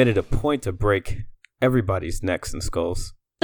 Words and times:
So 0.00 0.04
we 0.04 0.06
made 0.06 0.16
it 0.16 0.18
a 0.18 0.22
point 0.22 0.62
to 0.62 0.72
break 0.72 1.24
everybody's 1.60 2.22
necks 2.22 2.54
and 2.54 2.62
skulls. 2.62 3.12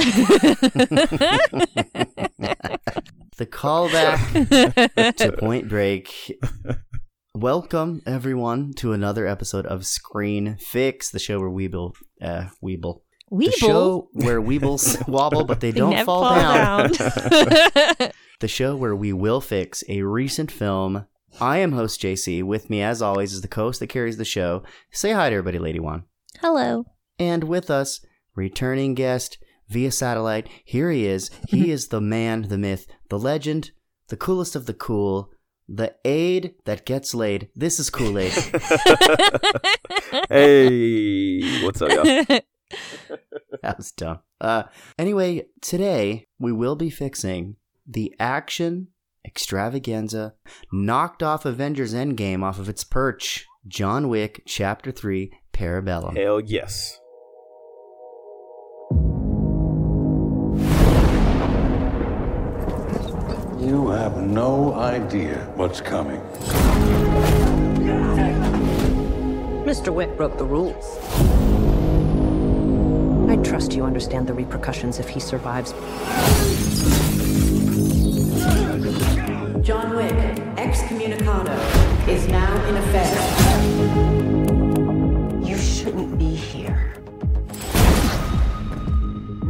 The 3.36 3.44
callback 3.44 5.16
to 5.16 5.32
Point 5.32 5.68
Break. 5.68 6.32
Welcome 7.34 8.00
everyone 8.06 8.72
to 8.76 8.94
another 8.94 9.26
episode 9.26 9.66
of 9.66 9.84
Screen 9.84 10.56
Fix, 10.58 11.10
the 11.10 11.18
show 11.18 11.38
where 11.40 11.50
Weeble, 11.50 11.92
uh, 12.22 12.46
Weeble, 12.64 13.00
the 13.30 13.50
show 13.50 14.08
where 14.14 14.40
Weebles 14.40 15.06
wobble 15.08 15.44
but 15.44 15.60
they 15.60 15.72
They 15.72 15.80
don't 15.80 16.06
fall, 16.06 16.22
fall 16.22 16.36
down. 16.36 16.90
down. 16.92 18.10
The 18.40 18.48
show 18.48 18.74
where 18.76 18.96
we 18.96 19.12
will 19.12 19.42
fix 19.42 19.84
a 19.90 20.00
recent 20.00 20.50
film. 20.50 21.04
I 21.38 21.58
am 21.58 21.72
host 21.72 22.00
JC. 22.00 22.42
With 22.42 22.70
me, 22.70 22.80
as 22.80 23.02
always, 23.02 23.34
is 23.34 23.42
the 23.42 23.48
co-host 23.48 23.80
that 23.80 23.88
carries 23.88 24.16
the 24.16 24.24
show. 24.24 24.62
Say 24.90 25.12
hi 25.12 25.28
to 25.28 25.36
everybody, 25.36 25.58
Lady 25.58 25.80
One. 25.80 26.04
Hello. 26.40 26.84
And 27.18 27.44
with 27.44 27.70
us, 27.70 28.04
returning 28.34 28.94
guest 28.94 29.38
via 29.68 29.90
satellite. 29.90 30.48
Here 30.64 30.90
he 30.90 31.06
is. 31.06 31.30
He 31.48 31.70
is 31.76 31.88
the 31.88 32.00
man, 32.00 32.48
the 32.48 32.58
myth, 32.58 32.86
the 33.08 33.18
legend, 33.18 33.70
the 34.08 34.16
coolest 34.16 34.54
of 34.54 34.66
the 34.66 34.74
cool, 34.74 35.30
the 35.68 35.94
aid 36.04 36.54
that 36.64 36.86
gets 36.86 37.14
laid. 37.14 37.48
This 37.56 37.80
is 37.80 37.90
Kool 37.90 38.18
Aid. 38.18 38.32
hey, 40.28 41.64
what's 41.64 41.82
up, 41.82 41.90
y'all? 41.90 42.04
that 43.62 43.76
was 43.76 43.90
dumb. 43.92 44.20
Uh, 44.40 44.64
anyway, 44.98 45.46
today 45.60 46.26
we 46.38 46.52
will 46.52 46.76
be 46.76 46.90
fixing 46.90 47.56
the 47.86 48.14
action 48.20 48.88
extravaganza 49.24 50.34
knocked 50.72 51.22
off 51.22 51.44
Avengers 51.44 51.92
Endgame 51.94 52.44
off 52.44 52.58
of 52.58 52.68
its 52.68 52.84
perch. 52.84 53.44
John 53.66 54.08
Wick, 54.08 54.42
Chapter 54.46 54.92
3, 54.92 55.32
Parabellum. 55.56 56.14
Hell 56.14 56.40
yes. 56.40 57.00
You 63.58 63.88
have 63.88 64.18
no 64.18 64.74
idea 64.74 65.50
what's 65.56 65.80
coming. 65.80 66.20
Mr. 69.64 69.94
Wick 69.94 70.14
broke 70.18 70.36
the 70.36 70.44
rules. 70.44 70.98
I 73.30 73.36
trust 73.42 73.72
you 73.72 73.84
understand 73.84 74.26
the 74.26 74.34
repercussions 74.34 74.98
if 74.98 75.08
he 75.08 75.20
survives. 75.20 75.72
John 79.66 79.96
Wick, 79.96 80.14
excommunicado, 80.58 81.56
is 82.06 82.28
now 82.28 82.54
in 82.68 82.76
effect. 82.76 84.55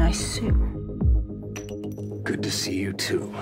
Nice 0.06 0.38
suit. 0.38 0.54
Good 2.22 2.40
to 2.44 2.48
see 2.48 2.76
you 2.76 2.92
too. 2.92 3.34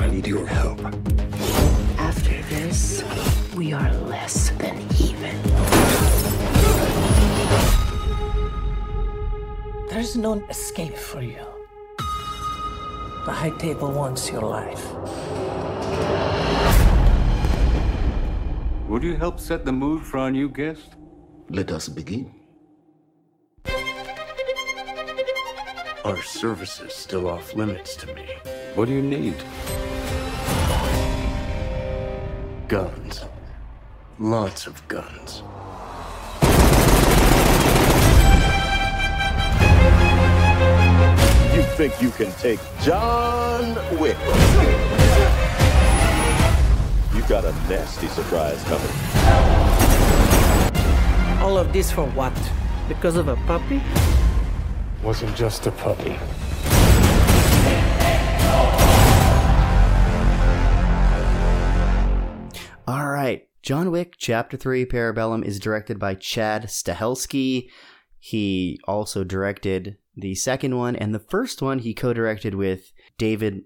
I 0.00 0.08
need 0.08 0.26
your 0.26 0.46
help. 0.46 0.80
After 1.98 2.40
this, 2.48 3.04
we 3.54 3.74
are 3.74 3.92
less 4.08 4.48
than 4.56 4.80
even. 4.98 5.36
There's 9.90 10.16
no 10.16 10.42
escape 10.48 10.96
for 10.96 11.20
you. 11.20 11.44
The 13.26 13.32
High 13.32 13.56
Table 13.58 13.92
wants 13.92 14.30
your 14.32 14.48
life. 14.48 14.82
Would 18.88 19.02
you 19.02 19.16
help 19.16 19.38
set 19.38 19.66
the 19.66 19.72
mood 19.72 20.04
for 20.06 20.16
our 20.20 20.30
new 20.30 20.48
guest? 20.48 20.96
Let 21.50 21.70
us 21.70 21.90
begin. 21.90 22.41
Are 26.04 26.20
services 26.20 26.92
still 26.92 27.28
off 27.28 27.54
limits 27.54 27.94
to 27.94 28.12
me? 28.12 28.26
What 28.74 28.86
do 28.86 28.92
you 28.92 29.02
need? 29.02 29.36
Guns. 32.66 33.24
Lots 34.18 34.66
of 34.66 34.88
guns. 34.88 35.44
You 41.54 41.62
think 41.76 42.02
you 42.02 42.10
can 42.10 42.32
take 42.32 42.58
John 42.80 43.76
Wick? 44.00 44.18
You 47.14 47.22
got 47.28 47.44
a 47.44 47.52
nasty 47.68 48.08
surprise 48.08 48.60
coming. 48.64 48.90
All 51.40 51.56
of 51.56 51.72
this 51.72 51.92
for 51.92 52.06
what? 52.06 52.36
Because 52.88 53.14
of 53.14 53.28
a 53.28 53.36
puppy? 53.46 53.80
Wasn't 55.02 55.34
just 55.34 55.66
a 55.66 55.72
puppy. 55.72 56.16
All 62.86 63.08
right. 63.08 63.48
John 63.62 63.90
Wick, 63.90 64.14
Chapter 64.16 64.56
3, 64.56 64.86
Parabellum 64.86 65.44
is 65.44 65.58
directed 65.58 65.98
by 65.98 66.14
Chad 66.14 66.64
Stahelski. 66.64 67.68
He 68.20 68.78
also 68.86 69.24
directed 69.24 69.96
the 70.14 70.36
second 70.36 70.76
one, 70.76 70.94
and 70.94 71.12
the 71.12 71.18
first 71.18 71.60
one 71.62 71.80
he 71.80 71.94
co 71.94 72.12
directed 72.12 72.54
with 72.54 72.92
David 73.18 73.62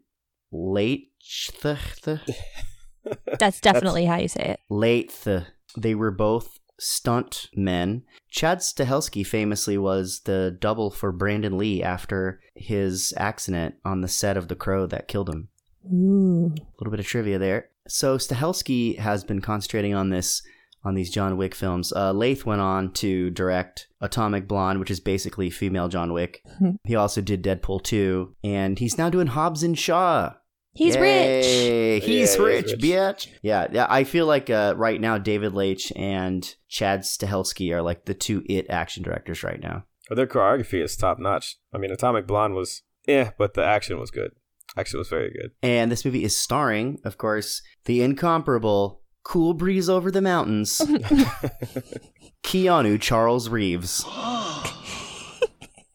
Leitch. 0.50 1.50
That's 3.38 3.60
definitely 3.60 4.06
how 4.06 4.16
you 4.16 4.28
say 4.28 4.42
it. 4.42 4.60
Leith. 4.70 5.28
They 5.76 5.94
were 5.94 6.10
both 6.10 6.58
stunt 6.78 7.48
men. 7.54 8.02
Chad 8.30 8.58
Stahelski 8.58 9.26
famously 9.26 9.78
was 9.78 10.20
the 10.20 10.56
double 10.60 10.90
for 10.90 11.12
Brandon 11.12 11.56
Lee 11.56 11.82
after 11.82 12.40
his 12.54 13.14
accident 13.16 13.76
on 13.84 14.00
the 14.00 14.08
set 14.08 14.36
of 14.36 14.48
The 14.48 14.56
Crow 14.56 14.86
that 14.86 15.08
killed 15.08 15.28
him. 15.28 15.48
Ooh. 15.92 16.52
A 16.56 16.76
little 16.78 16.90
bit 16.90 17.00
of 17.00 17.06
trivia 17.06 17.38
there. 17.38 17.70
So 17.88 18.18
Stahelski 18.18 18.98
has 18.98 19.24
been 19.24 19.40
concentrating 19.40 19.94
on 19.94 20.10
this 20.10 20.42
on 20.84 20.94
these 20.94 21.10
John 21.10 21.36
Wick 21.36 21.54
films. 21.54 21.92
Uh, 21.92 22.12
Lath 22.12 22.46
went 22.46 22.60
on 22.60 22.92
to 22.92 23.30
direct 23.30 23.88
Atomic 24.00 24.46
Blonde, 24.46 24.78
which 24.78 24.90
is 24.90 25.00
basically 25.00 25.50
female 25.50 25.88
John 25.88 26.12
Wick. 26.12 26.44
he 26.84 26.94
also 26.94 27.20
did 27.20 27.42
Deadpool 27.42 27.82
2, 27.82 28.36
and 28.44 28.78
he's 28.78 28.96
now 28.96 29.10
doing 29.10 29.26
Hobbs 29.26 29.64
and 29.64 29.76
Shaw. 29.76 30.34
He's 30.76 30.96
rich. 30.96 31.44
He's 31.44 31.66
Yeah, 31.66 31.98
he's 31.98 32.38
rich, 32.38 32.66
rich. 32.72 32.80
bitch. 32.80 33.28
Yeah, 33.42 33.66
yeah. 33.72 33.86
I 33.88 34.04
feel 34.04 34.26
like 34.26 34.50
uh, 34.50 34.74
right 34.76 35.00
now 35.00 35.18
David 35.18 35.54
Leitch 35.54 35.92
and 35.96 36.54
Chad 36.68 37.00
Stahelski 37.00 37.72
are 37.72 37.82
like 37.82 38.04
the 38.04 38.14
two 38.14 38.42
it 38.48 38.66
action 38.68 39.02
directors 39.02 39.42
right 39.42 39.60
now. 39.60 39.84
But 40.08 40.16
their 40.16 40.26
choreography 40.26 40.82
is 40.82 40.96
top 40.96 41.18
notch. 41.18 41.56
I 41.72 41.78
mean, 41.78 41.90
Atomic 41.90 42.26
Blonde 42.26 42.54
was 42.54 42.82
eh, 43.08 43.30
but 43.38 43.54
the 43.54 43.64
action 43.64 43.98
was 43.98 44.10
good. 44.10 44.32
Action 44.76 44.98
was 44.98 45.08
very 45.08 45.30
good. 45.30 45.52
And 45.62 45.90
this 45.90 46.04
movie 46.04 46.24
is 46.24 46.36
starring, 46.36 46.98
of 47.04 47.16
course, 47.18 47.62
the 47.86 48.02
incomparable 48.02 49.02
Cool 49.22 49.54
Breeze 49.54 49.88
Over 49.88 50.10
the 50.10 50.20
Mountains, 50.22 50.78
Keanu 52.44 53.00
Charles 53.00 53.48
Reeves. 53.48 54.04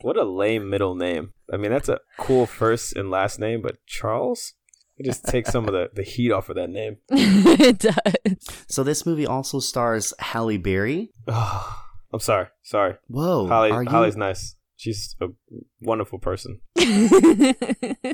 What 0.02 0.18
a 0.18 0.24
lame 0.24 0.70
middle 0.70 0.96
name. 0.96 1.34
I 1.54 1.58
mean, 1.58 1.72
that's 1.72 1.90
a 1.90 2.00
cool 2.18 2.46
first 2.48 2.96
and 2.96 3.12
last 3.12 3.40
name, 3.40 3.62
but 3.62 3.78
Charles? 3.86 4.54
You 5.02 5.10
just 5.10 5.26
take 5.26 5.48
some 5.48 5.68
of 5.68 5.74
the, 5.74 5.90
the 5.96 6.04
heat 6.04 6.32
off 6.32 6.50
of 6.50 6.58
that 6.58 6.70
name. 6.70 6.98
it 7.10 7.80
does. 7.80 8.66
So 8.68 8.84
this 8.84 9.04
movie 9.04 9.26
also 9.26 9.60
stars 9.60 10.14
Halle 10.20 10.58
Berry. 10.58 11.10
Oh, 11.28 11.84
I'm 12.14 12.20
sorry. 12.20 12.50
Sorry. 12.62 12.98
Whoa, 13.08 13.48
Holly, 13.48 13.72
are 13.72 13.82
you? 13.82 13.90
Holly's 13.90 14.16
nice. 14.16 14.56
She's 14.76 15.16
a 15.20 15.28
wonderful 15.80 16.20
person. 16.20 16.60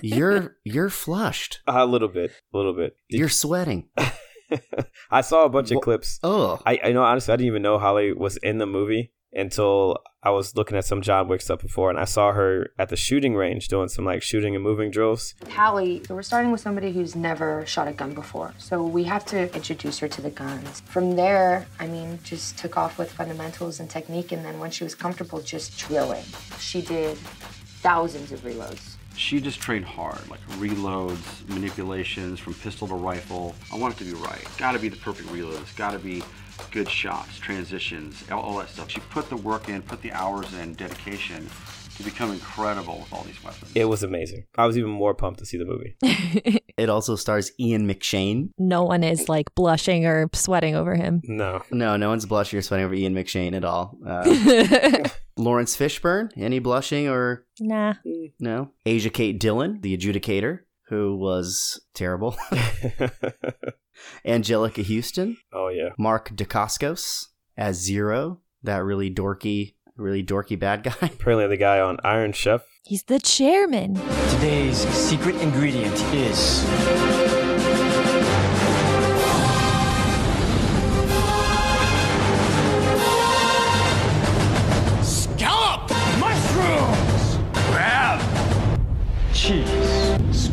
You're 0.01 0.57
you're 0.63 0.89
flushed. 0.89 1.59
A 1.67 1.85
little 1.85 2.07
bit. 2.07 2.31
A 2.53 2.57
little 2.57 2.73
bit. 2.73 2.95
You're 3.09 3.29
sweating. 3.29 3.89
I 5.11 5.21
saw 5.21 5.43
a 5.43 5.49
bunch 5.49 5.71
of 5.71 5.75
Wha- 5.75 5.81
clips. 5.81 6.19
Oh, 6.23 6.61
I, 6.65 6.79
I 6.85 6.91
know, 6.93 7.03
honestly, 7.03 7.33
I 7.33 7.37
didn't 7.37 7.47
even 7.47 7.61
know 7.61 7.79
Holly 7.79 8.13
was 8.13 8.37
in 8.37 8.59
the 8.59 8.65
movie 8.65 9.11
until 9.37 10.01
I 10.23 10.31
was 10.31 10.55
looking 10.55 10.77
at 10.77 10.83
some 10.83 11.01
John 11.01 11.27
Wick 11.27 11.41
stuff 11.41 11.61
before, 11.61 11.89
and 11.89 11.99
I 11.99 12.05
saw 12.05 12.33
her 12.33 12.71
at 12.77 12.89
the 12.89 12.95
shooting 12.95 13.35
range 13.35 13.67
doing 13.67 13.87
some 13.87 14.03
like 14.03 14.21
shooting 14.21 14.55
and 14.55 14.63
moving 14.63 14.91
drills. 14.91 15.35
Halle, 15.49 16.01
we're 16.09 16.23
starting 16.23 16.51
with 16.51 16.59
somebody 16.59 16.91
who's 16.91 17.15
never 17.15 17.65
shot 17.65 17.87
a 17.87 17.93
gun 17.93 18.13
before. 18.13 18.53
So 18.57 18.83
we 18.83 19.03
have 19.05 19.25
to 19.27 19.53
introduce 19.55 19.99
her 19.99 20.07
to 20.07 20.21
the 20.21 20.31
guns. 20.31 20.81
From 20.81 21.15
there, 21.15 21.67
I 21.79 21.87
mean, 21.87 22.19
just 22.23 22.57
took 22.57 22.77
off 22.77 22.97
with 22.97 23.11
fundamentals 23.11 23.79
and 23.79 23.89
technique. 23.89 24.31
And 24.31 24.43
then 24.43 24.59
when 24.59 24.71
she 24.71 24.83
was 24.83 24.95
comfortable, 24.95 25.41
just 25.41 25.77
drilling. 25.77 26.23
She 26.59 26.81
did 26.81 27.17
thousands 27.17 28.31
of 28.31 28.41
reloads. 28.41 28.95
She 29.15 29.41
just 29.41 29.59
trained 29.59 29.85
hard, 29.85 30.19
like 30.29 30.45
reloads, 30.59 31.47
manipulations 31.49 32.39
from 32.39 32.53
pistol 32.53 32.87
to 32.87 32.93
rifle. 32.93 33.55
I 33.73 33.77
want 33.77 33.95
it 33.95 33.97
to 33.97 34.03
be 34.03 34.13
right. 34.13 34.45
Gotta 34.57 34.77
be 34.77 34.89
the 34.89 34.97
perfect 34.97 35.29
reloads, 35.29 35.75
gotta 35.75 35.97
be 35.97 36.21
good 36.71 36.89
shots, 36.89 37.37
transitions, 37.39 38.23
all, 38.31 38.41
all 38.41 38.57
that 38.59 38.69
stuff. 38.69 38.89
She 38.89 38.99
put 38.99 39.29
the 39.29 39.37
work 39.37 39.69
in, 39.69 39.81
put 39.81 40.01
the 40.01 40.11
hours 40.11 40.53
in, 40.53 40.73
dedication 40.73 41.47
to 41.95 42.03
become 42.03 42.31
incredible 42.31 42.99
with 42.99 43.11
all 43.11 43.23
these 43.23 43.43
weapons. 43.43 43.71
It 43.73 43.85
was 43.85 44.03
amazing. 44.03 44.45
I 44.57 44.65
was 44.67 44.77
even 44.77 44.91
more 44.91 45.15
pumped 45.15 45.39
to 45.39 45.45
see 45.45 45.57
the 45.57 45.65
movie. 45.65 45.95
It 46.77 46.89
also 46.89 47.15
stars 47.15 47.51
Ian 47.59 47.87
McShane. 47.91 48.49
no 48.59 48.83
one 48.83 49.03
is 49.03 49.27
like 49.27 49.55
blushing 49.55 50.05
or 50.05 50.29
sweating 50.33 50.75
over 50.75 50.93
him. 50.93 51.21
No. 51.23 51.63
No, 51.71 51.97
no 51.97 52.09
one's 52.09 52.27
blushing 52.27 52.59
or 52.59 52.61
sweating 52.61 52.85
over 52.85 52.93
Ian 52.93 53.15
McShane 53.15 53.55
at 53.55 53.65
all. 53.65 53.97
Uh, 54.05 55.09
Laurence 55.37 55.75
Fishburne, 55.75 56.29
any 56.37 56.59
blushing 56.59 57.07
or 57.07 57.47
nah. 57.59 57.95
no? 58.39 58.69
Asia 58.85 59.09
Kate 59.09 59.39
Dillon, 59.39 59.81
the 59.81 59.97
adjudicator, 59.97 60.59
who 60.89 61.15
was 61.17 61.81
terrible. 61.93 62.37
Anjelica 64.25 64.85
Huston, 64.85 65.37
oh 65.53 65.69
yeah. 65.69 65.89
Mark 65.97 66.29
Dacascos 66.29 67.27
as 67.57 67.77
Zero, 67.77 68.41
that 68.63 68.83
really 68.83 69.13
dorky, 69.13 69.75
really 69.95 70.23
dorky 70.23 70.57
bad 70.57 70.83
guy. 70.83 70.95
Apparently 71.01 71.47
the 71.47 71.57
guy 71.57 71.79
on 71.79 71.97
Iron 72.03 72.31
Chef. 72.31 72.63
He's 72.83 73.03
the 73.03 73.19
chairman. 73.19 73.95
Today's 74.29 74.77
secret 74.89 75.35
ingredient 75.37 75.95
is 76.13 76.63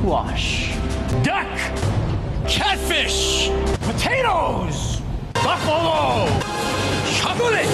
squash, 0.05 0.77
duck, 1.23 1.49
catfish, 2.47 3.49
potatoes, 3.81 5.01
buffalo, 5.33 6.27
chocolate, 7.15 7.67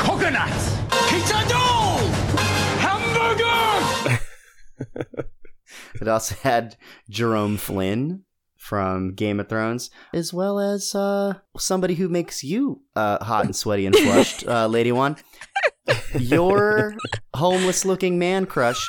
coconut, 0.00 0.50
pizza 1.08 1.44
dough, 1.48 2.10
hamburger. 2.82 4.18
It 6.00 6.08
also 6.08 6.34
had 6.42 6.76
Jerome 7.08 7.56
Flynn 7.56 8.24
from 8.56 9.14
Game 9.14 9.38
of 9.38 9.48
Thrones, 9.48 9.90
as 10.12 10.32
well 10.34 10.58
as 10.58 10.94
uh, 10.94 11.34
somebody 11.56 11.94
who 11.94 12.08
makes 12.08 12.42
you 12.42 12.82
uh, 12.96 13.22
hot 13.24 13.44
and 13.44 13.54
sweaty 13.54 13.86
and 13.86 13.94
flushed, 14.04 14.46
uh, 14.46 14.66
Lady 14.66 14.90
One. 14.92 15.16
Your 16.18 16.96
homeless 17.34 17.84
looking 17.84 18.18
man 18.18 18.46
crush, 18.46 18.84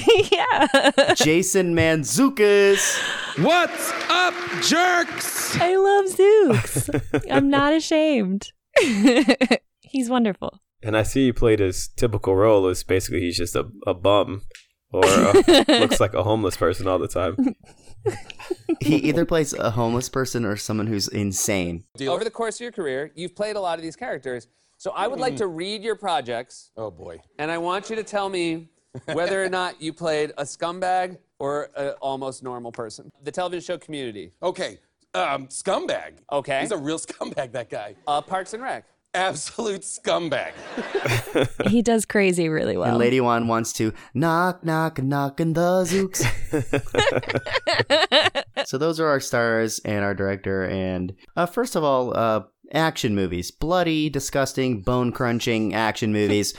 yeah. 0.30 1.14
Jason 1.14 1.74
Mantzoukas. 1.74 2.98
What's 3.42 3.92
up, 4.08 4.34
jerks? 4.62 5.58
I 5.60 5.76
love 5.76 6.04
Zooks. 6.06 7.26
I'm 7.30 7.50
not 7.50 7.74
ashamed. 7.74 8.52
He's 9.80 10.08
wonderful. 10.08 10.60
And 10.82 10.96
I 10.96 11.02
see 11.02 11.26
he 11.26 11.32
played 11.32 11.58
his 11.58 11.88
typical 11.88 12.34
role 12.36 12.66
as 12.66 12.82
basically 12.84 13.20
he's 13.20 13.36
just 13.36 13.54
a, 13.54 13.66
a 13.86 13.92
bum 13.92 14.42
or 14.92 15.04
uh, 15.04 15.64
looks 15.68 16.00
like 16.00 16.14
a 16.14 16.22
homeless 16.22 16.56
person 16.56 16.86
all 16.88 16.98
the 16.98 17.06
time. 17.06 17.36
He 18.80 18.96
either 18.96 19.26
plays 19.26 19.52
a 19.52 19.72
homeless 19.72 20.08
person 20.08 20.46
or 20.46 20.56
someone 20.56 20.86
who's 20.86 21.06
insane. 21.06 21.84
Over 22.00 22.24
the 22.24 22.30
course 22.30 22.56
of 22.56 22.60
your 22.60 22.72
career, 22.72 23.12
you've 23.14 23.36
played 23.36 23.56
a 23.56 23.60
lot 23.60 23.78
of 23.78 23.82
these 23.82 23.96
characters. 23.96 24.48
So 24.80 24.92
I 24.92 25.08
would 25.08 25.20
like 25.20 25.36
to 25.36 25.46
read 25.46 25.82
your 25.82 25.94
projects. 25.94 26.70
Oh 26.74 26.90
boy. 26.90 27.20
And 27.38 27.50
I 27.50 27.58
want 27.58 27.90
you 27.90 27.96
to 27.96 28.02
tell 28.02 28.30
me 28.30 28.70
whether 29.12 29.44
or 29.44 29.50
not 29.50 29.82
you 29.82 29.92
played 29.92 30.32
a 30.38 30.44
scumbag 30.44 31.18
or 31.38 31.68
an 31.76 31.90
almost 32.00 32.42
normal 32.42 32.72
person. 32.72 33.12
The 33.22 33.30
television 33.30 33.74
show 33.74 33.78
Community. 33.78 34.32
Okay. 34.42 34.78
Um, 35.12 35.48
scumbag. 35.48 36.12
Okay. 36.32 36.62
He's 36.62 36.70
a 36.72 36.78
real 36.78 36.98
scumbag, 37.06 37.52
that 37.52 37.68
guy. 37.68 37.94
Uh, 38.06 38.22
Parks 38.22 38.54
and 38.54 38.62
Rec. 38.62 38.86
Absolute 39.12 39.82
scumbag. 39.82 40.52
He 41.68 41.82
does 41.82 42.06
crazy 42.06 42.48
really 42.48 42.76
well. 42.78 42.88
And 42.88 42.98
Lady 42.98 43.20
One 43.20 43.48
wants 43.48 43.74
to 43.74 43.92
knock, 44.14 44.64
knock, 44.64 45.02
knock 45.02 45.40
in 45.40 45.52
the 45.52 45.84
zooks. 45.84 46.24
so 48.66 48.78
those 48.78 48.98
are 48.98 49.08
our 49.08 49.20
stars 49.20 49.78
and 49.80 50.04
our 50.04 50.14
director. 50.14 50.64
And 50.64 51.14
uh, 51.36 51.46
first 51.46 51.76
of 51.76 51.84
all, 51.84 52.16
uh, 52.16 52.44
action 52.72 53.14
movies, 53.14 53.50
bloody, 53.50 54.08
disgusting, 54.08 54.82
bone 54.82 55.12
crunching 55.12 55.74
action 55.74 56.12
movies. 56.12 56.54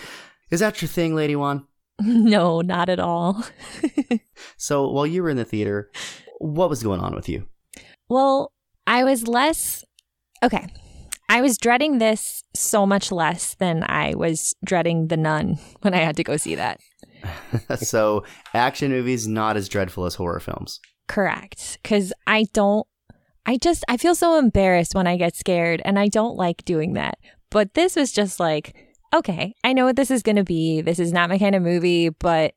Is 0.49 0.59
that 0.59 0.81
your 0.81 0.89
thing, 0.89 1.15
Lady 1.15 1.35
One? 1.35 1.65
no, 2.01 2.61
not 2.61 2.89
at 2.89 2.99
all. 2.99 3.43
So 4.57 4.87
while 4.89 5.07
you 5.07 5.23
were 5.23 5.29
in 5.29 5.37
the 5.37 5.45
theater, 5.45 5.91
what 6.39 6.69
was 6.69 6.83
going 6.83 6.99
on 6.99 7.15
with 7.15 7.27
you? 7.29 7.47
Well, 8.09 8.51
I 8.87 9.03
was 9.03 9.27
less. 9.27 9.83
Okay. 10.43 10.67
I 11.29 11.41
was 11.41 11.57
dreading 11.57 11.97
this 11.97 12.43
so 12.53 12.85
much 12.85 13.11
less 13.11 13.55
than 13.55 13.83
I 13.83 14.15
was 14.15 14.53
dreading 14.65 15.07
The 15.07 15.17
Nun 15.17 15.57
when 15.81 15.93
I 15.93 15.97
had 15.97 16.17
to 16.17 16.23
go 16.23 16.37
see 16.37 16.55
that. 16.55 16.79
so 17.77 18.23
action 18.53 18.91
movies 18.91 19.27
not 19.27 19.57
as 19.57 19.69
dreadful 19.69 20.05
as 20.05 20.15
horror 20.15 20.39
films. 20.39 20.79
Correct. 21.07 21.79
Because 21.81 22.13
I 22.27 22.45
don't, 22.53 22.85
I 23.45 23.57
just, 23.57 23.83
I 23.87 23.97
feel 23.97 24.15
so 24.15 24.37
embarrassed 24.37 24.95
when 24.95 25.07
I 25.07 25.17
get 25.17 25.35
scared 25.35 25.81
and 25.83 25.97
I 25.97 26.07
don't 26.07 26.35
like 26.35 26.63
doing 26.65 26.93
that. 26.93 27.17
But 27.49 27.73
this 27.73 27.95
was 27.95 28.11
just 28.11 28.39
like, 28.39 28.75
okay, 29.13 29.55
I 29.63 29.73
know 29.73 29.85
what 29.85 29.95
this 29.95 30.11
is 30.11 30.23
going 30.23 30.35
to 30.37 30.43
be. 30.43 30.81
This 30.81 30.99
is 30.99 31.11
not 31.11 31.29
my 31.29 31.37
kind 31.37 31.55
of 31.55 31.61
movie, 31.61 32.09
but 32.09 32.53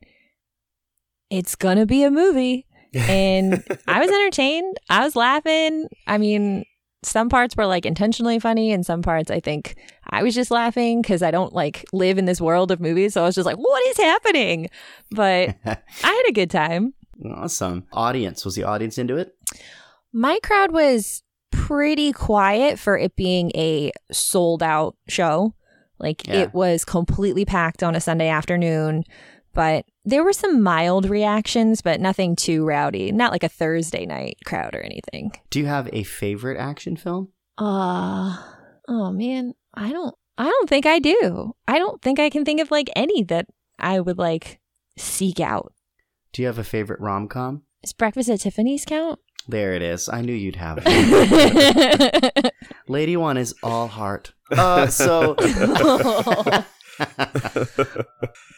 it's 1.30 1.56
going 1.56 1.78
to 1.78 1.86
be 1.86 2.02
a 2.02 2.10
movie. 2.10 2.66
And 2.96 3.64
I 3.88 3.98
was 3.98 4.08
entertained. 4.08 4.76
I 4.88 5.02
was 5.04 5.16
laughing. 5.16 5.88
I 6.06 6.16
mean, 6.16 6.64
some 7.02 7.28
parts 7.28 7.56
were 7.56 7.66
like 7.66 7.84
intentionally 7.84 8.38
funny, 8.38 8.70
and 8.70 8.86
some 8.86 9.02
parts 9.02 9.32
I 9.32 9.40
think 9.40 9.74
I 10.10 10.22
was 10.22 10.32
just 10.32 10.52
laughing 10.52 11.02
because 11.02 11.20
I 11.20 11.32
don't 11.32 11.52
like 11.52 11.84
live 11.92 12.18
in 12.18 12.24
this 12.26 12.40
world 12.40 12.70
of 12.70 12.78
movies. 12.78 13.14
So 13.14 13.22
I 13.22 13.26
was 13.26 13.34
just 13.34 13.46
like, 13.46 13.56
what 13.56 13.84
is 13.88 13.96
happening? 13.96 14.70
But 15.10 15.56
I 15.64 15.76
had 16.02 16.22
a 16.28 16.32
good 16.32 16.52
time. 16.52 16.94
Awesome. 17.34 17.84
Audience. 17.92 18.44
Was 18.44 18.54
the 18.54 18.62
audience 18.62 18.96
into 18.96 19.16
it? 19.16 19.34
My 20.16 20.38
crowd 20.44 20.70
was 20.70 21.22
pretty 21.50 22.12
quiet 22.12 22.78
for 22.78 22.96
it 22.96 23.16
being 23.16 23.50
a 23.56 23.90
sold 24.12 24.62
out 24.62 24.96
show. 25.08 25.54
Like 25.98 26.26
Yeah. 26.26 26.42
it 26.42 26.54
was 26.54 26.84
completely 26.84 27.44
packed 27.44 27.82
on 27.82 27.94
a 27.96 28.00
Sunday 28.00 28.28
afternoon, 28.28 29.02
but 29.52 29.86
there 30.04 30.22
were 30.22 30.32
some 30.32 30.62
mild 30.62 31.08
reactions, 31.10 31.82
but 31.82 32.00
nothing 32.00 32.36
too 32.36 32.64
rowdy. 32.64 33.10
Not 33.12 33.32
like 33.32 33.42
a 33.42 33.48
Thursday 33.48 34.06
night 34.06 34.36
crowd 34.44 34.74
or 34.74 34.80
anything. 34.82 35.32
Do 35.50 35.58
you 35.58 35.66
have 35.66 35.88
a 35.92 36.04
favorite 36.04 36.58
action 36.58 36.96
film? 36.96 37.28
Uh 37.58 38.36
oh 38.88 39.10
man, 39.12 39.54
I 39.74 39.90
don't 39.92 40.14
I 40.38 40.44
don't 40.44 40.68
think 40.68 40.86
I 40.86 40.98
do. 41.00 41.54
I 41.66 41.78
don't 41.78 42.00
think 42.02 42.18
I 42.20 42.30
can 42.30 42.44
think 42.44 42.60
of 42.60 42.70
like 42.70 42.90
any 42.94 43.22
that 43.24 43.46
I 43.80 43.98
would 44.00 44.18
like 44.18 44.60
seek 44.96 45.40
out. 45.40 45.72
Do 46.32 46.42
you 46.42 46.46
have 46.46 46.58
a 46.58 46.64
favorite 46.64 47.00
rom 47.00 47.26
com? 47.28 47.62
Is 47.84 47.92
Breakfast 47.92 48.30
at 48.30 48.40
Tiffany's 48.40 48.86
count? 48.86 49.18
There 49.46 49.74
it 49.74 49.82
is. 49.82 50.08
I 50.08 50.22
knew 50.22 50.32
you'd 50.32 50.56
have 50.56 50.78
it. 50.86 52.54
Lady 52.88 53.14
One 53.14 53.36
is 53.36 53.54
all 53.62 53.88
heart. 53.88 54.32
Uh, 54.50 54.86
so 54.86 55.34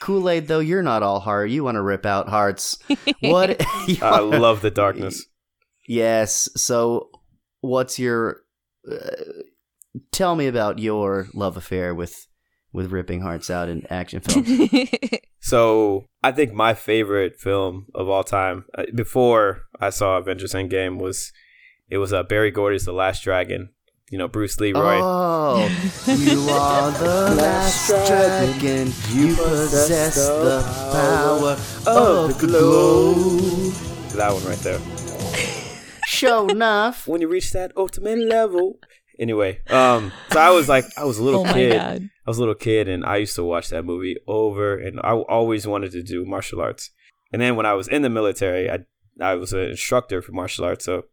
Kool 0.00 0.30
Aid, 0.30 0.47
though 0.47 0.61
you're 0.61 0.85
not 0.85 1.02
all 1.02 1.18
heart, 1.18 1.50
you 1.50 1.64
want 1.64 1.75
to 1.75 1.83
rip 1.83 2.06
out 2.06 2.28
hearts. 2.28 2.78
What? 3.21 3.61
I 4.00 4.21
wanna- 4.21 4.38
love 4.38 4.61
the 4.62 4.71
darkness. 4.71 5.26
Yes. 5.88 6.49
So, 6.56 7.11
what's 7.62 7.99
your? 7.99 8.42
Uh, 8.88 8.97
tell 10.12 10.37
me 10.37 10.47
about 10.47 10.78
your 10.78 11.26
love 11.35 11.56
affair 11.56 11.95
with 11.97 12.28
with 12.76 12.92
ripping 12.92 13.23
hearts 13.23 13.49
out 13.49 13.68
in 13.68 13.87
action 13.90 14.21
films. 14.21 14.71
So 15.47 16.06
I 16.25 16.33
think 16.33 16.52
my 16.54 16.75
favorite 16.75 17.38
film 17.38 17.87
of 17.95 18.09
all 18.09 18.25
time 18.25 18.64
uh, 18.76 18.83
before 18.92 19.62
I 19.78 19.90
saw 19.90 20.18
Avengers 20.18 20.54
Endgame 20.54 20.99
was 20.99 21.33
it 21.88 21.99
was 21.99 22.12
uh, 22.12 22.25
Berry 22.25 22.50
Gordy's 22.50 22.85
The 22.85 22.92
Last 22.92 23.23
Dragon. 23.23 23.68
You 24.11 24.18
know 24.18 24.26
Bruce 24.26 24.59
Leroy. 24.59 24.99
Oh, 25.00 25.68
you 26.09 26.40
are 26.50 26.90
the 26.90 27.37
last 27.37 27.87
dragon. 28.09 28.92
You 29.12 29.37
possess 29.37 30.16
the 30.16 30.62
power 30.92 31.52
of 31.97 32.40
the 32.40 32.47
glow. 32.47 33.14
That 34.16 34.33
one 34.33 34.45
right 34.47 34.59
there. 34.59 34.80
Show 36.06 36.49
enough. 36.56 37.06
When 37.06 37.21
you 37.21 37.28
reach 37.28 37.52
that 37.52 37.71
ultimate 37.76 38.18
level. 38.18 38.80
Anyway, 39.21 39.61
um, 39.71 40.11
so 40.33 40.40
I 40.40 40.50
was 40.50 40.68
like, 40.68 40.87
I 40.97 41.04
was 41.04 41.18
a 41.18 41.23
little 41.23 41.42
Oh 41.42 41.45
my 41.45 41.52
kid. 41.52 42.11
God. 42.26 42.28
I 42.28 42.30
was 42.30 42.38
a 42.38 42.40
little 42.40 42.54
kid, 42.54 42.88
and 42.88 43.04
I 43.04 43.16
used 43.16 43.37
to 43.37 43.45
watch 43.45 43.68
that 43.68 43.85
movie 43.85 44.16
over, 44.26 44.76
and 44.76 45.00
I 45.00 45.12
always 45.12 45.66
wanted 45.66 45.92
to 45.92 46.02
do 46.02 46.25
martial 46.25 46.61
arts. 46.61 46.90
And 47.33 47.40
then 47.40 47.56
when 47.56 47.66
I 47.66 47.75
was 47.75 47.88
in 47.88 48.02
the 48.02 48.11
military, 48.11 48.71
I 48.71 48.80
I 49.21 49.35
was 49.35 49.52
an 49.52 49.61
instructor 49.61 50.21
for 50.23 50.33
martial 50.33 50.64
arts, 50.64 50.85
so 50.85 51.04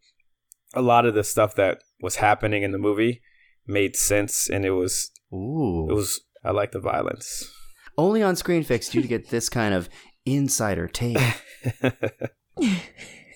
a 0.73 0.81
lot 0.81 1.05
of 1.05 1.13
the 1.13 1.23
stuff 1.23 1.55
that 1.55 1.79
was 2.01 2.17
happening 2.17 2.63
in 2.63 2.71
the 2.71 2.77
movie 2.77 3.21
made 3.67 3.95
sense, 3.95 4.49
and 4.49 4.65
it 4.65 4.71
was 4.71 5.11
Ooh. 5.33 5.87
it 5.89 5.93
was 5.93 6.21
I 6.43 6.51
like 6.51 6.71
the 6.71 6.79
violence. 6.79 7.49
Only 7.97 8.23
on 8.23 8.35
Screen 8.35 8.63
Fix 8.63 8.89
do 8.89 8.99
you 8.99 9.07
get 9.07 9.29
this 9.29 9.49
kind 9.49 9.73
of 9.73 9.87
insider 10.25 10.87
take. 10.87 11.17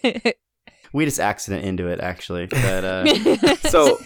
we 0.93 1.05
just 1.05 1.19
accident 1.19 1.63
into 1.63 1.87
it, 1.87 1.99
actually. 1.99 2.47
But 2.47 2.83
uh, 2.83 3.55
so 3.69 3.97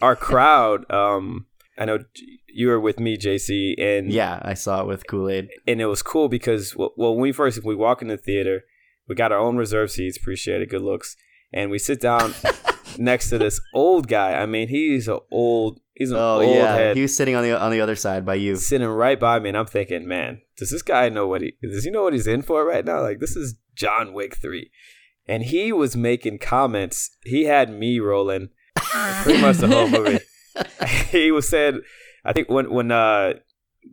our 0.00 0.16
crowd 0.16 0.90
um 0.90 1.46
I 1.78 1.84
know 1.86 1.98
you 2.46 2.68
were 2.68 2.80
with 2.80 3.00
me, 3.00 3.16
JC, 3.16 3.74
and 3.78 4.12
yeah, 4.12 4.38
I 4.42 4.54
saw 4.54 4.82
it 4.82 4.86
with 4.86 5.06
Kool 5.06 5.30
Aid, 5.30 5.48
and 5.66 5.80
it 5.80 5.86
was 5.86 6.02
cool 6.02 6.28
because 6.28 6.76
well, 6.76 6.92
when 6.96 7.20
we 7.20 7.32
first 7.32 7.64
we 7.64 7.74
walk 7.74 8.02
in 8.02 8.08
the 8.08 8.16
theater, 8.16 8.64
we 9.08 9.14
got 9.14 9.32
our 9.32 9.38
own 9.38 9.56
reserve 9.56 9.90
seats, 9.90 10.18
appreciate 10.18 10.60
it, 10.60 10.68
good 10.68 10.82
looks, 10.82 11.16
and 11.52 11.70
we 11.70 11.78
sit 11.78 12.00
down 12.00 12.34
next 12.98 13.30
to 13.30 13.38
this 13.38 13.60
old 13.74 14.06
guy. 14.06 14.34
I 14.34 14.44
mean, 14.44 14.68
he's 14.68 15.08
an 15.08 15.20
old, 15.30 15.80
he's 15.94 16.10
an 16.10 16.18
oh 16.18 16.42
old 16.42 16.54
yeah, 16.54 16.74
head, 16.74 16.96
he 16.96 17.02
was 17.02 17.16
sitting 17.16 17.34
on 17.34 17.42
the 17.42 17.58
on 17.58 17.72
the 17.72 17.80
other 17.80 17.96
side 17.96 18.26
by 18.26 18.34
you. 18.34 18.56
sitting 18.56 18.88
right 18.88 19.18
by 19.18 19.38
me, 19.38 19.48
and 19.48 19.58
I'm 19.58 19.66
thinking, 19.66 20.06
man, 20.06 20.42
does 20.58 20.70
this 20.70 20.82
guy 20.82 21.08
know 21.08 21.26
what 21.26 21.40
he 21.40 21.54
does? 21.62 21.84
He 21.84 21.90
know 21.90 22.02
what 22.02 22.12
he's 22.12 22.26
in 22.26 22.42
for 22.42 22.66
right 22.66 22.84
now? 22.84 23.00
Like 23.00 23.18
this 23.18 23.34
is 23.34 23.54
John 23.74 24.12
Wick 24.12 24.36
three, 24.36 24.70
and 25.26 25.44
he 25.44 25.72
was 25.72 25.96
making 25.96 26.38
comments. 26.38 27.16
He 27.24 27.44
had 27.44 27.70
me 27.70 27.98
rolling 27.98 28.50
pretty 28.76 29.40
much 29.40 29.56
the 29.56 29.68
whole 29.68 29.88
movie. 29.88 30.18
he 31.10 31.30
was 31.30 31.48
saying, 31.48 31.80
I 32.24 32.32
think 32.32 32.48
when 32.48 32.70
when 32.70 32.90
uh, 32.90 33.34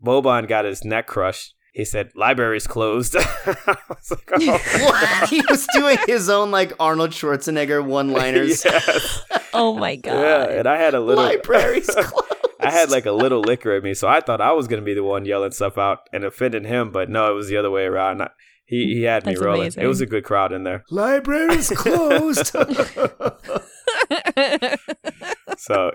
Boban 0.04 0.48
got 0.48 0.66
his 0.66 0.84
neck 0.84 1.08
crushed, 1.08 1.56
he 1.74 1.86
said, 1.86 2.12
"Library's 2.16 2.68
closed." 2.68 3.16
I 3.18 3.78
was 3.90 4.12
like, 4.12 4.32
oh. 4.34 5.28
he 5.30 5.42
was 5.50 5.68
doing 5.74 5.98
his 6.08 6.30
own 6.30 6.52
like 6.52 6.74
Arnold 6.80 7.12
Schwarzenegger 7.12 7.84
one-liners. 7.84 8.66
Yes. 8.70 9.24
Oh 9.54 9.74
my 9.74 9.96
god. 9.96 10.20
Yeah, 10.20 10.60
and 10.60 10.68
I 10.68 10.78
had 10.78 10.94
a 10.94 11.00
little 11.00 11.24
Library's 11.24 11.90
closed. 11.90 12.14
I 12.60 12.72
had 12.72 12.92
like 12.92 13.06
a 13.06 13.12
little 13.12 13.42
liquor 13.42 13.76
in 13.76 13.84
me, 13.84 13.94
so 13.94 14.08
I 14.08 14.20
thought 14.20 14.42
I 14.42 14.52
was 14.52 14.68
gonna 14.68 14.84
be 14.84 14.94
the 14.94 15.04
one 15.04 15.26
yelling 15.26 15.52
stuff 15.52 15.78
out 15.78 16.00
and 16.14 16.24
offending 16.24 16.66
him, 16.66 16.92
but 16.92 17.10
no, 17.10 17.32
it 17.32 17.34
was 17.34 17.48
the 17.48 17.58
other 17.58 17.72
way 17.72 17.86
around. 17.86 18.22
I, 18.22 18.30
he 18.66 18.94
he 18.96 19.04
had 19.04 19.26
me 19.26 19.36
rolling. 19.36 19.62
amazing. 19.62 19.84
It 19.84 19.88
was 19.88 20.02
a 20.02 20.06
good 20.06 20.24
crowd 20.24 20.52
in 20.54 20.64
there. 20.64 20.84
Library's 20.92 21.70
closed. 21.70 22.56
So 25.58 25.92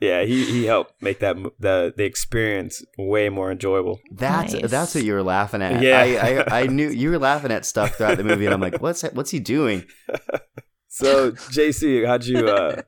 yeah, 0.00 0.22
he, 0.24 0.44
he 0.44 0.64
helped 0.66 1.00
make 1.02 1.18
that 1.20 1.36
the 1.58 1.92
the 1.96 2.04
experience 2.04 2.84
way 2.98 3.28
more 3.28 3.50
enjoyable. 3.52 3.98
That's 4.12 4.52
Nice. 4.54 4.70
that's 4.70 4.94
what 4.94 5.04
you 5.04 5.12
were 5.14 5.22
laughing 5.22 5.60
at. 5.62 5.82
Yeah. 5.82 6.00
I, 6.00 6.56
I 6.56 6.60
I 6.62 6.66
knew 6.66 6.88
you 6.88 7.10
were 7.10 7.18
laughing 7.18 7.50
at 7.52 7.64
stuff 7.66 7.96
throughout 7.96 8.16
the 8.16 8.24
movie, 8.24 8.44
and 8.44 8.54
I'm 8.54 8.60
like, 8.60 8.80
what's 8.80 9.02
what's 9.12 9.30
he 9.30 9.40
doing? 9.40 9.84
So 10.90 11.30
JC, 11.32 12.04
how'd 12.06 12.24
you 12.24 12.48
uh, 12.48 12.82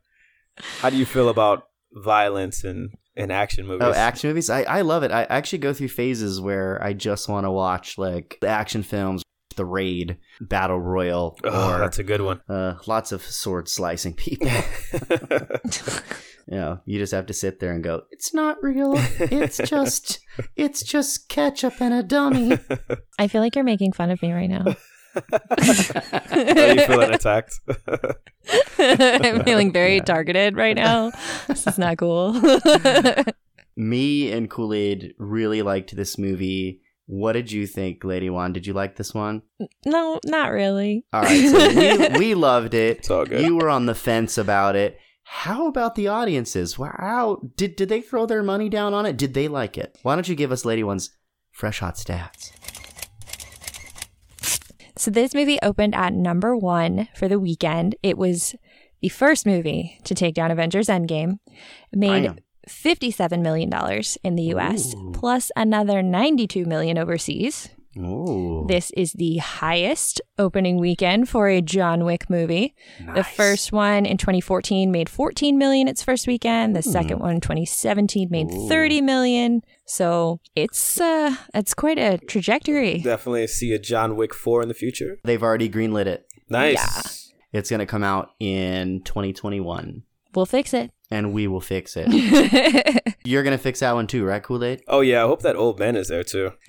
how 0.80 0.90
do 0.90 0.96
you 0.96 1.06
feel 1.06 1.28
about 1.28 1.64
violence 1.92 2.64
and, 2.64 2.90
and 3.14 3.30
action 3.30 3.66
movies? 3.68 3.86
Oh, 3.86 3.92
action 3.92 4.30
movies. 4.30 4.50
I 4.50 4.62
I 4.62 4.80
love 4.80 5.04
it. 5.04 5.12
I 5.12 5.24
actually 5.24 5.58
go 5.58 5.72
through 5.72 5.88
phases 5.88 6.40
where 6.40 6.82
I 6.82 6.92
just 6.92 7.28
want 7.28 7.44
to 7.44 7.52
watch 7.52 7.98
like 7.98 8.38
the 8.40 8.48
action 8.48 8.82
films, 8.82 9.22
The 9.54 9.64
Raid, 9.64 10.16
Battle 10.40 10.80
Royale, 10.80 11.36
Oh, 11.44 11.74
or 11.74 11.78
that's 11.78 11.98
a 12.00 12.02
good 12.02 12.22
one. 12.22 12.40
uh, 12.48 12.74
lots 12.88 13.12
of 13.12 13.22
sword 13.22 13.68
slicing 13.68 14.14
people. 14.14 14.48
you 16.50 16.56
know, 16.56 16.80
you 16.84 16.98
just 16.98 17.12
have 17.12 17.26
to 17.26 17.32
sit 17.32 17.60
there 17.60 17.72
and 17.72 17.82
go, 17.82 18.02
it's 18.10 18.34
not 18.34 18.60
real. 18.60 18.94
It's 18.96 19.58
just, 19.64 20.18
it's 20.56 20.82
just 20.82 21.28
ketchup 21.28 21.80
and 21.80 21.94
a 21.94 22.02
dummy. 22.02 22.58
I 23.18 23.28
feel 23.28 23.40
like 23.40 23.54
you're 23.54 23.64
making 23.64 23.92
fun 23.92 24.10
of 24.10 24.20
me 24.20 24.32
right 24.32 24.50
now. 24.50 24.64
Are 25.14 26.74
you 26.74 26.86
feeling 26.86 27.14
attacked? 27.14 27.60
I'm 28.78 29.44
feeling 29.44 29.72
very 29.72 30.00
targeted 30.00 30.56
right 30.56 30.74
now. 30.74 31.12
This 31.46 31.68
is 31.68 31.78
not 31.78 31.98
cool. 31.98 32.40
Me 33.76 34.32
and 34.32 34.50
Kool 34.50 34.74
Aid 34.74 35.14
really 35.18 35.62
liked 35.62 35.94
this 35.94 36.18
movie. 36.18 36.80
What 37.06 37.32
did 37.32 37.50
you 37.50 37.66
think, 37.66 38.04
Lady 38.04 38.30
One? 38.30 38.52
Did 38.52 38.66
you 38.66 38.72
like 38.72 38.96
this 38.96 39.14
one? 39.14 39.42
no, 39.84 40.18
not 40.24 40.50
really. 40.50 41.04
All 41.12 41.22
right, 41.22 41.48
so 41.48 42.18
we, 42.18 42.18
we 42.18 42.34
loved 42.34 42.74
it. 42.74 42.98
It's 42.98 43.10
all 43.10 43.24
good. 43.24 43.40
You 43.40 43.56
were 43.56 43.68
on 43.68 43.86
the 43.86 43.94
fence 43.94 44.36
about 44.38 44.74
it. 44.76 44.98
How 45.32 45.68
about 45.68 45.94
the 45.94 46.08
audiences? 46.08 46.76
Wow, 46.76 47.40
did 47.56 47.76
did 47.76 47.88
they 47.88 48.00
throw 48.00 48.26
their 48.26 48.42
money 48.42 48.68
down 48.68 48.92
on 48.92 49.06
it? 49.06 49.16
Did 49.16 49.32
they 49.32 49.46
like 49.46 49.78
it? 49.78 49.96
Why 50.02 50.16
don't 50.16 50.28
you 50.28 50.34
give 50.34 50.50
us 50.50 50.64
Lady 50.64 50.82
One's 50.82 51.10
fresh 51.52 51.78
hot 51.78 51.94
stats? 51.94 52.50
So 54.98 55.10
this 55.10 55.32
movie 55.32 55.58
opened 55.62 55.94
at 55.94 56.12
number 56.12 56.56
one 56.56 57.08
for 57.14 57.28
the 57.28 57.38
weekend. 57.38 57.94
It 58.02 58.18
was 58.18 58.56
the 59.00 59.08
first 59.08 59.46
movie 59.46 59.98
to 60.04 60.14
take 60.14 60.34
down 60.34 60.50
Avengers 60.50 60.88
Endgame. 60.88 61.38
It 61.92 61.98
made 61.98 62.24
Damn. 62.24 62.38
$57 62.68 63.40
million 63.40 63.72
in 64.24 64.34
the 64.34 64.54
US, 64.54 64.94
Ooh. 64.94 65.12
plus 65.14 65.50
another 65.56 66.02
92 66.02 66.66
million 66.66 66.98
overseas. 66.98 67.70
Ooh. 68.04 68.66
This 68.68 68.90
is 68.96 69.12
the 69.12 69.38
highest 69.38 70.20
opening 70.38 70.78
weekend 70.78 71.28
for 71.28 71.48
a 71.48 71.60
John 71.60 72.04
Wick 72.04 72.28
movie. 72.30 72.74
The 73.14 73.24
first 73.24 73.72
one 73.72 74.06
in 74.06 74.16
2014 74.16 74.90
made 74.90 75.08
14 75.08 75.58
million 75.58 75.88
its 75.88 76.02
first 76.02 76.26
weekend. 76.26 76.76
The 76.76 76.82
second 76.82 77.18
one 77.20 77.36
in 77.36 77.40
2017 77.40 78.28
made 78.30 78.50
Ooh. 78.52 78.68
30 78.68 79.00
million. 79.00 79.62
So 79.86 80.40
it's 80.54 81.00
uh 81.00 81.34
it's 81.54 81.74
quite 81.74 81.98
a 81.98 82.18
trajectory. 82.18 83.00
Definitely 83.00 83.46
see 83.48 83.72
a 83.72 83.78
John 83.78 84.16
Wick 84.16 84.34
four 84.34 84.62
in 84.62 84.68
the 84.68 84.74
future. 84.74 85.18
They've 85.24 85.42
already 85.42 85.68
greenlit 85.68 86.06
it. 86.06 86.26
Nice. 86.48 86.74
Yeah. 86.74 87.02
It's 87.52 87.70
going 87.70 87.80
to 87.80 87.86
come 87.86 88.04
out 88.04 88.30
in 88.38 89.02
2021, 89.02 90.04
We'll 90.34 90.46
fix 90.46 90.72
it. 90.72 90.92
And 91.10 91.32
we 91.32 91.46
will 91.46 91.60
fix 91.60 91.96
it. 91.96 92.06
You're 93.24 93.42
going 93.42 93.56
to 93.56 93.62
fix 93.62 93.80
that 93.80 93.92
one 93.92 94.06
too, 94.06 94.24
right, 94.24 94.42
Kool 94.42 94.64
Aid? 94.64 94.82
Oh 94.88 95.00
yeah, 95.00 95.24
I 95.24 95.26
hope 95.26 95.42
that 95.42 95.56
old 95.56 95.78
man 95.78 95.96
is 95.96 96.08
there 96.08 96.24
too. 96.24 96.52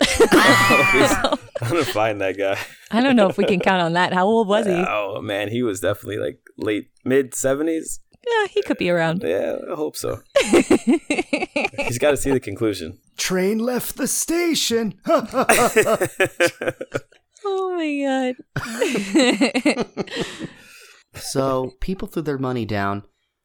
I'm 1.62 1.70
gonna 1.70 1.84
find 1.84 2.20
that 2.20 2.36
guy. 2.36 2.58
I 2.90 3.00
don't 3.00 3.14
know 3.14 3.28
if 3.28 3.38
we 3.38 3.44
can 3.44 3.60
count 3.60 3.82
on 3.82 3.92
that. 3.92 4.12
How 4.12 4.26
old 4.26 4.48
was 4.48 4.66
he? 4.66 4.72
Oh 4.72 5.20
man, 5.22 5.48
he 5.48 5.62
was 5.62 5.78
definitely 5.80 6.18
like 6.18 6.40
late 6.58 6.90
mid 7.04 7.34
seventies. 7.34 8.00
Yeah, 8.26 8.46
he 8.48 8.62
could 8.62 8.78
be 8.78 8.90
around. 8.90 9.22
Yeah, 9.22 9.58
I 9.70 9.74
hope 9.74 9.96
so. 9.96 10.20
He's 10.40 11.98
got 11.98 12.10
to 12.12 12.16
see 12.16 12.30
the 12.30 12.40
conclusion. 12.40 12.98
Train 13.16 13.58
left 13.58 13.96
the 13.96 14.08
station. 14.08 14.94
Oh 17.44 17.74
my 17.76 18.36
god. 18.36 19.86
so 21.14 21.72
people 21.80 22.08
threw 22.08 22.22
their 22.22 22.38
money 22.38 22.64
down, 22.64 23.02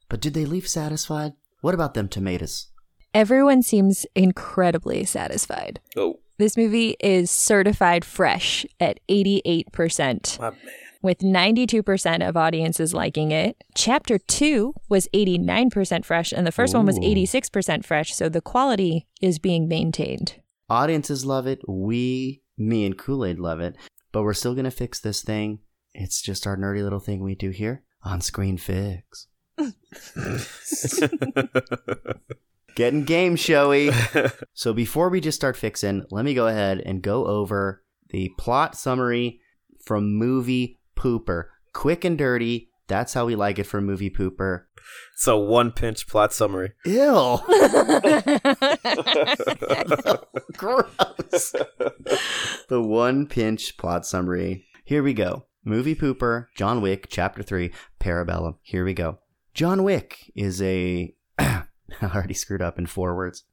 but 0.09 0.21
did 0.21 0.33
they 0.33 0.45
leave 0.45 0.67
satisfied? 0.67 1.33
What 1.61 1.73
about 1.73 1.93
them 1.93 2.07
tomatoes? 2.07 2.67
Everyone 3.13 3.61
seems 3.63 4.05
incredibly 4.15 5.03
satisfied. 5.05 5.79
Oh, 5.95 6.19
This 6.37 6.55
movie 6.55 6.95
is 6.99 7.31
certified 7.31 8.05
fresh 8.05 8.65
at 8.79 8.99
88%, 9.09 10.39
my 10.39 10.49
man. 10.51 10.59
with 11.01 11.19
92% 11.19 12.27
of 12.27 12.37
audiences 12.37 12.93
liking 12.93 13.31
it. 13.31 13.63
Chapter 13.75 14.17
2 14.19 14.73
was 14.89 15.07
89% 15.13 16.05
fresh, 16.05 16.31
and 16.31 16.45
the 16.45 16.51
first 16.51 16.75
one 16.75 16.85
was 16.85 16.99
86% 16.99 17.85
fresh, 17.85 18.13
so 18.13 18.29
the 18.29 18.41
quality 18.41 19.07
is 19.21 19.39
being 19.39 19.67
maintained. 19.67 20.35
Audiences 20.69 21.25
love 21.25 21.47
it. 21.47 21.59
We, 21.67 22.41
me 22.57 22.85
and 22.85 22.97
Kool 22.97 23.25
Aid 23.25 23.39
love 23.39 23.59
it. 23.59 23.75
But 24.11 24.23
we're 24.23 24.33
still 24.33 24.53
going 24.53 24.65
to 24.65 24.71
fix 24.71 24.99
this 24.99 25.21
thing. 25.21 25.59
It's 25.93 26.21
just 26.21 26.45
our 26.45 26.57
nerdy 26.57 26.83
little 26.83 26.99
thing 26.99 27.23
we 27.23 27.35
do 27.35 27.49
here 27.51 27.83
on 28.03 28.21
Screen 28.21 28.57
Fix. 28.57 29.27
Getting 32.75 33.05
game 33.05 33.35
showy. 33.35 33.91
so 34.53 34.73
before 34.73 35.09
we 35.09 35.19
just 35.19 35.35
start 35.35 35.57
fixing, 35.57 36.05
let 36.11 36.25
me 36.25 36.33
go 36.33 36.47
ahead 36.47 36.79
and 36.79 37.01
go 37.01 37.25
over 37.25 37.83
the 38.09 38.29
plot 38.37 38.75
summary 38.75 39.39
from 39.83 40.13
Movie 40.13 40.79
Pooper. 40.95 41.45
Quick 41.73 42.05
and 42.05 42.17
dirty. 42.17 42.69
That's 42.87 43.13
how 43.13 43.25
we 43.25 43.35
like 43.35 43.59
it 43.59 43.65
from 43.65 43.85
Movie 43.85 44.09
Pooper. 44.09 44.63
So 45.15 45.37
one 45.39 45.71
pinch 45.71 46.07
plot 46.07 46.33
summary. 46.33 46.71
Ew. 46.85 46.93
Gross. 50.57 51.51
the 52.69 52.81
one 52.81 53.27
pinch 53.27 53.77
plot 53.77 54.05
summary. 54.05 54.65
Here 54.85 55.03
we 55.03 55.13
go. 55.13 55.45
Movie 55.65 55.95
Pooper, 55.95 56.45
John 56.55 56.81
Wick, 56.81 57.07
Chapter 57.09 57.43
3, 57.43 57.73
Parabellum. 57.99 58.55
Here 58.61 58.85
we 58.85 58.93
go. 58.93 59.19
John 59.57 59.83
Wick 59.83 60.31
is 60.35 60.61
a. 60.61 61.15
I 61.39 61.63
already 62.03 62.35
screwed 62.35 62.61
up 62.61 62.77
in 62.77 62.85
four 62.85 63.15
words. 63.15 63.43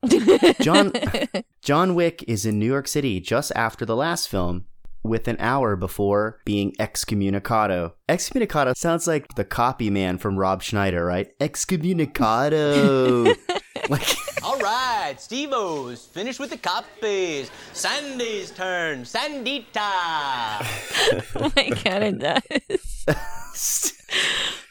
John 0.61 0.93
John 1.63 1.95
Wick 1.95 2.23
is 2.29 2.45
in 2.45 2.59
New 2.59 2.67
York 2.67 2.89
City 2.89 3.21
just 3.21 3.51
after 3.57 3.87
the 3.87 3.97
last 3.97 4.29
film, 4.29 4.67
with 5.03 5.29
an 5.29 5.39
hour 5.39 5.77
before 5.77 6.43
being 6.45 6.73
excommunicado. 6.79 7.93
Excommunicado 8.07 8.77
sounds 8.77 9.07
like 9.07 9.35
the 9.37 9.47
copy 9.47 9.89
man 9.89 10.19
from 10.19 10.39
Rob 10.39 10.63
Schneider, 10.63 11.07
right? 11.07 11.31
Excommunicado. 11.39 13.35
like 13.89 14.15
All 14.45 14.59
right, 14.59 15.15
Steve-O's 15.17 16.05
finished 16.05 16.39
with 16.39 16.51
the 16.51 16.59
copies. 16.59 17.51
Sandy's 17.73 18.51
turn. 18.51 19.05
Sandita. 19.05 19.65
oh 21.37 21.51
my 21.57 21.71
god, 21.83 22.03
it 22.03 22.19
does. 22.19 23.95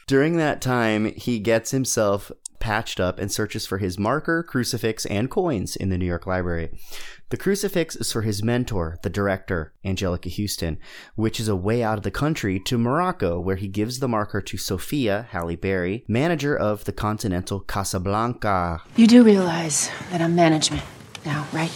During 0.06 0.36
that 0.36 0.60
time, 0.60 1.12
he 1.14 1.38
gets 1.38 1.70
himself 1.70 2.30
patched 2.58 2.98
up 2.98 3.18
and 3.18 3.30
searches 3.30 3.66
for 3.66 3.78
his 3.78 3.98
marker, 3.98 4.42
crucifix, 4.42 5.04
and 5.06 5.30
coins 5.30 5.76
in 5.76 5.90
the 5.90 5.98
New 5.98 6.06
York 6.06 6.26
Library. 6.26 6.70
The 7.30 7.36
crucifix 7.36 7.96
is 7.96 8.12
for 8.12 8.22
his 8.22 8.42
mentor, 8.42 8.98
the 9.02 9.10
director, 9.10 9.72
Anjelica 9.84 10.34
Huston, 10.34 10.78
which 11.14 11.40
is 11.40 11.48
a 11.48 11.56
way 11.56 11.82
out 11.82 11.98
of 11.98 12.04
the 12.04 12.10
country 12.10 12.60
to 12.60 12.78
Morocco, 12.78 13.40
where 13.40 13.56
he 13.56 13.68
gives 13.68 13.98
the 13.98 14.08
marker 14.08 14.40
to 14.40 14.56
Sophia 14.56 15.26
Halle 15.30 15.56
Berry, 15.56 16.04
manager 16.06 16.56
of 16.56 16.84
the 16.84 16.92
Continental 16.92 17.60
Casablanca. 17.60 18.82
You 18.96 19.06
do 19.06 19.24
realize 19.24 19.90
that 20.10 20.20
I'm 20.20 20.34
management 20.34 20.84
now, 21.24 21.46
right? 21.52 21.72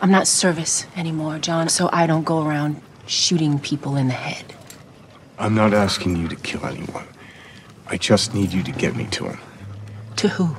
I'm 0.00 0.10
not 0.10 0.28
service 0.28 0.86
anymore, 0.96 1.38
John, 1.38 1.68
so 1.68 1.88
I 1.92 2.06
don't 2.06 2.24
go 2.24 2.46
around 2.46 2.80
shooting 3.06 3.58
people 3.58 3.96
in 3.96 4.08
the 4.08 4.14
head. 4.14 4.54
I'm 5.38 5.54
not 5.54 5.72
asking 5.72 6.16
you 6.16 6.28
to 6.28 6.36
kill 6.36 6.66
anyone. 6.66 7.06
I 7.86 7.96
just 7.96 8.34
need 8.34 8.52
you 8.52 8.62
to 8.64 8.72
get 8.72 8.96
me 8.96 9.06
to 9.12 9.26
him. 9.26 9.38
To 10.16 10.28
who? 10.28 10.56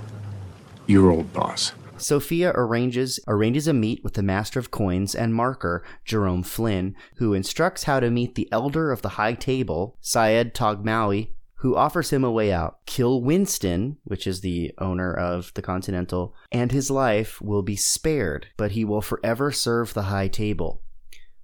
Your 0.87 1.11
old 1.11 1.33
boss. 1.33 1.73
Sophia 1.97 2.53
arranges 2.55 3.19
arranges 3.27 3.67
a 3.67 3.73
meet 3.73 4.03
with 4.03 4.13
the 4.13 4.23
master 4.23 4.57
of 4.57 4.71
coins 4.71 5.13
and 5.13 5.35
marker, 5.35 5.83
Jerome 6.05 6.43
Flynn, 6.43 6.95
who 7.17 7.33
instructs 7.33 7.83
how 7.83 7.99
to 7.99 8.09
meet 8.09 8.35
the 8.35 8.49
elder 8.53 8.91
of 8.91 9.01
the 9.01 9.09
high 9.09 9.33
table, 9.33 9.97
Saïd 10.01 10.53
Taghmaoui, 10.53 11.31
who 11.55 11.75
offers 11.75 12.11
him 12.11 12.23
a 12.23 12.31
way 12.31 12.53
out. 12.53 12.77
Kill 12.85 13.21
Winston, 13.21 13.97
which 14.05 14.25
is 14.25 14.39
the 14.39 14.71
owner 14.77 15.13
of 15.13 15.51
the 15.55 15.61
Continental, 15.61 16.33
and 16.53 16.71
his 16.71 16.89
life 16.89 17.41
will 17.41 17.63
be 17.63 17.75
spared, 17.75 18.47
but 18.55 18.71
he 18.71 18.85
will 18.85 19.01
forever 19.01 19.51
serve 19.51 19.93
the 19.93 20.03
high 20.03 20.29
table. 20.29 20.81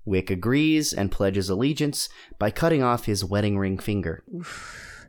Wick 0.06 0.30
agrees 0.30 0.94
and 0.94 1.12
pledges 1.12 1.50
allegiance 1.50 2.10
by 2.40 2.52
cutting 2.52 2.84
off 2.84 3.06
his 3.06 3.26
wedding 3.26 3.58
ring 3.58 3.78
finger. 3.80 4.24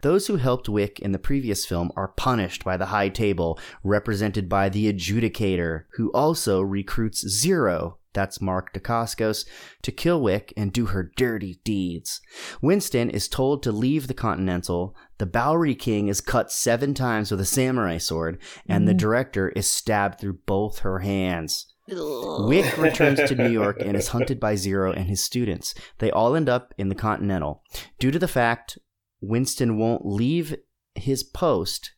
Those 0.02 0.26
who 0.26 0.36
helped 0.36 0.68
Wick 0.68 1.00
in 1.00 1.12
the 1.12 1.18
previous 1.18 1.64
film 1.66 1.90
are 1.96 2.08
punished 2.08 2.64
by 2.64 2.76
the 2.76 2.86
High 2.86 3.08
Table, 3.08 3.58
represented 3.82 4.48
by 4.48 4.68
the 4.68 4.92
Adjudicator, 4.92 5.84
who 5.94 6.10
also 6.12 6.60
recruits 6.60 7.26
Zero, 7.26 7.98
that's 8.12 8.40
Mark 8.40 8.72
Dacascos, 8.72 9.46
to 9.82 9.92
kill 9.92 10.22
Wick 10.22 10.52
and 10.56 10.72
do 10.72 10.86
her 10.86 11.10
dirty 11.16 11.60
deeds. 11.64 12.20
Winston 12.62 13.10
is 13.10 13.26
told 13.28 13.62
to 13.62 13.72
leave 13.72 14.06
the 14.06 14.14
Continental, 14.14 14.94
the 15.18 15.26
Bowery 15.26 15.74
King 15.74 16.08
is 16.08 16.20
cut 16.20 16.52
seven 16.52 16.94
times 16.94 17.30
with 17.30 17.40
a 17.40 17.46
samurai 17.46 17.98
sword, 17.98 18.38
and 18.68 18.86
the 18.86 18.94
Mhm. 18.94 18.98
director 18.98 19.48
is 19.50 19.66
stabbed 19.66 20.20
through 20.20 20.38
both 20.46 20.80
her 20.80 21.00
hands. 21.00 21.66
Wick 21.88 22.76
returns 22.78 23.20
to 23.28 23.34
New 23.34 23.48
York 23.48 23.80
and 23.80 23.96
is 23.96 24.08
hunted 24.08 24.40
by 24.40 24.56
Zero 24.56 24.92
and 24.92 25.08
his 25.08 25.22
students. 25.22 25.74
They 25.98 26.10
all 26.10 26.34
end 26.34 26.48
up 26.48 26.74
in 26.76 26.88
the 26.88 26.94
Continental. 26.94 27.62
Due 27.98 28.10
to 28.10 28.18
the 28.18 28.28
fact 28.28 28.78
Winston 29.20 29.78
won't 29.78 30.04
leave 30.04 30.56
his 30.94 31.22
post 31.22 31.92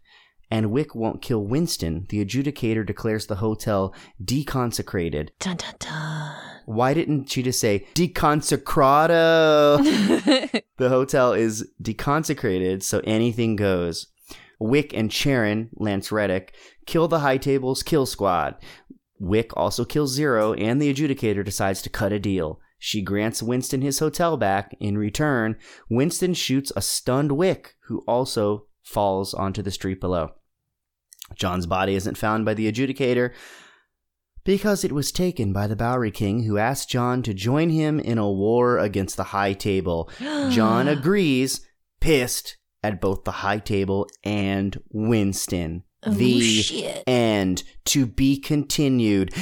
and 0.50 0.71
Wick 0.71 0.95
won't 0.95 1.23
kill 1.23 1.45
Winston, 1.45 2.07
the 2.09 2.25
adjudicator 2.25 2.87
declares 2.87 3.26
the 3.26 3.37
hotel 3.37 3.95
deconsecrated. 4.23 5.28
Dun, 5.38 5.57
dun, 5.57 5.75
dun. 5.78 6.37
Why 6.64 6.92
didn't 6.95 7.30
she 7.30 7.42
just 7.42 7.61
say 7.61 7.87
deconsecrado? 7.95 9.78
the 10.76 10.88
hotel 10.88 11.33
is 11.33 11.66
deconsecrated, 11.83 12.83
so 12.83 13.00
anything 13.04 13.57
goes. 13.57 14.09
Wick 14.61 14.92
and 14.92 15.11
Charon, 15.11 15.71
Lance 15.76 16.11
Reddick, 16.11 16.54
kill 16.85 17.09
the 17.09 17.21
High 17.21 17.38
Table's 17.38 17.83
kill 17.83 18.07
squad. 18.07 18.57
Wick 19.18 19.56
also 19.56 19.84
kills 19.84 20.12
Zero, 20.12 20.52
and 20.54 20.80
the 20.80 20.92
adjudicator 20.92 21.44
decides 21.44 21.82
to 21.82 21.90
cut 21.90 22.12
a 22.12 22.18
deal. 22.18 22.60
She 22.78 23.02
grants 23.02 23.42
Winston 23.42 23.82
his 23.82 23.98
hotel 23.98 24.37
back. 24.37 24.76
In 24.78 24.96
return, 24.96 25.56
Winston 25.90 26.34
shoots 26.34 26.72
a 26.76 26.82
stunned 26.82 27.32
Wick, 27.32 27.75
who 27.87 28.04
also 28.06 28.66
falls 28.82 29.34
onto 29.34 29.62
the 29.62 29.70
street 29.70 30.00
below. 30.00 30.30
John's 31.34 31.66
body 31.66 31.94
isn't 31.94 32.16
found 32.16 32.44
by 32.44 32.54
the 32.54 32.70
adjudicator 32.70 33.32
because 34.44 34.82
it 34.82 34.92
was 34.92 35.12
taken 35.12 35.52
by 35.52 35.66
the 35.66 35.76
Bowery 35.76 36.10
King, 36.10 36.44
who 36.44 36.56
asked 36.56 36.88
John 36.88 37.22
to 37.22 37.34
join 37.34 37.68
him 37.68 38.00
in 38.00 38.16
a 38.16 38.30
war 38.30 38.78
against 38.78 39.16
the 39.16 39.25
High 39.25 39.52
Table. 39.52 40.10
John 40.20 40.88
agrees, 40.88 41.66
pissed 42.00 42.56
at 42.82 43.00
both 43.00 43.25
the 43.25 43.32
High 43.32 43.58
Table 43.58 44.06
and 44.25 44.80
Winston. 44.90 45.82
Oh, 46.05 46.12
the 46.12 46.40
shit. 46.40 47.05
end. 47.07 47.64
To 47.87 48.07
be 48.07 48.38
continued. 48.38 49.35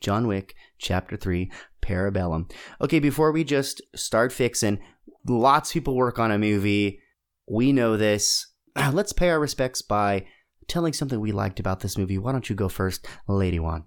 John 0.00 0.26
Wick, 0.26 0.54
Chapter 0.78 1.16
3, 1.16 1.50
Parabellum. 1.82 2.50
Okay, 2.80 2.98
before 2.98 3.32
we 3.32 3.44
just 3.44 3.82
start 3.94 4.32
fixing, 4.32 4.78
lots 5.26 5.70
of 5.70 5.74
people 5.74 5.96
work 5.96 6.18
on 6.18 6.30
a 6.30 6.38
movie. 6.38 7.00
We 7.48 7.72
know 7.72 7.96
this. 7.96 8.46
Let's 8.92 9.12
pay 9.12 9.30
our 9.30 9.40
respects 9.40 9.82
by 9.82 10.26
telling 10.68 10.92
something 10.92 11.20
we 11.20 11.32
liked 11.32 11.60
about 11.60 11.80
this 11.80 11.98
movie. 11.98 12.18
Why 12.18 12.32
don't 12.32 12.48
you 12.48 12.56
go 12.56 12.68
first, 12.68 13.06
Lady 13.26 13.58
One? 13.58 13.84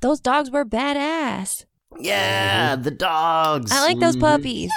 Those 0.00 0.20
dogs 0.20 0.50
were 0.50 0.64
badass. 0.64 1.64
Yeah, 1.98 2.76
the 2.76 2.90
dogs. 2.90 3.72
I 3.72 3.82
like 3.82 3.98
those 3.98 4.16
mm-hmm. 4.16 4.20
puppies. 4.20 4.70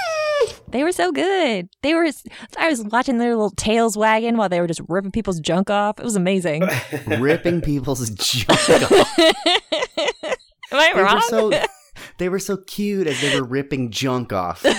They 0.73 0.83
were 0.83 0.91
so 0.91 1.11
good. 1.13 1.69
They 1.83 1.93
were. 1.93 2.09
I 2.57 2.67
was 2.69 2.83
watching 2.83 3.19
their 3.19 3.29
little 3.35 3.51
tails 3.51 3.95
wagging 3.95 4.35
while 4.37 4.49
they 4.49 4.59
were 4.59 4.67
just 4.67 4.81
ripping 4.89 5.11
people's 5.11 5.39
junk 5.39 5.69
off. 5.69 5.99
It 5.99 6.03
was 6.03 6.15
amazing. 6.17 6.63
Ripping 7.07 7.61
people's 7.61 8.09
junk 8.09 8.49
off. 8.59 9.19
Am 9.19 9.33
I 10.73 10.91
They 10.95 11.01
wrong? 11.01 11.15
were 11.15 11.21
so 11.21 11.51
they 12.17 12.27
were 12.27 12.39
so 12.39 12.57
cute 12.57 13.05
as 13.07 13.21
they 13.21 13.39
were 13.39 13.45
ripping 13.45 13.91
junk 13.91 14.33
off. 14.33 14.65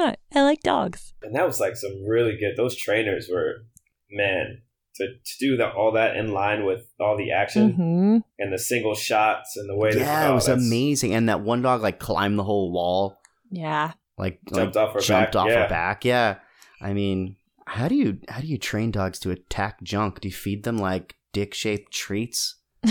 I 0.00 0.14
like 0.34 0.60
dogs. 0.62 1.12
And 1.22 1.34
that 1.34 1.46
was 1.46 1.58
like 1.60 1.76
some 1.76 2.04
really 2.06 2.36
good. 2.38 2.52
Those 2.56 2.76
trainers 2.76 3.28
were, 3.32 3.64
man, 4.10 4.62
to, 4.96 5.06
to 5.06 5.32
do 5.40 5.56
that 5.56 5.74
all 5.74 5.92
that 5.92 6.16
in 6.16 6.32
line 6.32 6.64
with 6.64 6.82
all 7.00 7.16
the 7.16 7.32
action 7.32 7.72
Mhm. 7.72 8.22
and 8.38 8.52
the 8.52 8.58
single 8.58 8.94
shots 8.94 9.56
and 9.56 9.68
the 9.68 9.76
way 9.76 9.92
they 9.92 10.00
Yeah, 10.00 10.28
oh, 10.28 10.32
it 10.32 10.34
was 10.34 10.48
amazing. 10.48 11.14
And 11.14 11.28
that 11.28 11.40
one 11.40 11.62
dog 11.62 11.82
like 11.82 11.98
climbed 11.98 12.38
the 12.38 12.44
whole 12.44 12.70
wall, 12.72 13.18
Yeah. 13.50 13.92
like 14.16 14.40
Jumped 14.52 14.76
like, 14.76 14.88
off 14.88 14.94
her 14.94 15.00
jumped 15.00 15.32
back, 15.32 15.40
off 15.42 15.48
yeah. 15.48 15.62
her 15.62 15.68
back. 15.68 16.04
Yeah, 16.04 16.36
I 16.80 16.92
mean, 16.92 17.36
how 17.66 17.88
do 17.88 17.94
you 17.94 18.18
how 18.28 18.40
do 18.40 18.46
you 18.46 18.58
train 18.58 18.90
dogs 18.90 19.18
to 19.20 19.30
attack 19.30 19.82
junk? 19.82 20.20
Do 20.20 20.28
you 20.28 20.34
feed 20.34 20.64
them 20.64 20.78
like 20.78 21.16
dick 21.32 21.54
shaped 21.54 21.92
treats? 21.92 22.56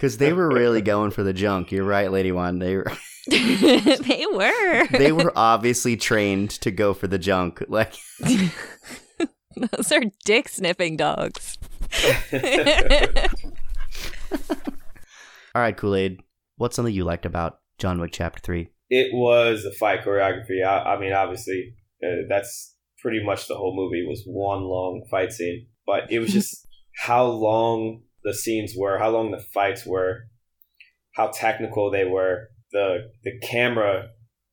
Because 0.00 0.16
they 0.16 0.32
were 0.32 0.48
really 0.48 0.80
going 0.80 1.10
for 1.10 1.22
the 1.22 1.34
junk. 1.34 1.70
You're 1.70 1.84
right, 1.84 2.10
Lady 2.10 2.32
One. 2.32 2.58
They 2.58 2.74
were 2.74 2.90
they 3.28 4.24
were. 4.32 4.86
they 4.86 5.12
were 5.12 5.30
obviously 5.36 5.94
trained 5.98 6.48
to 6.62 6.70
go 6.70 6.94
for 6.94 7.06
the 7.06 7.18
junk. 7.18 7.62
Like 7.68 7.92
Those 9.56 9.92
are 9.92 10.00
dick 10.24 10.48
sniffing 10.48 10.96
dogs. 10.96 11.58
All 15.54 15.60
right, 15.60 15.76
Kool 15.76 15.94
Aid. 15.96 16.22
What's 16.60 16.76
something 16.76 16.94
you 16.94 17.04
liked 17.04 17.24
about 17.24 17.60
John 17.78 17.98
Wick 18.00 18.10
Chapter 18.12 18.38
Three? 18.40 18.68
it 18.90 19.14
was 19.14 19.62
the 19.62 19.70
fight 19.72 20.02
choreography. 20.04 20.62
I, 20.62 20.94
I 20.94 21.00
mean, 21.00 21.14
obviously, 21.14 21.74
uh, 22.04 22.26
that's 22.28 22.76
pretty 23.00 23.24
much 23.24 23.48
the 23.48 23.54
whole 23.54 23.74
movie 23.74 24.04
was 24.06 24.22
one 24.26 24.64
long 24.64 25.06
fight 25.10 25.32
scene. 25.32 25.68
But 25.86 26.12
it 26.12 26.18
was 26.18 26.32
just 26.38 26.66
how 26.98 27.24
long 27.24 28.02
the 28.24 28.34
scenes 28.34 28.74
were, 28.76 28.98
how 28.98 29.08
long 29.08 29.30
the 29.30 29.42
fights 29.54 29.86
were, 29.86 30.24
how 31.14 31.28
technical 31.28 31.90
they 31.90 32.04
were, 32.04 32.48
the 32.72 33.10
the 33.24 33.38
camera, 33.40 34.08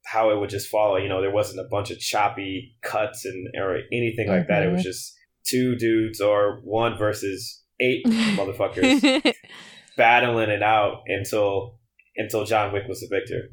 how 0.06 0.32
it 0.32 0.40
would 0.40 0.50
just 0.50 0.70
follow. 0.70 0.96
You 0.96 1.10
know, 1.10 1.20
there 1.22 1.30
wasn't 1.34 1.60
a 1.60 1.68
bunch 1.70 1.92
of 1.92 2.00
choppy 2.00 2.78
cuts 2.84 3.26
and 3.26 3.48
or 3.62 3.80
anything 3.92 4.30
like 4.30 4.48
that. 4.48 4.64
It 4.64 4.72
was 4.72 4.80
Mhm. 4.80 4.86
just 4.86 5.14
two 5.46 5.76
dudes 5.76 6.22
or 6.22 6.62
one 6.64 6.98
versus 6.98 7.64
eight 7.82 8.06
motherfuckers 8.38 9.34
battling 9.98 10.50
it 10.50 10.64
out 10.64 11.02
until 11.08 11.80
until 12.18 12.46
John 12.46 12.74
Wick 12.74 12.84
was 12.88 13.00
the 13.02 13.08
victor. 13.10 13.50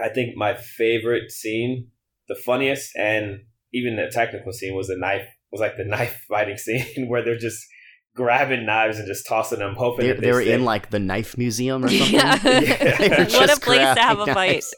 I 0.00 0.08
think 0.08 0.36
my 0.36 0.54
favorite 0.54 1.30
scene, 1.30 1.88
the 2.28 2.34
funniest 2.34 2.90
and 2.96 3.40
even 3.74 3.96
the 3.96 4.10
technical 4.12 4.52
scene 4.52 4.74
was 4.74 4.88
the 4.88 4.96
knife 4.96 5.26
was 5.50 5.60
like 5.60 5.76
the 5.76 5.84
knife 5.86 6.24
fighting 6.28 6.56
scene 6.56 7.06
where 7.08 7.22
they're 7.24 7.38
just 7.38 7.62
grabbing 8.14 8.66
knives 8.66 8.98
and 8.98 9.06
just 9.06 9.26
tossing 9.26 9.58
them, 9.60 9.74
hoping 9.76 10.06
They, 10.06 10.12
that 10.12 10.20
they 10.20 10.32
were 10.32 10.42
stick. 10.42 10.54
in 10.54 10.64
like 10.64 10.90
the 10.90 10.98
knife 10.98 11.38
museum 11.38 11.84
or 11.84 11.88
something. 11.90 12.12
Yeah. 12.14 12.36
They 12.36 13.08
were 13.08 13.16
What 13.16 13.28
a 13.44 13.46
just 13.46 13.62
place 13.62 13.78
to 13.78 14.00
have 14.00 14.20
a 14.20 14.24
grabbing 14.24 14.34
fight. 14.34 14.64
knives. 14.64 14.74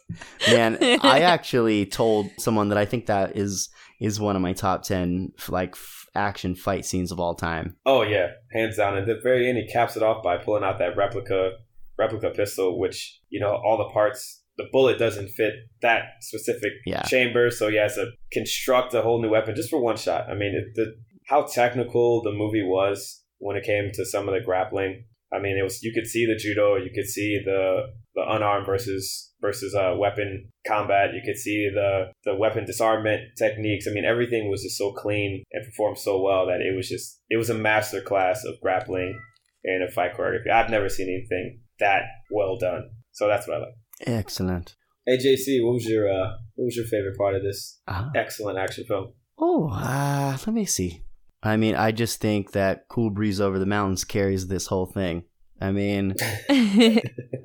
Man, 0.51 0.79
I 1.03 1.21
actually 1.21 1.87
told 1.87 2.31
someone 2.39 2.69
that 2.69 2.79
I 2.79 2.85
think 2.85 3.07
that 3.07 3.37
is 3.37 3.71
is 4.01 4.21
one 4.21 4.37
of 4.37 4.43
my 4.43 4.53
top 4.53 4.83
ten 4.83 5.33
like 5.49 5.71
f- 5.75 6.07
action 6.15 6.55
fight 6.55 6.85
scenes 6.85 7.11
of 7.11 7.19
all 7.19 7.35
time. 7.35 7.77
Oh 7.87 8.03
yeah, 8.03 8.29
hands 8.53 8.77
down. 8.77 8.97
At 8.97 9.07
the 9.07 9.19
very 9.23 9.49
end, 9.49 9.59
he 9.59 9.67
caps 9.73 9.97
it 9.97 10.03
off 10.03 10.23
by 10.23 10.37
pulling 10.37 10.63
out 10.65 10.79
that 10.79 10.97
replica 10.97 11.53
replica 11.99 12.31
pistol, 12.31 12.79
which 12.79 13.21
you 13.31 13.41
know 13.41 13.55
all 13.65 13.77
the 13.79 13.93
parts. 13.93 14.43
The 14.57 14.67
bullet 14.71 15.01
doesn't 15.01 15.31
fit 15.31 15.55
that 15.83 16.03
specific 16.21 16.73
Yeah. 16.87 17.03
chamber, 17.03 17.51
so 17.51 17.69
he 17.69 17.77
has 17.77 17.97
to 17.97 18.13
construct 18.31 18.95
a 18.95 19.03
whole 19.03 19.21
new 19.21 19.31
weapon 19.31 19.57
just 19.57 19.69
for 19.69 19.81
one 19.83 19.97
shot. 19.97 20.31
I 20.31 20.35
mean, 20.35 20.55
it, 20.55 20.77
the, 20.77 20.95
how 21.27 21.43
technical 21.43 22.23
the 22.23 22.31
movie 22.31 22.63
was 22.63 23.25
when 23.39 23.57
it 23.57 23.65
came 23.65 23.91
to 23.95 24.05
some 24.05 24.29
of 24.29 24.35
the 24.35 24.41
grappling. 24.41 25.07
I 25.33 25.41
mean, 25.41 25.59
it 25.59 25.65
was 25.65 25.83
you 25.83 25.93
could 25.93 26.07
see 26.07 26.25
the 26.27 26.37
judo, 26.37 26.77
you 26.77 26.91
could 26.95 27.07
see 27.09 27.41
the 27.45 27.87
the 28.15 28.23
unarmed 28.29 28.67
versus 28.67 29.33
versus 29.41 29.75
uh, 29.75 29.97
weapon 29.99 30.49
combat. 30.65 31.15
You 31.15 31.23
could 31.25 31.37
see 31.37 31.69
the 31.75 32.13
the 32.25 32.37
weapon 32.37 32.65
disarmament 32.65 33.23
techniques. 33.37 33.89
I 33.89 33.91
mean, 33.91 34.05
everything 34.05 34.49
was 34.49 34.63
just 34.63 34.79
so 34.79 34.93
clean 34.93 35.43
and 35.51 35.65
performed 35.65 35.99
so 35.99 36.21
well 36.23 36.47
that 36.47 36.61
it 36.61 36.77
was 36.77 36.89
just 36.89 37.21
it 37.29 37.37
was 37.39 37.51
a 37.51 37.55
master 37.55 38.01
class 38.01 38.45
of 38.45 38.61
grappling 38.61 39.19
and 39.65 39.83
a 39.83 39.91
fight 39.91 40.15
choreography. 40.15 40.51
I've 40.53 40.71
never 40.71 40.89
seen 40.89 41.09
anything 41.09 41.59
that 41.81 42.03
well 42.31 42.57
done. 42.59 42.91
So 43.13 43.29
that's 43.29 43.47
what 43.47 43.57
I 43.57 43.61
like. 43.61 43.75
Excellent. 44.07 44.77
Hey 45.07 45.19
JC, 45.19 45.63
what 45.65 45.75
was 45.75 45.87
your 45.87 46.09
uh, 46.11 46.31
what 46.55 46.65
was 46.67 46.77
your 46.77 46.87
favorite 46.87 47.17
part 47.19 47.35
of 47.35 47.43
this 47.43 47.81
Uh-huh. 47.87 48.11
excellent 48.15 48.59
action 48.59 48.85
film? 48.85 49.13
Oh, 49.39 49.69
uh, 49.71 50.37
let 50.47 50.55
me 50.55 50.65
see. 50.65 51.03
I 51.43 51.57
mean, 51.57 51.75
I 51.75 51.93
just 51.93 52.21
think 52.21 52.53
that 52.53 52.89
Cool 52.89 53.11
Breeze 53.11 53.41
Over 53.41 53.59
the 53.59 53.67
Mountains 53.67 54.05
carries 54.05 54.47
this 54.47 54.67
whole 54.69 54.87
thing. 54.87 55.25
I 55.61 55.73
mean, 55.73 56.15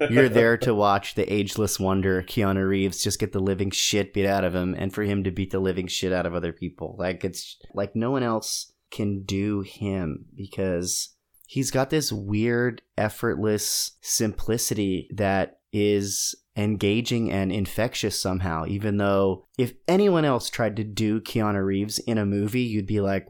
you're 0.10 0.30
there 0.30 0.58
to 0.60 0.74
watch 0.74 1.16
the 1.16 1.32
ageless 1.32 1.80
wonder, 1.80 2.22
Keanu 2.24 2.68
Reeves, 2.68 3.04
just 3.04 3.20
get 3.20 3.32
the 3.34 3.40
living 3.40 3.72
shit 3.72 4.14
beat 4.14 4.26
out 4.26 4.44
of 4.44 4.56
him, 4.56 4.74
and 4.78 4.94
for 4.94 5.04
him 5.04 5.24
to 5.26 5.32
beat 5.32 5.52
the 5.52 5.60
living 5.60 5.88
shit 5.88 6.14
out 6.14 6.26
of 6.26 6.34
other 6.34 6.54
people. 6.54 6.96
Like, 6.98 7.24
it's 7.24 7.58
like 7.74 7.96
no 7.96 8.12
one 8.12 8.24
else 8.24 8.72
can 8.92 9.24
do 9.24 9.62
him 9.62 10.26
because 10.36 11.10
he's 11.50 11.72
got 11.72 11.90
this 11.90 12.12
weird, 12.12 12.80
effortless 12.96 13.98
simplicity 14.02 15.10
that 15.16 15.62
is 15.74 16.36
engaging 16.56 17.32
and 17.32 17.52
infectious 17.52 18.22
somehow, 18.22 18.66
even 18.68 18.98
though 18.98 19.48
if 19.58 19.74
anyone 19.88 20.26
else 20.26 20.48
tried 20.48 20.76
to 20.76 20.84
do 20.84 21.20
Keanu 21.20 21.66
Reeves 21.66 21.98
in 21.98 22.20
a 22.20 22.26
movie, 22.26 22.62
you'd 22.62 22.86
be 22.86 23.02
like, 23.02 23.28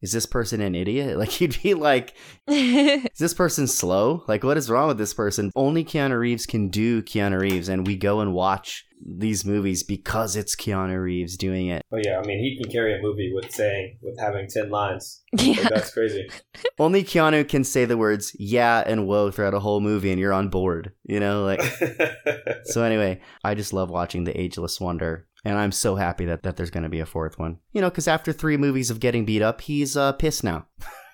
is 0.00 0.12
this 0.12 0.26
person 0.26 0.60
an 0.60 0.76
idiot? 0.76 1.18
Like, 1.26 1.40
you'd 1.40 1.60
be 1.60 1.74
like, 1.74 2.14
is 2.46 3.18
this 3.18 3.34
person 3.34 3.66
slow? 3.66 4.22
Like, 4.28 4.44
what 4.44 4.56
is 4.56 4.70
wrong 4.70 4.86
with 4.86 4.98
this 4.98 5.14
person? 5.14 5.50
Only 5.56 5.84
Keanu 5.84 6.16
Reeves 6.20 6.46
can 6.46 6.68
do 6.68 7.02
Keanu 7.02 7.40
Reeves, 7.40 7.68
and 7.68 7.84
we 7.84 7.96
go 7.96 8.20
and 8.20 8.32
watch 8.32 8.85
these 9.04 9.44
movies 9.44 9.82
because 9.82 10.36
it's 10.36 10.56
Keanu 10.56 11.02
Reeves 11.02 11.36
doing 11.36 11.68
it. 11.68 11.82
Oh 11.92 11.98
yeah, 12.02 12.18
I 12.18 12.26
mean 12.26 12.38
he 12.38 12.58
can 12.60 12.70
carry 12.70 12.98
a 12.98 13.02
movie 13.02 13.32
with 13.34 13.50
saying 13.50 13.98
with 14.02 14.18
having 14.18 14.48
ten 14.48 14.70
lines. 14.70 15.22
Yeah. 15.32 15.60
Like, 15.62 15.68
that's 15.70 15.92
crazy. 15.92 16.28
Only 16.78 17.04
Keanu 17.04 17.48
can 17.48 17.64
say 17.64 17.84
the 17.84 17.96
words 17.96 18.34
yeah 18.38 18.82
and 18.86 19.06
whoa 19.06 19.30
throughout 19.30 19.54
a 19.54 19.60
whole 19.60 19.80
movie, 19.80 20.10
and 20.10 20.20
you're 20.20 20.32
on 20.32 20.48
board. 20.48 20.92
You 21.04 21.20
know, 21.20 21.44
like. 21.44 21.62
so 22.64 22.82
anyway, 22.82 23.20
I 23.44 23.54
just 23.54 23.72
love 23.72 23.90
watching 23.90 24.24
The 24.24 24.38
Ageless 24.38 24.80
Wonder. 24.80 25.26
And 25.44 25.58
I'm 25.58 25.70
so 25.70 25.94
happy 25.94 26.24
that, 26.24 26.42
that 26.42 26.56
there's 26.56 26.72
going 26.72 26.82
to 26.82 26.88
be 26.88 26.98
a 26.98 27.06
fourth 27.06 27.38
one. 27.38 27.58
You 27.72 27.80
know, 27.80 27.88
because 27.88 28.08
after 28.08 28.32
three 28.32 28.56
movies 28.56 28.90
of 28.90 28.98
getting 28.98 29.24
beat 29.24 29.42
up, 29.42 29.60
he's 29.60 29.96
uh, 29.96 30.12
pissed 30.14 30.42
now. 30.42 30.66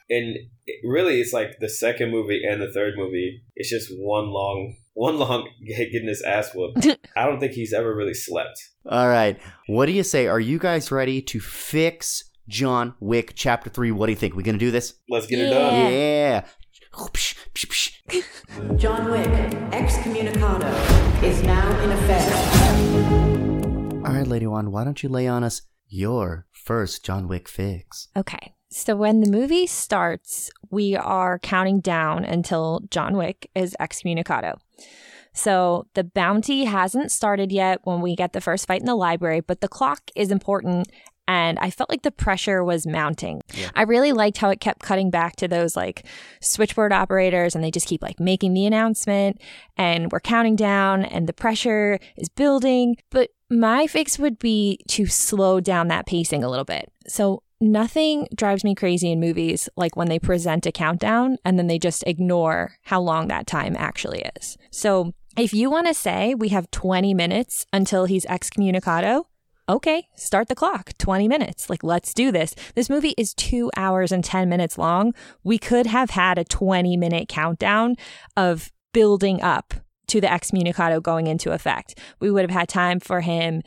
and 0.09 0.37
it, 0.67 0.81
really, 0.85 1.21
it's 1.21 1.35
like 1.35 1.59
the 1.61 1.69
second 1.69 2.11
movie 2.11 2.41
and 2.43 2.63
the 2.63 2.73
third 2.73 2.95
movie. 2.97 3.43
It's 3.57 3.69
just 3.69 3.91
one 3.95 4.29
long, 4.29 4.77
one 4.95 5.19
long 5.19 5.49
getting 5.67 6.07
his 6.07 6.23
ass 6.23 6.51
whooped. 6.55 6.87
I 7.17 7.27
don't 7.27 7.41
think 7.41 7.53
he's 7.53 7.73
ever 7.73 7.95
really 7.95 8.15
slept. 8.15 8.61
All 8.89 9.09
right. 9.09 9.39
What 9.67 9.87
do 9.87 9.93
you 9.93 10.03
say? 10.03 10.27
Are 10.27 10.41
you 10.41 10.59
guys 10.59 10.91
ready 10.91 11.23
to 11.23 11.41
fix 11.41 12.31
John 12.49 12.95
Wick 13.01 13.33
Chapter 13.35 13.71
3? 13.71 13.93
What 13.93 14.07
do 14.07 14.13
you 14.13 14.17
think? 14.17 14.35
We 14.35 14.43
going 14.43 14.59
to 14.59 14.65
do 14.65 14.71
this? 14.71 14.95
Let's 15.09 15.27
get 15.27 15.39
it 15.39 15.51
done. 15.51 15.93
Yeah. 15.93 16.45
John 18.77 19.11
Wick, 19.11 19.29
excommunicado, 19.71 21.23
is 21.23 21.43
now 21.43 21.81
in 21.81 21.91
effect. 21.91 22.33
All 24.07 24.13
right, 24.13 24.27
Lady 24.27 24.47
One, 24.47 24.71
why 24.71 24.85
don't 24.85 25.03
you 25.03 25.09
lay 25.09 25.27
on 25.27 25.43
us 25.43 25.63
your 25.89 26.47
first 26.51 27.05
John 27.05 27.29
Wick 27.29 27.49
fix? 27.49 28.09
Okay. 28.17 28.55
So 28.73 28.97
when 28.97 29.21
the 29.21 29.31
movie 29.31 29.67
starts, 29.67 30.51
we 30.71 30.97
are 30.97 31.39
counting 31.39 31.81
down 31.81 32.25
until 32.25 32.81
John 32.91 33.17
Wick 33.17 33.51
is 33.55 33.77
excommunicado. 33.79 34.55
So 35.35 35.87
the 35.95 36.05
bounty 36.05 36.65
hasn't 36.65 37.13
started 37.13 37.53
yet 37.53 37.81
when 37.85 38.01
we 38.01 38.17
get 38.17 38.33
the 38.33 38.41
first 38.41 38.67
fight 38.67 38.81
in 38.81 38.87
the 38.87 38.95
library, 38.95 39.41
but 39.41 39.61
the 39.61 39.69
clock 39.69 40.11
is 40.15 40.31
important. 40.31 40.89
And 41.29 41.59
I 41.61 41.71
felt 41.71 41.89
like 41.89 42.03
the 42.03 42.11
pressure 42.11 42.65
was 42.65 42.87
mounting. 42.87 43.43
I 43.75 43.83
really 43.83 44.13
liked 44.13 44.39
how 44.39 44.51
it 44.51 44.61
kept 44.61 44.83
cutting 44.83 45.11
back 45.11 45.37
to 45.37 45.49
those 45.49 45.77
like 45.77 46.07
switchboard 46.41 46.93
operators 46.93 47.55
and 47.55 47.63
they 47.63 47.71
just 47.71 47.87
keep 47.87 48.03
like 48.03 48.19
making 48.19 48.55
the 48.55 48.67
announcement 48.67 49.41
and 49.77 50.11
we're 50.11 50.21
counting 50.21 50.57
down 50.57 51.05
and 51.05 51.27
the 51.27 51.33
pressure 51.33 51.99
is 52.17 52.29
building. 52.29 52.97
But 53.11 53.31
my 53.49 53.87
fix 53.87 54.19
would 54.19 54.39
be 54.39 54.79
to 54.89 55.07
slow 55.07 55.61
down 55.61 55.89
that 55.89 56.07
pacing 56.07 56.43
a 56.43 56.49
little 56.49 56.65
bit. 56.65 56.91
So 57.07 57.43
nothing 57.63 58.27
drives 58.35 58.65
me 58.65 58.75
crazy 58.75 59.11
in 59.13 59.21
movies 59.21 59.69
like 59.77 59.97
when 59.97 60.09
they 60.09 60.19
present 60.19 60.67
a 60.67 60.73
countdown 60.73 61.39
and 61.45 61.59
then 61.59 61.69
they 61.69 61.79
just 61.79 62.03
ignore 62.07 62.75
how 62.83 63.01
long 63.01 63.29
that 63.29 63.47
time 63.47 63.77
actually 63.79 64.25
is. 64.37 64.59
So 64.71 65.15
if 65.37 65.55
you 65.55 65.71
want 65.71 65.87
to 65.87 65.95
say 65.95 66.35
we 66.35 66.49
have 66.49 66.71
20 66.73 67.15
minutes 67.15 67.65
until 67.73 68.05
he's 68.05 68.27
excommunicado, 68.27 69.25
okay, 69.69 70.09
start 70.17 70.49
the 70.49 70.55
clock. 70.55 70.93
20 70.99 71.29
minutes. 71.29 71.71
Like, 71.71 71.85
let's 71.85 72.13
do 72.13 72.33
this. 72.33 72.55
This 72.75 72.91
movie 72.91 73.15
is 73.17 73.33
two 73.33 73.71
hours 73.77 74.13
and 74.13 74.25
10 74.25 74.49
minutes 74.49 74.77
long. 74.77 75.15
We 75.45 75.57
could 75.57 75.87
have 75.87 76.11
had 76.11 76.39
a 76.39 76.45
20 76.45 76.97
minute 76.97 77.29
countdown 77.29 77.97
of 78.37 78.73
building 78.93 79.41
up 79.41 79.73
to 80.09 80.21
the 80.21 80.27
excommunicado 80.27 81.03
going 81.03 81.29
into 81.29 81.53
effect. 81.53 81.99
We 82.21 82.31
would 82.31 82.43
have 82.43 82.51
had 82.51 82.69
time 82.69 83.01
for 83.01 83.21
him 83.21 83.63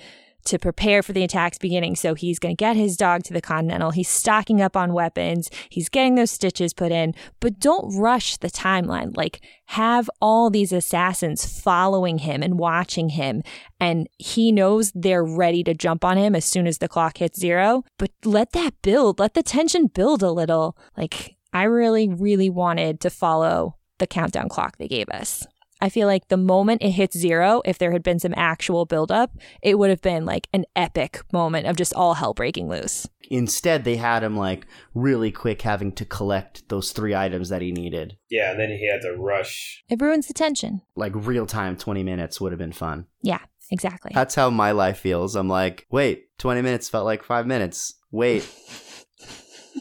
to 0.45 0.60
prepare 0.60 1.03
for 1.03 1.13
the 1.13 1.23
attacks 1.23 1.58
beginning. 1.58 1.95
So 1.95 2.13
he's 2.13 2.39
going 2.39 2.55
to 2.55 2.60
get 2.60 2.75
his 2.75 2.97
dog 2.97 3.23
to 3.23 3.34
the 3.34 3.41
Continental. 3.41 3.91
He's 3.91 4.10
stocking 4.10 4.62
up 4.62 4.77
on 4.77 4.93
weapons. 4.93 5.49
He's 5.69 5.89
getting 5.89 6.15
those 6.15 6.31
stitches 6.31 6.73
put 6.73 6.91
in, 6.91 7.13
but 7.39 7.60
don't 7.60 7.97
rush 7.97 8.38
the 8.38 8.49
timeline. 8.49 9.15
Like 9.15 9.41
have 9.67 10.10
all 10.21 10.49
these 10.49 10.71
assassins 10.71 11.45
following 11.45 12.19
him 12.19 12.43
and 12.43 12.60
watching 12.60 13.10
him. 13.10 13.43
And 13.79 14.08
he 14.17 14.51
knows 14.51 14.91
they're 14.93 15.25
ready 15.25 15.63
to 15.63 15.73
jump 15.73 16.05
on 16.05 16.17
him 16.17 16.36
as 16.36 16.45
soon 16.45 16.67
as 16.67 16.77
the 16.77 16.88
clock 16.88 17.17
hits 17.17 17.39
zero, 17.39 17.84
but 17.97 18.12
let 18.23 18.51
that 18.53 18.73
build. 18.81 19.19
Let 19.19 19.34
the 19.34 19.43
tension 19.43 19.88
build 19.88 20.23
a 20.23 20.31
little. 20.31 20.77
Like 20.95 21.36
I 21.53 21.63
really, 21.63 22.08
really 22.08 22.49
wanted 22.49 22.99
to 23.01 23.10
follow 23.10 23.77
the 23.97 24.08
countdown 24.08 24.49
clock 24.49 24.77
they 24.77 24.88
gave 24.88 25.10
us. 25.10 25.45
I 25.85 25.89
feel 25.89 26.07
like 26.07 26.29
the 26.29 26.35
moment 26.35 26.81
it 26.81 26.89
hits 26.89 27.15
zero, 27.15 27.61
if 27.63 27.77
there 27.77 27.91
had 27.91 28.01
been 28.01 28.17
some 28.17 28.33
actual 28.35 28.87
buildup, 28.87 29.37
it 29.61 29.77
would 29.77 29.91
have 29.91 30.01
been 30.01 30.25
like 30.25 30.47
an 30.51 30.65
epic 30.75 31.21
moment 31.31 31.67
of 31.67 31.75
just 31.75 31.93
all 31.93 32.15
hell 32.15 32.33
breaking 32.33 32.67
loose. 32.67 33.07
Instead, 33.29 33.83
they 33.83 33.97
had 33.97 34.23
him 34.23 34.35
like 34.35 34.65
really 34.95 35.31
quick 35.31 35.61
having 35.61 35.91
to 35.91 36.03
collect 36.03 36.67
those 36.69 36.91
three 36.91 37.13
items 37.13 37.49
that 37.49 37.61
he 37.61 37.71
needed. 37.71 38.17
Yeah, 38.31 38.49
and 38.49 38.59
then 38.59 38.69
he 38.69 38.89
had 38.91 39.03
to 39.03 39.15
rush. 39.15 39.83
It 39.87 40.01
ruins 40.01 40.25
the 40.25 40.33
tension. 40.33 40.81
Like 40.95 41.11
real 41.13 41.45
time, 41.45 41.77
20 41.77 42.01
minutes 42.01 42.41
would 42.41 42.51
have 42.51 42.57
been 42.57 42.71
fun. 42.71 43.05
Yeah, 43.21 43.41
exactly. 43.69 44.09
That's 44.15 44.33
how 44.33 44.49
my 44.49 44.71
life 44.71 44.97
feels. 44.97 45.35
I'm 45.35 45.49
like, 45.49 45.85
wait, 45.91 46.35
20 46.39 46.63
minutes 46.63 46.89
felt 46.89 47.05
like 47.05 47.21
five 47.23 47.45
minutes. 47.45 47.93
Wait. 48.09 48.49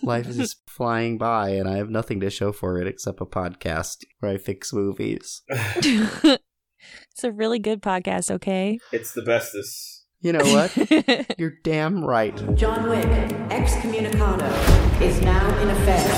life 0.04 0.28
is 0.28 0.36
just 0.36 0.68
flying 0.68 1.18
by 1.18 1.50
and 1.50 1.68
I 1.68 1.76
have 1.76 1.90
nothing 1.90 2.20
to 2.20 2.30
show 2.30 2.52
for 2.52 2.80
it 2.80 2.86
except 2.86 3.20
a 3.20 3.26
podcast 3.26 4.04
where 4.20 4.32
I 4.32 4.38
fix 4.38 4.72
movies. 4.72 5.42
it's 5.48 6.38
a 7.22 7.32
really 7.32 7.58
good 7.58 7.82
podcast, 7.82 8.30
okay? 8.30 8.78
It's 8.92 9.12
the 9.12 9.22
bestest. 9.22 10.06
You 10.20 10.32
know 10.32 10.44
what? 10.44 11.38
You're 11.38 11.58
damn 11.62 12.04
right. 12.04 12.34
John 12.56 12.88
Wick, 12.88 13.06
excommunicado, 13.50 14.50
is 15.00 15.20
now 15.20 15.58
in 15.58 15.70
effect. 15.70 16.08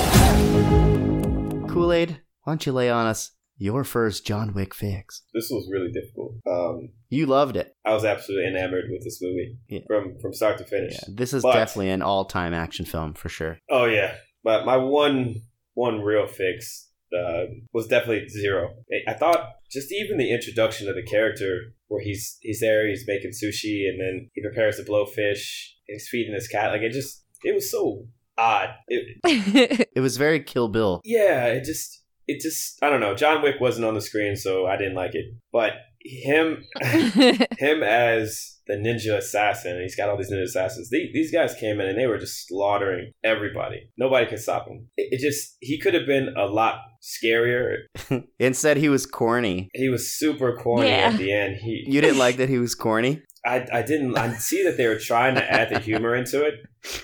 Kool 1.69 1.93
Aid, 1.93 2.21
why 2.43 2.53
don't 2.53 2.65
you 2.65 2.73
lay 2.73 2.89
on 2.89 3.07
us 3.07 3.33
your 3.59 3.85
first 3.85 4.27
John 4.27 4.53
Wick 4.55 4.75
fix? 4.75 5.23
This 5.35 5.49
was 5.51 5.69
really 5.73 5.91
difficult. 5.93 6.35
Um, 6.47 6.91
You 7.09 7.27
loved 7.27 7.57
it. 7.57 7.75
I 7.85 7.93
was 7.95 8.05
absolutely 8.05 8.49
enamored 8.49 8.85
with 8.91 9.03
this 9.05 9.21
movie 9.23 9.57
from 9.87 10.19
from 10.21 10.33
start 10.33 10.59
to 10.59 10.65
finish. 10.65 10.97
This 11.09 11.33
is 11.33 11.43
But- 11.43 11.55
definitely 11.55 11.91
an 11.91 12.03
all 12.03 12.25
time 12.25 12.53
action 12.55 12.85
film 12.85 13.15
for 13.15 13.29
sure. 13.29 13.59
Oh 13.71 13.85
yeah, 13.87 14.15
but 14.45 14.65
my 14.67 14.77
one 14.77 15.37
one 15.75 16.01
real 16.01 16.27
fix 16.27 16.91
uh, 17.17 17.45
was 17.73 17.87
definitely 17.87 18.29
zero. 18.29 18.75
I- 18.93 19.13
I 19.13 19.15
thought 19.15 19.53
just 19.71 19.93
even 19.93 20.17
the 20.19 20.33
introduction 20.33 20.89
of 20.89 20.95
the 20.97 21.03
character, 21.03 21.73
where 21.89 22.03
he's 22.03 22.37
he's 22.41 22.61
there, 22.61 22.87
he's 22.89 23.05
making 23.07 23.31
sushi, 23.31 23.89
and 23.89 24.01
then 24.01 24.31
he 24.35 24.43
prepares 24.43 24.77
the 24.77 24.83
blowfish, 24.85 25.43
he's 25.87 26.09
feeding 26.11 26.35
his 26.35 26.49
cat. 26.49 26.73
Like 26.73 26.83
it 26.83 26.93
just 26.93 27.25
it 27.45 27.55
was 27.55 27.71
so 27.71 28.07
odd. 28.37 28.71
It, 28.89 29.89
It 29.97 30.01
was 30.01 30.17
very 30.19 30.41
Kill 30.41 30.69
Bill. 30.69 31.01
yeah, 31.05 31.47
it 31.47 31.65
just 31.65 32.03
it 32.29 32.41
just 32.41 32.79
I 32.83 32.91
don't 32.91 33.01
know. 33.01 33.15
John 33.15 33.43
Wick 33.43 33.57
wasn't 33.61 33.87
on 33.87 33.95
the 33.95 34.01
screen, 34.01 34.37
so 34.37 34.67
I 34.67 34.77
didn't 34.77 34.95
like 34.95 35.15
it. 35.15 35.27
But 35.53 35.73
him 36.05 36.65
him 36.83 37.83
as 37.83 38.53
the 38.69 38.75
ninja 38.75 39.17
assassin, 39.19 39.81
he's 39.81 39.95
got 39.97 40.09
all 40.09 40.17
these 40.17 40.31
ninja 40.31 40.43
assassins. 40.45 40.91
These, 40.91 41.13
these 41.13 41.33
guys 41.33 41.55
came 41.55 41.81
in 41.81 41.87
and 41.89 41.99
they 41.99 42.07
were 42.07 42.19
just 42.19 42.49
slaughtering 42.49 43.13
everybody. 43.25 43.91
Nobody 43.97 44.27
could 44.27 44.41
stop 44.41 44.67
him. 44.69 44.89
It, 44.97 45.15
it 45.15 45.21
just 45.21 45.57
he 45.61 45.79
could 45.79 45.95
have 45.95 46.07
been 46.07 46.35
a 46.37 46.47
lot 46.47 46.81
scarier. 47.03 47.77
Instead, 48.39 48.77
he 48.77 48.89
was 48.89 49.07
corny. 49.07 49.69
He 49.75 49.89
was 49.89 50.11
super 50.13 50.57
corny 50.57 50.89
Yeah. 50.89 51.11
at 51.13 51.19
the 51.19 51.33
end. 51.33 51.57
He 51.57 51.85
You 51.89 52.01
didn't 52.01 52.19
like 52.19 52.37
that 52.39 52.49
he 52.49 52.59
was 52.59 52.75
corny? 52.75 53.23
I 53.45 53.67
I 53.73 53.83
didn't 53.83 54.17
I 54.19 54.33
see 54.35 54.65
that 54.65 54.77
they 54.77 54.89
were 54.89 54.99
trying 54.99 55.37
to 55.37 55.53
add 55.53 55.71
the 55.71 55.79
humor 55.79 56.15
into 56.17 56.45
it, 56.45 56.55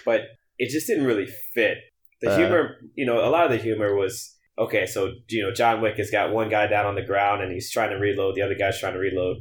but 0.04 0.22
it 0.58 0.70
just 0.70 0.86
didn't 0.88 1.04
really 1.04 1.28
fit. 1.54 1.78
The 2.20 2.30
Uh. 2.30 2.36
humor, 2.38 2.76
you 2.94 3.06
know, 3.06 3.24
a 3.24 3.30
lot 3.30 3.44
of 3.46 3.50
the 3.52 3.58
humor 3.58 3.94
was 3.94 4.36
okay, 4.62 4.86
so 4.86 5.12
you 5.28 5.42
know 5.42 5.52
John 5.52 5.80
Wick 5.80 5.96
has 5.96 6.10
got 6.10 6.32
one 6.32 6.48
guy 6.48 6.66
down 6.66 6.86
on 6.86 6.94
the 6.94 7.02
ground 7.02 7.42
and 7.42 7.52
he's 7.52 7.70
trying 7.70 7.90
to 7.90 7.96
reload, 7.96 8.34
the 8.34 8.42
other 8.42 8.54
guy's 8.54 8.78
trying 8.78 8.94
to 8.94 8.98
reload. 8.98 9.38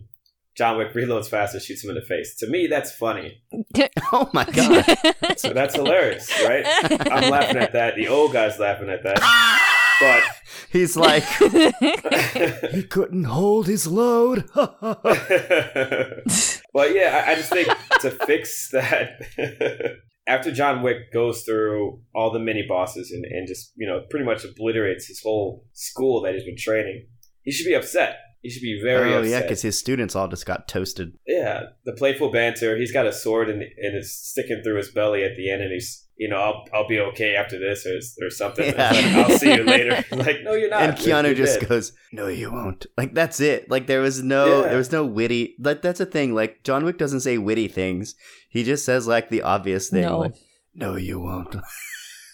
John 0.56 0.78
Wick 0.78 0.94
reloads 0.96 1.30
faster, 1.30 1.60
shoots 1.60 1.84
him 1.84 1.90
in 1.92 1.96
the 1.96 2.02
face. 2.02 2.36
To 2.38 2.48
me, 2.48 2.68
that's 2.68 2.92
funny. 2.92 3.42
oh 4.14 4.30
my 4.34 4.46
god! 4.54 4.86
so 5.38 5.54
that's 5.54 5.76
hilarious, 5.76 6.32
right? 6.44 6.66
I'm 7.10 7.30
laughing 7.30 7.58
at 7.58 7.74
that. 7.74 7.96
The 7.96 8.08
old 8.08 8.34
guy's 8.34 8.60
laughing 8.60 8.90
at 8.90 9.04
that. 9.04 9.68
But 10.02 10.24
he's 10.72 10.98
like, 10.98 11.24
he 12.72 12.84
couldn't 12.84 13.26
hold 13.26 13.68
his 13.68 13.86
load. 13.86 14.50
but 14.54 14.74
yeah, 16.94 17.24
I, 17.28 17.32
I 17.32 17.36
just 17.36 17.52
think 17.52 17.68
to 18.02 18.10
fix 18.10 18.72
that, 18.72 19.22
after 20.28 20.52
John 20.52 20.82
Wick 20.84 21.12
goes 21.14 21.44
through 21.44 22.02
all 22.14 22.32
the 22.32 22.40
mini 22.40 22.64
bosses 22.68 23.12
and, 23.12 23.26
and 23.26 23.48
just 23.48 23.74
you 23.76 23.88
know 23.88 24.04
pretty 24.10 24.26
much 24.26 24.44
obliterates 24.44 25.08
his 25.08 25.22
whole 25.22 25.66
school 25.74 26.22
that 26.22 26.34
he's 26.34 26.44
been 26.44 26.58
training, 26.58 27.08
he 27.44 27.52
should 27.52 27.68
be 27.68 27.74
upset. 27.74 28.18
He 28.42 28.50
should 28.50 28.62
be 28.64 28.82
very 28.84 29.14
oh 29.14 29.20
upset. 29.20 29.32
yeah, 29.32 29.42
because 29.42 29.62
his 29.62 29.78
students 29.78 30.16
all 30.16 30.28
just 30.28 30.46
got 30.48 30.68
toasted. 30.68 31.14
Yeah, 31.28 31.62
the 31.86 31.94
playful 31.94 32.32
banter. 32.32 32.76
He's 32.78 32.92
got 32.92 33.06
a 33.06 33.14
sword 33.14 33.50
and, 33.50 33.62
and 33.62 33.96
it's 33.96 34.12
sticking 34.12 34.62
through 34.64 34.78
his 34.78 34.90
belly 34.92 35.24
at 35.24 35.36
the 35.36 35.52
end, 35.52 35.62
and 35.62 35.72
he's 35.72 36.08
you 36.18 36.28
know 36.28 36.38
I'll 36.38 36.66
I'll 36.74 36.88
be 36.88 37.00
okay 37.00 37.36
after 37.36 37.60
this 37.60 37.86
or 37.86 38.00
or 38.26 38.30
something. 38.32 38.74
Yeah. 38.74 38.92
Like, 38.92 39.06
I'll 39.30 39.38
see 39.38 39.54
you 39.54 39.64
later. 39.64 40.04
like 40.12 40.38
no, 40.44 40.54
you're 40.54 40.70
not. 40.72 40.82
and 40.82 40.94
Keanu 40.98 41.26
You're 41.26 41.36
just 41.36 41.60
dead. 41.60 41.70
goes, 41.70 41.94
"No, 42.12 42.28
you 42.28 42.52
won't." 42.52 42.88
Like 42.98 43.14
that's 43.14 43.40
it. 43.40 43.70
Like 43.70 43.86
there 43.86 44.02
was 44.02 44.24
no, 44.24 44.62
Yeah. 44.64 44.70
there 44.70 44.78
was 44.78 44.92
no 44.92 45.06
witty. 45.06 45.56
Like 45.60 45.84
that's 45.84 46.00
a 46.00 46.06
thing. 46.08 46.34
Like 46.34 46.64
John 46.64 46.84
Wick 46.84 46.98
doesn't 46.98 47.22
say 47.22 47.38
witty 47.38 47.68
things. 47.68 48.16
He 48.50 48.64
just 48.64 48.84
says 48.86 49.08
like 49.08 49.30
the 49.30 49.44
obvious 49.44 49.90
thing. 49.90 50.02
No. 50.02 50.20
Like, 50.20 50.36
no, 50.74 50.96
you 50.96 51.20
won't. 51.20 51.56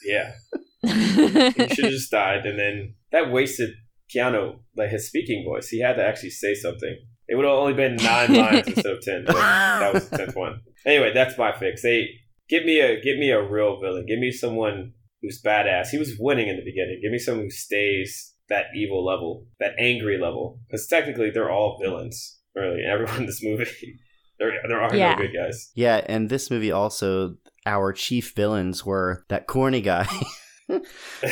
Yeah, 0.05 0.31
he 0.83 0.89
should 0.93 1.83
have 1.83 1.91
just 1.91 2.11
died, 2.11 2.45
and 2.45 2.57
then 2.57 2.93
that 3.11 3.29
wasted 3.29 3.71
Keanu 4.13 4.59
like 4.75 4.89
his 4.89 5.07
speaking 5.07 5.43
voice. 5.45 5.67
He 5.69 5.81
had 5.81 5.93
to 5.95 6.05
actually 6.05 6.29
say 6.31 6.53
something. 6.55 6.97
It 7.27 7.35
would 7.35 7.45
have 7.45 7.53
only 7.55 7.73
been 7.73 7.95
nine 7.97 8.33
lines 8.41 8.67
instead 8.67 8.85
of 8.93 9.01
ten. 9.01 9.23
But 9.25 9.35
that 9.35 9.93
was 9.93 10.09
the 10.09 10.17
tenth 10.17 10.35
one. 10.35 10.61
Anyway, 10.85 11.11
that's 11.13 11.37
my 11.37 11.51
fix. 11.57 11.81
They 11.81 12.07
give 12.49 12.63
me 12.65 12.79
a 12.79 13.01
give 13.01 13.17
me 13.17 13.31
a 13.31 13.41
real 13.41 13.79
villain. 13.81 14.05
Give 14.07 14.19
me 14.19 14.31
someone 14.31 14.93
who's 15.21 15.41
badass. 15.41 15.89
He 15.89 15.97
was 15.97 16.15
winning 16.19 16.47
in 16.47 16.55
the 16.55 16.63
beginning. 16.63 16.99
Give 17.01 17.11
me 17.11 17.19
someone 17.19 17.45
who 17.45 17.49
stays 17.51 18.33
that 18.49 18.67
evil 18.75 19.03
level, 19.05 19.45
that 19.59 19.73
angry 19.77 20.17
level. 20.17 20.59
Because 20.69 20.87
technically, 20.87 21.29
they're 21.31 21.51
all 21.51 21.77
villains. 21.81 22.39
Really, 22.55 22.81
everyone 22.89 23.17
in 23.21 23.25
this 23.25 23.43
movie, 23.43 23.65
there 24.39 24.51
there 24.67 24.81
are 24.81 24.95
Yeah. 24.95 25.11
no 25.15 25.17
good 25.17 25.33
guys. 25.35 25.69
Yeah, 25.75 26.01
and 26.07 26.29
this 26.29 26.49
movie 26.49 26.71
also, 26.71 27.35
our 27.65 27.91
chief 27.91 28.33
villains 28.35 28.85
were 28.85 29.25
that 29.27 29.47
corny 29.47 29.81
guy. 29.81 30.07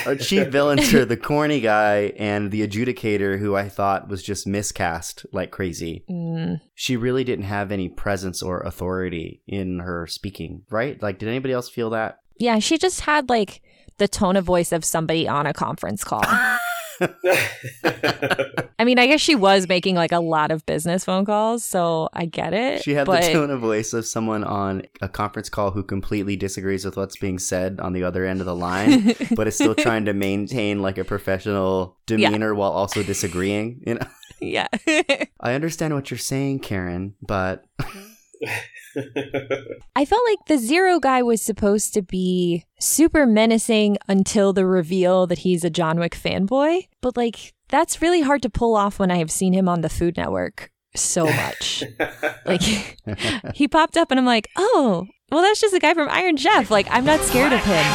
Our 0.05 0.15
chief 0.15 0.47
villains 0.51 0.93
are 0.93 1.05
the 1.05 1.17
corny 1.17 1.59
guy 1.59 2.13
and 2.17 2.51
the 2.51 2.67
adjudicator, 2.67 3.39
who 3.39 3.55
I 3.55 3.69
thought 3.69 4.07
was 4.07 4.23
just 4.23 4.47
miscast 4.47 5.25
like 5.31 5.51
crazy. 5.51 6.05
Mm. 6.09 6.61
She 6.73 6.97
really 6.97 7.23
didn't 7.23 7.45
have 7.45 7.71
any 7.71 7.89
presence 7.89 8.41
or 8.41 8.61
authority 8.61 9.41
in 9.47 9.79
her 9.79 10.07
speaking, 10.07 10.63
right? 10.69 11.01
Like, 11.01 11.19
did 11.19 11.29
anybody 11.29 11.53
else 11.53 11.69
feel 11.69 11.89
that? 11.91 12.19
Yeah, 12.37 12.59
she 12.59 12.77
just 12.77 13.01
had 13.01 13.29
like 13.29 13.61
the 13.97 14.07
tone 14.07 14.35
of 14.35 14.45
voice 14.45 14.71
of 14.71 14.83
somebody 14.83 15.27
on 15.27 15.45
a 15.45 15.53
conference 15.53 16.03
call. 16.03 16.23
I 18.77 18.83
mean, 18.83 18.99
I 18.99 19.07
guess 19.07 19.21
she 19.21 19.35
was 19.35 19.67
making 19.67 19.95
like 19.95 20.11
a 20.11 20.19
lot 20.19 20.51
of 20.51 20.65
business 20.65 21.05
phone 21.05 21.25
calls, 21.25 21.63
so 21.63 22.09
I 22.13 22.25
get 22.25 22.53
it. 22.53 22.83
She 22.83 22.93
had 22.93 23.05
but 23.07 23.23
the 23.23 23.33
tone 23.33 23.49
of 23.49 23.59
voice 23.61 23.93
of 23.93 24.05
someone 24.05 24.43
on 24.43 24.83
a 25.01 25.07
conference 25.09 25.49
call 25.49 25.71
who 25.71 25.83
completely 25.83 26.35
disagrees 26.35 26.85
with 26.85 26.97
what's 26.97 27.15
being 27.17 27.39
said 27.39 27.79
on 27.79 27.93
the 27.93 28.03
other 28.03 28.25
end 28.25 28.39
of 28.41 28.45
the 28.45 28.55
line, 28.55 29.15
but 29.35 29.47
is 29.47 29.55
still 29.55 29.75
trying 29.75 30.05
to 30.05 30.13
maintain 30.13 30.81
like 30.81 30.97
a 30.97 31.03
professional 31.03 31.97
Yeah. 32.07 32.17
demeanor 32.29 32.53
while 32.53 32.71
also 32.71 33.01
disagreeing. 33.03 33.81
You 33.87 33.95
know, 33.95 34.07
yeah. 34.41 34.67
I 35.39 35.53
understand 35.53 35.93
what 35.93 36.11
you're 36.11 36.17
saying, 36.17 36.59
Karen, 36.59 37.15
but 37.21 37.65
I 39.95 40.05
felt 40.05 40.21
like 40.27 40.39
the 40.47 40.57
Zero 40.57 40.99
guy 40.99 41.21
was 41.21 41.41
supposed 41.41 41.93
to 41.93 42.01
be 42.01 42.65
super 42.79 43.25
menacing 43.25 43.97
until 44.07 44.53
the 44.53 44.65
reveal 44.65 45.27
that 45.27 45.39
he's 45.39 45.63
a 45.63 45.69
John 45.69 45.99
Wick 45.99 46.15
fanboy. 46.15 46.87
But 47.01 47.17
like, 47.17 47.53
that's 47.69 48.01
really 48.01 48.21
hard 48.21 48.41
to 48.43 48.49
pull 48.49 48.75
off 48.75 48.99
when 48.99 49.11
I 49.11 49.17
have 49.17 49.31
seen 49.31 49.53
him 49.53 49.67
on 49.67 49.81
the 49.81 49.89
Food 49.89 50.17
Network 50.17 50.71
so 50.95 51.25
much. 51.31 51.83
like, 52.45 52.61
he 53.55 53.67
popped 53.67 53.97
up 53.97 54.11
and 54.11 54.19
I'm 54.19 54.25
like, 54.25 54.49
oh, 54.55 55.07
well, 55.31 55.41
that's 55.41 55.59
just 55.61 55.73
a 55.73 55.79
guy 55.79 55.93
from 55.93 56.09
Iron 56.09 56.37
Chef. 56.37 56.69
Like, 56.71 56.87
I'm 56.89 57.05
not 57.05 57.19
scared 57.21 57.53
of 57.53 57.63
him. 57.63 57.85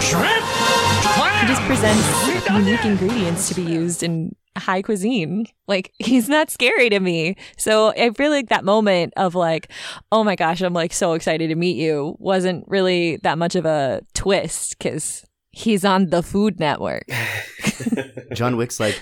Shrimp! 0.00 0.63
He 1.04 1.46
just 1.46 1.62
presents 1.62 2.48
unique 2.48 2.84
ingredients 2.84 3.48
to 3.48 3.54
be 3.54 3.62
used 3.62 4.02
in 4.02 4.34
high 4.56 4.82
cuisine. 4.82 5.46
Like 5.66 5.92
he's 5.98 6.28
not 6.28 6.50
scary 6.50 6.88
to 6.90 7.00
me. 7.00 7.36
So 7.56 7.90
I 7.90 8.10
feel 8.10 8.30
like 8.30 8.48
that 8.48 8.64
moment 8.64 9.12
of 9.16 9.34
like, 9.34 9.70
oh 10.10 10.24
my 10.24 10.36
gosh, 10.36 10.62
I'm 10.62 10.72
like 10.72 10.92
so 10.92 11.12
excited 11.12 11.48
to 11.48 11.54
meet 11.54 11.76
you 11.76 12.16
wasn't 12.18 12.64
really 12.66 13.16
that 13.18 13.38
much 13.38 13.54
of 13.54 13.66
a 13.66 14.00
twist 14.14 14.78
because 14.78 15.24
he's 15.50 15.84
on 15.84 16.10
the 16.10 16.22
Food 16.22 16.58
Network. 16.58 17.04
John 18.34 18.56
Wick's 18.56 18.80
like, 18.80 19.00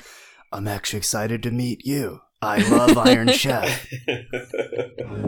I'm 0.53 0.69
actually 0.69 0.99
excited 0.99 1.43
to 1.45 1.51
meet 1.51 1.87
you. 1.87 2.21
I 2.43 2.59
love 2.69 2.99
Iron 2.99 3.29
Chef. 3.29 3.87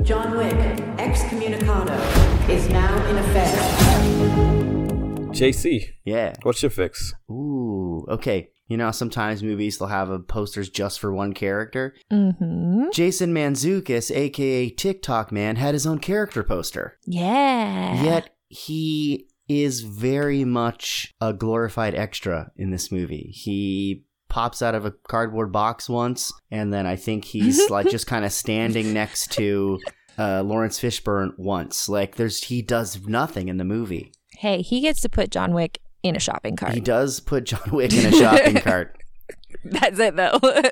John 0.03 0.37
Wick, 0.37 0.57
excommunicado, 0.99 2.49
is 2.49 2.69
now 2.69 3.07
in 3.07 3.19
effect. 3.19 4.64
JC, 5.35 5.89
Yeah. 6.05 6.35
what's 6.43 6.63
your 6.63 6.71
fix? 6.71 7.13
Ooh, 7.31 8.05
okay. 8.09 8.51
You 8.67 8.79
know, 8.79 8.91
sometimes 8.93 9.43
movies 9.43 9.77
they'll 9.79 9.89
have 9.89 10.09
a 10.09 10.19
posters 10.19 10.71
just 10.71 10.99
for 10.99 11.13
one 11.13 11.35
character. 11.35 11.95
Mm-hmm. 12.11 12.85
Jason 12.93 13.35
Mantzoukas, 13.35 14.11
aka 14.15 14.71
Tick 14.71 15.03
Tock 15.03 15.31
Man, 15.31 15.57
had 15.57 15.75
his 15.75 15.87
own 15.87 15.99
character 15.99 16.43
poster. 16.43 16.97
Yeah. 17.05 18.03
Yet 18.03 18.31
he 18.49 19.29
is 19.49 19.81
very 19.83 20.45
much 20.45 21.13
a 21.21 21.35
glorified 21.35 21.95
extra 21.95 22.51
in 22.57 22.71
this 22.71 22.91
movie. 22.91 23.31
He 23.35 24.05
pops 24.31 24.63
out 24.63 24.75
of 24.75 24.87
a 24.87 24.95
cardboard 25.09 25.53
box 25.53 25.87
once, 25.89 26.33
and 26.51 26.73
then 26.73 26.87
I 26.87 26.97
think 26.97 27.27
he's 27.27 27.69
like 27.71 27.91
just 27.91 28.07
kind 28.07 28.25
of 28.25 28.33
standing 28.33 28.95
next 28.95 29.33
to 29.33 29.79
uh, 30.19 30.43
Laurence 30.43 30.81
Fishburne 30.81 31.33
once. 31.37 31.87
Like 31.89 32.17
there's 32.17 32.45
he 32.45 32.63
does 32.63 33.07
nothing 33.07 33.49
in 33.49 33.59
the 33.59 33.65
movie. 33.65 34.13
Hey, 34.39 34.63
he 34.63 34.81
gets 34.81 35.01
to 35.03 35.09
put 35.09 35.31
John 35.31 35.55
Wick 35.55 35.81
in 36.03 36.17
a 36.17 36.21
shopping 36.21 36.57
cart. 36.57 36.75
He 36.75 36.81
does 36.81 37.21
put 37.21 37.45
John 37.45 37.71
Wick 37.71 37.93
in 37.93 38.07
a 38.07 38.13
shopping 38.13 38.57
cart. 38.57 38.97
That's 39.65 39.99
it 39.99 40.17
though. 40.17 40.39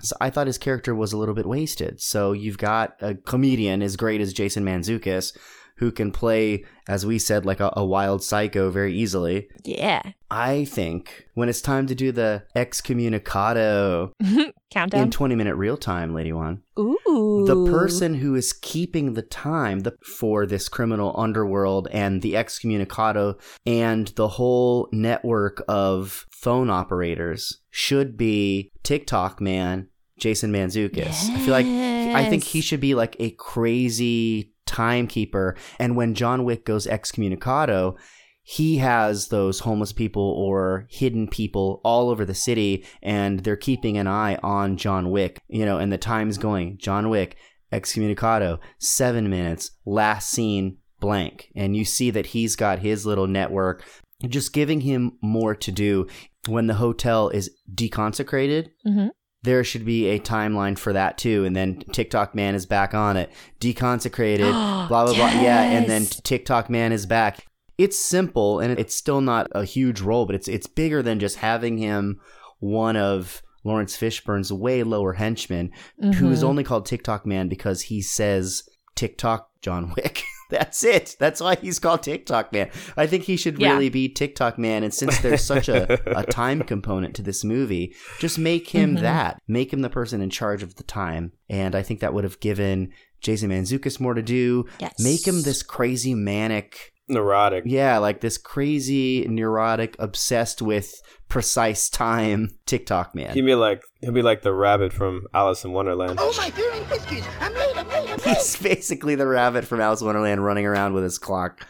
So 0.00 0.16
I 0.20 0.30
thought 0.30 0.48
his 0.48 0.58
character 0.58 0.96
was 0.96 1.12
a 1.12 1.16
little 1.16 1.34
bit 1.34 1.46
wasted. 1.46 2.00
So 2.00 2.32
you've 2.32 2.58
got 2.58 2.96
a 3.00 3.14
comedian 3.14 3.82
as 3.82 3.96
great 3.96 4.20
as 4.20 4.32
Jason 4.32 4.64
Mantzoukas 4.64 5.36
who 5.78 5.90
can 5.92 6.10
play, 6.12 6.64
as 6.88 7.06
we 7.06 7.18
said, 7.18 7.46
like 7.46 7.60
a, 7.60 7.72
a 7.76 7.84
wild 7.84 8.22
psycho 8.22 8.70
very 8.70 8.94
easily. 8.94 9.48
yeah. 9.64 10.02
I 10.30 10.66
think 10.66 11.26
when 11.32 11.48
it's 11.48 11.62
time 11.62 11.86
to 11.86 11.94
do 11.94 12.12
the 12.12 12.42
excommunicado 12.54 14.12
Countdown. 14.70 15.04
in 15.04 15.10
20 15.10 15.34
minute 15.34 15.54
real 15.54 15.78
time, 15.78 16.14
Lady 16.14 16.34
One, 16.34 16.62
Ooh. 16.78 17.44
the 17.46 17.70
person 17.70 18.14
who 18.14 18.34
is 18.34 18.52
keeping 18.52 19.14
the 19.14 19.22
time 19.22 19.80
the, 19.80 19.96
for 20.04 20.44
this 20.44 20.68
criminal 20.68 21.14
underworld 21.18 21.88
and 21.92 22.20
the 22.20 22.34
excommunicado 22.34 23.40
and 23.64 24.08
the 24.08 24.28
whole 24.28 24.90
network 24.92 25.62
of 25.66 26.26
phone 26.30 26.68
operators 26.68 27.62
should 27.70 28.18
be 28.18 28.70
Tick 28.82 29.06
Tock 29.06 29.40
man 29.40 29.88
Jason 30.18 30.52
Mantzoukas. 30.52 31.30
I 31.30 31.38
feel 31.38 31.52
like 31.52 31.66
I 31.66 32.28
think 32.28 32.44
he 32.44 32.60
should 32.60 32.80
be 32.80 32.94
like 32.94 33.16
a 33.18 33.30
crazy 33.30 34.52
timekeeper. 34.68 35.56
And 35.78 35.96
when 35.96 36.14
John 36.14 36.44
Wick 36.44 36.64
goes 36.64 36.86
excommunicado, 36.86 37.96
he 38.42 38.78
has 38.78 39.28
those 39.28 39.60
homeless 39.60 39.92
people 39.92 40.22
or 40.22 40.86
hidden 40.90 41.28
people 41.28 41.80
all 41.84 42.08
over 42.08 42.24
the 42.24 42.34
city 42.34 42.84
and 43.02 43.40
they're 43.40 43.56
keeping 43.56 43.98
an 43.98 44.06
eye 44.06 44.36
on 44.42 44.76
John 44.76 45.10
Wick, 45.10 45.40
you 45.48 45.66
know, 45.66 45.78
and 45.78 45.92
the 45.92 45.98
time's 45.98 46.38
going, 46.38 46.78
John 46.78 47.10
Wick, 47.10 47.36
excommunicado, 47.72 48.58
seven 48.78 49.28
minutes, 49.28 49.72
last 49.84 50.30
scene, 50.30 50.78
blank. 51.00 51.50
And 51.54 51.76
you 51.76 51.84
see 51.84 52.10
that 52.10 52.26
he's 52.26 52.56
got 52.56 52.78
his 52.78 53.04
little 53.04 53.26
network, 53.26 53.84
just 54.26 54.54
giving 54.54 54.80
him 54.80 55.18
more 55.22 55.54
to 55.54 55.70
do 55.70 56.06
when 56.46 56.68
the 56.68 56.74
hotel 56.74 57.28
is 57.28 57.50
deconsecrated. 57.74 58.68
Mhm. 58.86 59.10
There 59.42 59.62
should 59.62 59.84
be 59.84 60.08
a 60.08 60.18
timeline 60.18 60.76
for 60.78 60.92
that 60.92 61.16
too, 61.16 61.44
and 61.44 61.54
then 61.54 61.82
Tick 61.92 62.10
Tock 62.10 62.34
man 62.34 62.54
is 62.54 62.66
back 62.66 62.92
on 62.92 63.16
it, 63.16 63.30
deconsecrated, 63.60 64.50
blah 64.88 65.04
blah 65.06 65.14
blah. 65.14 65.30
Yeah, 65.40 65.62
and 65.62 65.86
then 65.88 66.04
Tick 66.06 66.44
Tock 66.44 66.68
man 66.68 66.92
is 66.92 67.06
back. 67.06 67.46
It's 67.78 67.98
simple 67.98 68.58
and 68.58 68.76
it's 68.78 68.94
still 68.96 69.20
not 69.20 69.46
a 69.52 69.64
huge 69.64 70.00
role, 70.00 70.26
but 70.26 70.34
it's 70.34 70.48
it's 70.48 70.66
bigger 70.66 71.02
than 71.02 71.20
just 71.20 71.36
having 71.36 71.78
him 71.78 72.20
one 72.58 72.96
of 72.96 73.40
Laurence 73.64 73.96
Fishburne's 73.96 74.52
way 74.52 74.82
lower 74.82 75.12
henchmen, 75.12 75.70
who 76.16 76.30
is 76.30 76.42
Mhm. 76.42 76.48
only 76.48 76.64
called 76.64 76.86
Tick 76.86 77.04
Tock 77.04 77.24
man 77.26 77.48
because 77.48 77.82
he 77.82 78.02
says 78.02 78.62
Tick 78.96 79.16
Tock 79.18 79.50
John 79.62 79.92
Wick. 79.96 80.22
That's 80.48 80.82
it. 80.84 81.16
That's 81.18 81.40
why 81.40 81.56
he's 81.56 81.78
called 81.78 82.02
Tick 82.02 82.24
Tock 82.26 82.52
Man. 82.52 82.70
I 82.96 83.06
think 83.06 83.24
he 83.24 83.36
should 83.36 83.58
Yeah. 83.58 83.72
really 83.72 83.88
be 83.90 84.08
Tick 84.08 84.34
Tock 84.34 84.58
Man. 84.58 84.82
And 84.82 84.92
since 84.94 85.18
there's 85.20 85.44
such 85.44 85.68
a, 85.68 86.00
a 86.18 86.24
time 86.30 86.62
component 86.62 87.14
to 87.16 87.22
this 87.22 87.44
movie, 87.44 87.94
just 88.18 88.38
make 88.38 88.68
him 88.70 88.96
Mhm. 88.96 89.00
that. 89.02 89.42
Make 89.46 89.72
him 89.72 89.82
the 89.82 89.90
person 89.90 90.20
in 90.22 90.30
charge 90.30 90.62
of 90.62 90.76
the 90.76 90.82
time. 90.84 91.32
And 91.50 91.74
I 91.74 91.82
think 91.82 92.00
that 92.00 92.14
would 92.14 92.24
have 92.24 92.40
given 92.40 92.92
Jason 93.20 93.50
Mantzoukas 93.50 94.00
more 94.00 94.14
to 94.14 94.22
do. 94.22 94.64
Yes. 94.80 94.94
Make 94.98 95.26
him 95.26 95.42
this 95.42 95.62
crazy 95.62 96.14
manic. 96.14 96.92
Neurotic. 97.08 97.64
Yeah, 97.66 97.98
like 97.98 98.20
this 98.20 98.38
crazy, 98.38 99.26
neurotic, 99.28 99.96
obsessed 99.98 100.60
with 100.62 101.02
precise 101.28 101.88
time 101.88 102.50
Tick 102.66 102.86
Tock 102.86 103.14
man. 103.14 103.34
He'll 103.34 103.44
be 103.44 103.54
like 103.54 103.82
he'll 104.00 104.12
be 104.12 104.22
like 104.22 104.42
the 104.42 104.52
rabbit 104.52 104.92
from 104.92 105.26
Alice 105.34 105.64
in 105.64 105.72
Wonderland. 105.72 106.18
Oh 106.20 106.34
my 106.36 106.50
hearing 106.50 106.84
biscuits! 106.88 107.26
I'm 107.40 107.54
late, 107.54 107.76
I'm 107.76 107.88
late, 107.88 108.10
I'm 108.10 108.16
late. 108.18 108.36
He's 108.36 108.56
basically 108.56 109.14
the 109.14 109.26
rabbit 109.26 109.64
from 109.64 109.80
Alice 109.80 110.00
in 110.00 110.06
Wonderland 110.06 110.44
running 110.44 110.66
around 110.66 110.94
with 110.94 111.04
his 111.04 111.18
clock. 111.18 111.66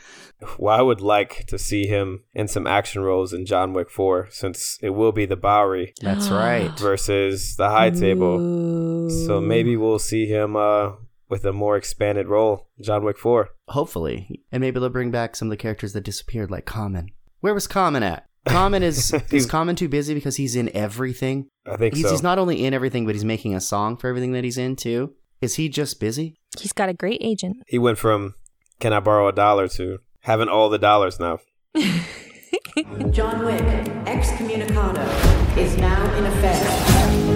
Well, 0.57 0.79
I 0.79 0.83
would 0.83 1.01
like 1.01 1.47
to 1.49 1.59
see 1.59 1.89
him 1.89 2.23
in 2.33 2.47
some 2.47 2.65
action 2.67 3.03
roles 3.03 3.33
in 3.33 3.45
John 3.45 3.73
Wick 3.73 3.91
4, 3.91 4.29
since 4.31 4.79
it 4.81 4.91
will 4.91 5.11
be 5.11 5.27
the 5.27 5.37
Bowery 5.37 5.95
That's 6.01 6.29
right. 6.29 6.71
versus 6.79 7.57
the 7.57 7.69
High 7.71 7.91
Table. 7.91 9.11
So 9.11 9.41
maybe 9.41 9.77
we'll 9.77 9.99
see 9.99 10.27
him 10.27 10.55
uh, 10.55 10.93
with 11.29 11.45
a 11.45 11.53
more 11.53 11.77
expanded 11.77 12.29
role, 12.29 12.69
John 12.81 13.05
Wick 13.05 13.19
4. 13.19 13.49
Hopefully. 13.69 14.43
And 14.51 14.61
maybe 14.61 14.81
they'll 14.81 14.89
bring 14.89 15.11
back 15.11 15.37
some 15.37 15.49
of 15.49 15.51
the 15.51 15.57
characters 15.57 15.93
that 15.93 16.05
disappeared, 16.05 16.51
like 16.51 16.65
Common. 16.65 17.11
Where 17.41 17.55
was 17.55 17.67
Common 17.67 18.03
at? 18.03 18.25
Common 18.49 18.83
is 18.83 19.13
is 19.31 19.47
Common 19.47 19.77
too 19.77 19.89
busy 19.89 20.15
because 20.15 20.37
he's 20.37 20.57
in 20.57 20.75
everything? 20.75 21.49
I 21.67 21.77
think 21.77 21.95
he's, 21.95 22.05
so. 22.05 22.13
he's 22.13 22.23
not 22.23 22.39
only 22.39 22.65
in 22.65 22.73
everything, 22.73 23.05
but 23.05 23.15
he's 23.15 23.25
making 23.25 23.55
a 23.55 23.61
song 23.61 23.97
for 23.97 24.09
everything 24.09 24.33
that 24.33 24.45
he's 24.45 24.57
in 24.57 24.75
too. 24.75 25.15
Is 25.43 25.57
he 25.57 25.69
just 25.69 26.01
busy? 26.01 26.39
He's 26.59 26.73
got 26.73 26.89
a 26.89 26.95
great 26.95 27.21
agent. 27.23 27.59
He 27.67 27.79
went 27.79 27.99
from 27.99 28.35
"Can 28.81 28.93
I 28.95 29.01
borrow 29.01 29.29
a 29.29 29.33
dollar?" 29.33 29.69
to 29.69 29.99
having 30.21 30.49
all 30.49 30.71
the 30.71 30.79
dollars 30.79 31.21
now. 31.21 31.41
John 33.11 33.45
Wick, 33.45 33.61
excommunicado, 34.07 35.57
is 35.59 35.77
now 35.77 36.15
in 36.15 36.25
effect. 36.25 37.28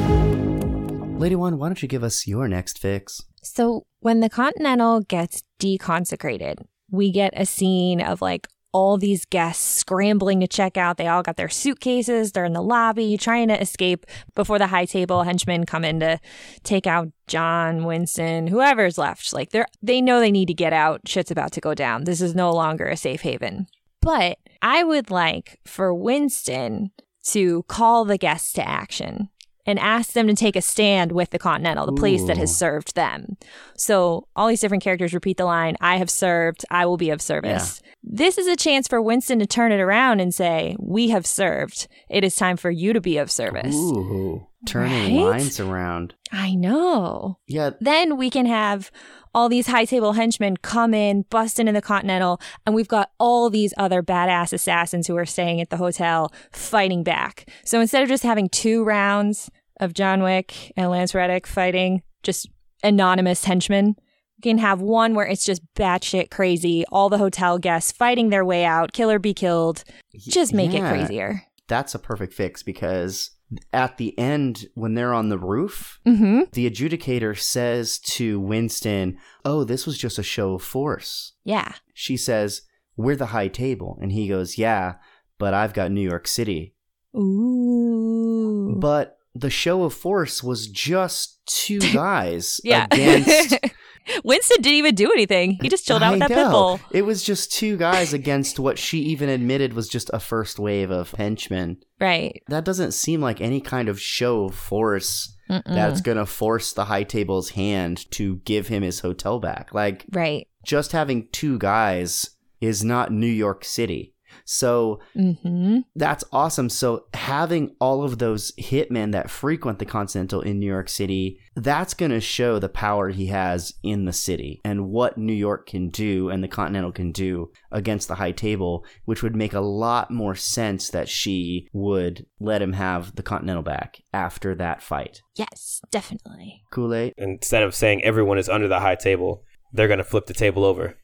Lady 1.23 1.37
One, 1.37 1.57
why 1.57 1.69
don't 1.69 1.81
you 1.81 1.87
give 1.87 2.03
us 2.03 2.27
your 2.27 2.49
next 2.49 2.81
fix? 2.81 3.23
So 3.45 3.87
when 4.01 4.19
the 4.19 4.29
Continental 4.29 5.03
gets 5.03 5.45
deconsecrated, 5.61 6.65
we 6.91 7.13
get 7.13 7.33
a 7.37 7.47
scene 7.47 8.01
of 8.01 8.21
like 8.21 8.49
all 8.73 8.99
these 8.99 9.25
guests 9.27 9.63
scrambling 9.63 10.41
to 10.41 10.49
check 10.49 10.77
out. 10.77 10.97
They 10.97 11.07
all 11.07 11.23
got 11.23 11.37
their 11.37 11.49
suitcases. 11.49 12.33
They're 12.33 12.45
in 12.45 12.55
the 12.55 12.61
lobby 12.61 13.17
trying 13.17 13.47
to 13.49 13.61
escape 13.61 14.05
before 14.35 14.59
the 14.59 14.67
high 14.67 14.85
table 14.85 15.23
henchmen 15.23 15.65
come 15.65 15.85
in 15.85 16.01
to 16.01 16.19
take 16.65 16.89
out 16.89 17.13
John, 17.29 17.85
Winston, 17.85 18.49
whoever's 18.49 18.99
left. 18.99 19.33
Like 19.33 19.51
they're 19.51 19.69
they 19.81 20.01
know 20.01 20.19
they 20.19 20.33
need 20.33 20.49
to 20.49 20.55
get 20.55 20.73
out. 20.73 21.03
Shit's 21.07 21.31
about 21.31 21.53
to 21.53 21.61
go 21.61 21.73
down. 21.73 22.03
This 22.03 22.21
is 22.21 22.35
no 22.35 22.51
longer 22.51 22.89
a 22.89 22.97
safe 22.97 23.21
haven. 23.21 23.69
But 24.01 24.39
I 24.61 24.83
would 24.83 25.09
like 25.09 25.61
for 25.65 25.95
Winston 25.95 26.91
to 27.27 27.63
call 27.69 28.05
the 28.05 28.19
guests 28.19 28.53
to 28.55 28.69
action 28.69 29.29
and 29.66 29.79
ask 29.79 30.12
them 30.12 30.27
to 30.27 30.35
take 30.35 30.57
a 30.57 30.62
stand 30.62 31.12
with 31.12 31.31
the 31.31 31.38
Continental, 31.38 31.87
the 31.87 31.92
place 31.92 32.25
that 32.25 32.37
has 32.37 32.57
served 32.57 32.94
them. 32.94 33.37
So 33.77 34.27
all 34.35 34.48
these 34.48 34.61
different 34.61 34.83
characters 34.83 35.14
repeat 35.14 35.37
the 35.37 35.44
line, 35.44 35.77
I 35.81 35.96
have 35.96 36.11
served, 36.11 36.64
I 36.70 36.87
will 36.87 36.96
be 36.96 37.11
of 37.11 37.22
service. 37.22 37.81
This 38.03 38.38
is 38.38 38.46
a 38.48 38.57
chance 38.57 38.88
for 38.88 39.01
Winston 39.01 39.38
to 39.38 39.46
turn 39.46 39.70
it 39.72 39.81
around 39.81 40.20
and 40.20 40.35
say, 40.35 40.77
We 40.81 41.11
have 41.11 41.27
served. 41.27 41.87
It 42.11 42.25
is 42.25 42.35
time 42.35 42.57
for 42.57 42.70
you 42.70 42.92
to 42.92 43.01
be 43.01 43.18
of 43.18 43.31
service. 43.31 43.75
Ooh, 43.77 44.46
turning 44.66 45.16
Right? 45.25 45.31
lines 45.38 45.61
around. 45.61 46.14
I 46.33 46.55
know. 46.55 47.38
Yeah, 47.46 47.70
Then 47.81 48.16
we 48.16 48.31
can 48.31 48.46
have 48.46 48.90
all 49.35 49.49
these 49.49 49.66
high 49.66 49.85
table 49.85 50.12
henchmen 50.12 50.57
come 50.59 50.92
in, 50.95 51.23
bust 51.31 51.59
into 51.59 51.73
the 51.73 51.81
Continental, 51.83 52.40
and 52.66 52.75
we've 52.75 52.88
got 52.88 53.11
all 53.18 53.49
these 53.51 53.73
other 53.77 54.03
badass 54.03 54.53
assassins 54.53 55.07
who 55.07 55.16
are 55.16 55.27
staying 55.27 55.61
at 55.61 55.71
the 55.71 55.77
hotel 55.79 56.33
fighting 56.53 57.03
back. 57.03 57.49
So 57.64 57.81
instead 57.81 58.03
of 58.03 58.09
just 58.09 58.23
having 58.23 58.49
two 58.49 58.85
rounds 58.85 59.51
of 59.81 59.95
John 59.95 60.23
Wick 60.23 60.73
and 60.77 60.90
Lance 60.90 61.14
Reddick 61.14 61.47
fighting 61.47 62.03
just 62.23 62.49
anonymous 62.83 63.45
henchmen, 63.45 63.97
we 64.38 64.51
can 64.51 64.59
have 64.59 64.81
one 64.81 65.14
where 65.14 65.27
it's 65.27 65.45
just 65.45 65.62
batshit 65.75 66.31
crazy, 66.31 66.85
all 66.92 67.09
the 67.09 67.18
hotel 67.18 67.59
guests 67.59 67.90
fighting 67.92 68.29
their 68.31 68.45
way 68.45 68.64
out, 68.64 68.92
kill 68.92 69.11
or 69.11 69.18
be 69.18 69.35
killed. 69.35 69.83
Just 70.18 70.53
make 70.53 70.73
Yeah. 70.73 70.87
it 70.87 70.90
crazier. 70.90 71.42
That's 71.68 71.95
a 71.95 71.99
perfect 71.99 72.35
fix 72.35 72.62
because 72.62 73.31
at 73.73 73.97
the 73.99 74.19
end, 74.19 74.67
when 74.75 74.95
they're 74.95 75.12
on 75.15 75.29
the 75.29 75.38
roof, 75.38 76.01
Mm-hmm. 76.07 76.43
the 76.53 76.71
adjudicator 76.71 77.38
says 77.38 77.99
to 78.01 78.38
Winston, 78.41 79.19
Oh, 79.45 79.65
this 79.65 79.87
was 79.87 79.99
just 79.99 80.19
a 80.19 80.23
show 80.23 80.55
of 80.55 80.62
force. 80.62 81.33
Yeah. 81.45 81.73
She 81.95 82.17
says, 82.17 82.62
We're 82.97 83.17
the 83.17 83.27
high 83.27 83.49
table. 83.49 83.99
And 84.01 84.12
he 84.12 84.29
goes, 84.29 84.59
Yeah, 84.59 84.95
but 85.38 85.55
I've 85.55 85.75
got 85.75 85.91
New 85.93 86.01
York 86.09 86.27
City. 86.29 86.75
Ooh. 87.17 88.75
But 88.79 89.19
the 89.35 89.51
show 89.51 89.85
of 89.85 89.95
force 89.95 90.43
was 90.43 90.67
just 90.69 91.45
two 91.47 91.79
guys 91.93 92.61
Yeah. 92.65 92.87
against. 92.91 93.57
Winston 94.25 94.61
didn't 94.62 94.79
even 94.79 94.95
do 94.95 95.11
anything. 95.12 95.59
He 95.62 95.69
just 95.69 95.87
chilled 95.87 96.03
out 96.03 96.09
I 96.09 96.11
with 96.12 96.21
that 96.21 96.31
know. 96.31 96.37
pit 96.45 96.51
bull. 96.51 96.81
It 96.93 97.03
was 97.03 97.23
just 97.23 97.53
two 97.53 97.77
guys 97.77 98.12
against 98.12 98.59
what 98.59 98.79
she 98.79 98.99
even 99.01 99.29
admitted 99.29 99.75
was 99.75 99.88
just 99.88 100.11
a 100.12 100.21
first 100.21 100.59
wave 100.59 100.91
of 100.91 101.12
henchmen. 101.12 101.79
Right. 102.01 102.43
That 102.49 102.65
doesn't 102.65 102.93
seem 102.93 103.21
like 103.21 103.41
any 103.41 103.61
kind 103.61 103.88
of 103.88 104.01
show 104.01 104.45
of 104.47 104.55
force 104.55 105.37
Mm-mm. 105.49 105.62
that's 105.67 106.01
going 106.01 106.19
to 106.19 106.27
force 106.27 106.73
the 106.73 106.87
high 106.87 107.05
table's 107.05 107.51
hand 107.51 108.11
to 108.12 108.37
give 108.45 108.69
him 108.69 108.83
his 108.83 109.01
hotel 109.01 109.38
back. 109.38 109.73
Like, 109.75 110.07
Right. 110.11 110.49
just 110.65 110.93
having 110.93 111.29
two 111.33 111.59
guys 111.59 112.31
is 112.61 112.83
not 112.85 113.12
New 113.12 113.27
York 113.27 113.65
City. 113.65 114.15
So 114.45 115.01
Mm-hmm. 115.16 115.79
that's 115.95 116.25
awesome. 116.33 116.68
So 116.68 117.05
having 117.14 117.75
all 117.81 118.03
of 118.03 118.18
those 118.18 118.53
hitmen 118.59 119.12
that 119.12 119.31
frequent 119.31 119.79
the 119.79 119.85
Continental 119.85 120.40
in 120.40 120.59
New 120.59 120.66
York 120.66 120.88
City, 120.88 121.38
that's 121.55 121.95
going 121.95 122.11
to 122.11 122.21
show 122.21 122.59
the 122.59 122.68
power 122.68 123.11
he 123.11 123.27
has 123.27 123.75
in 123.83 124.05
the 124.05 124.12
city 124.12 124.61
and 124.64 124.88
what 124.88 125.18
New 125.18 125.33
York 125.33 125.66
can 125.66 125.88
do 125.90 126.31
and 126.31 126.42
the 126.42 126.49
Continental 126.49 126.92
can 126.92 127.12
do 127.12 127.51
against 127.71 128.09
the 128.09 128.16
high 128.16 128.33
table, 128.33 128.85
which 129.05 129.23
would 129.23 129.37
make 129.37 129.53
a 129.53 129.61
lot 129.61 130.11
more 130.11 130.35
sense 130.35 130.88
that 130.90 131.09
she 131.09 131.68
would 131.73 132.27
let 132.40 132.62
him 132.62 132.73
have 132.73 133.14
the 133.16 133.23
Continental 133.23 133.62
back 133.62 134.03
after 134.12 134.55
that 134.55 134.83
fight. 134.83 135.23
Yes, 135.37 135.81
definitely. 135.90 136.62
Kool-Aid? 136.71 137.14
Instead 137.16 137.62
of 137.62 137.75
saying 137.75 138.03
everyone 138.03 138.38
is 138.38 138.49
under 138.49 138.68
the 138.68 138.81
high 138.81 138.97
table, 138.97 139.45
they're 139.73 139.88
going 139.88 139.99
to 139.99 140.05
flip 140.05 140.27
the 140.27 140.35
table 140.35 140.64
over. 140.64 140.97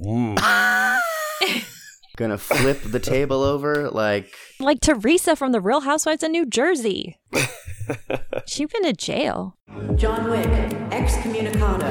Mm. 0.00 0.98
Gonna 2.16 2.38
flip 2.38 2.82
the 2.82 3.00
table 3.00 3.42
over 3.42 3.90
like 3.90 4.34
Like 4.58 4.80
Teresa 4.80 5.36
from 5.36 5.52
the 5.52 5.60
Real 5.60 5.80
Housewives 5.80 6.22
of 6.22 6.30
New 6.30 6.46
Jersey. 6.46 7.18
She's 8.46 8.68
been 8.68 8.84
to 8.84 8.92
jail. 8.92 9.56
John 9.96 10.30
Wick, 10.30 10.46
excommunicado, 10.90 11.90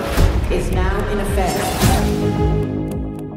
is 0.51 0.71
now 0.71 1.07
in 1.09 1.19
effect. 1.19 1.59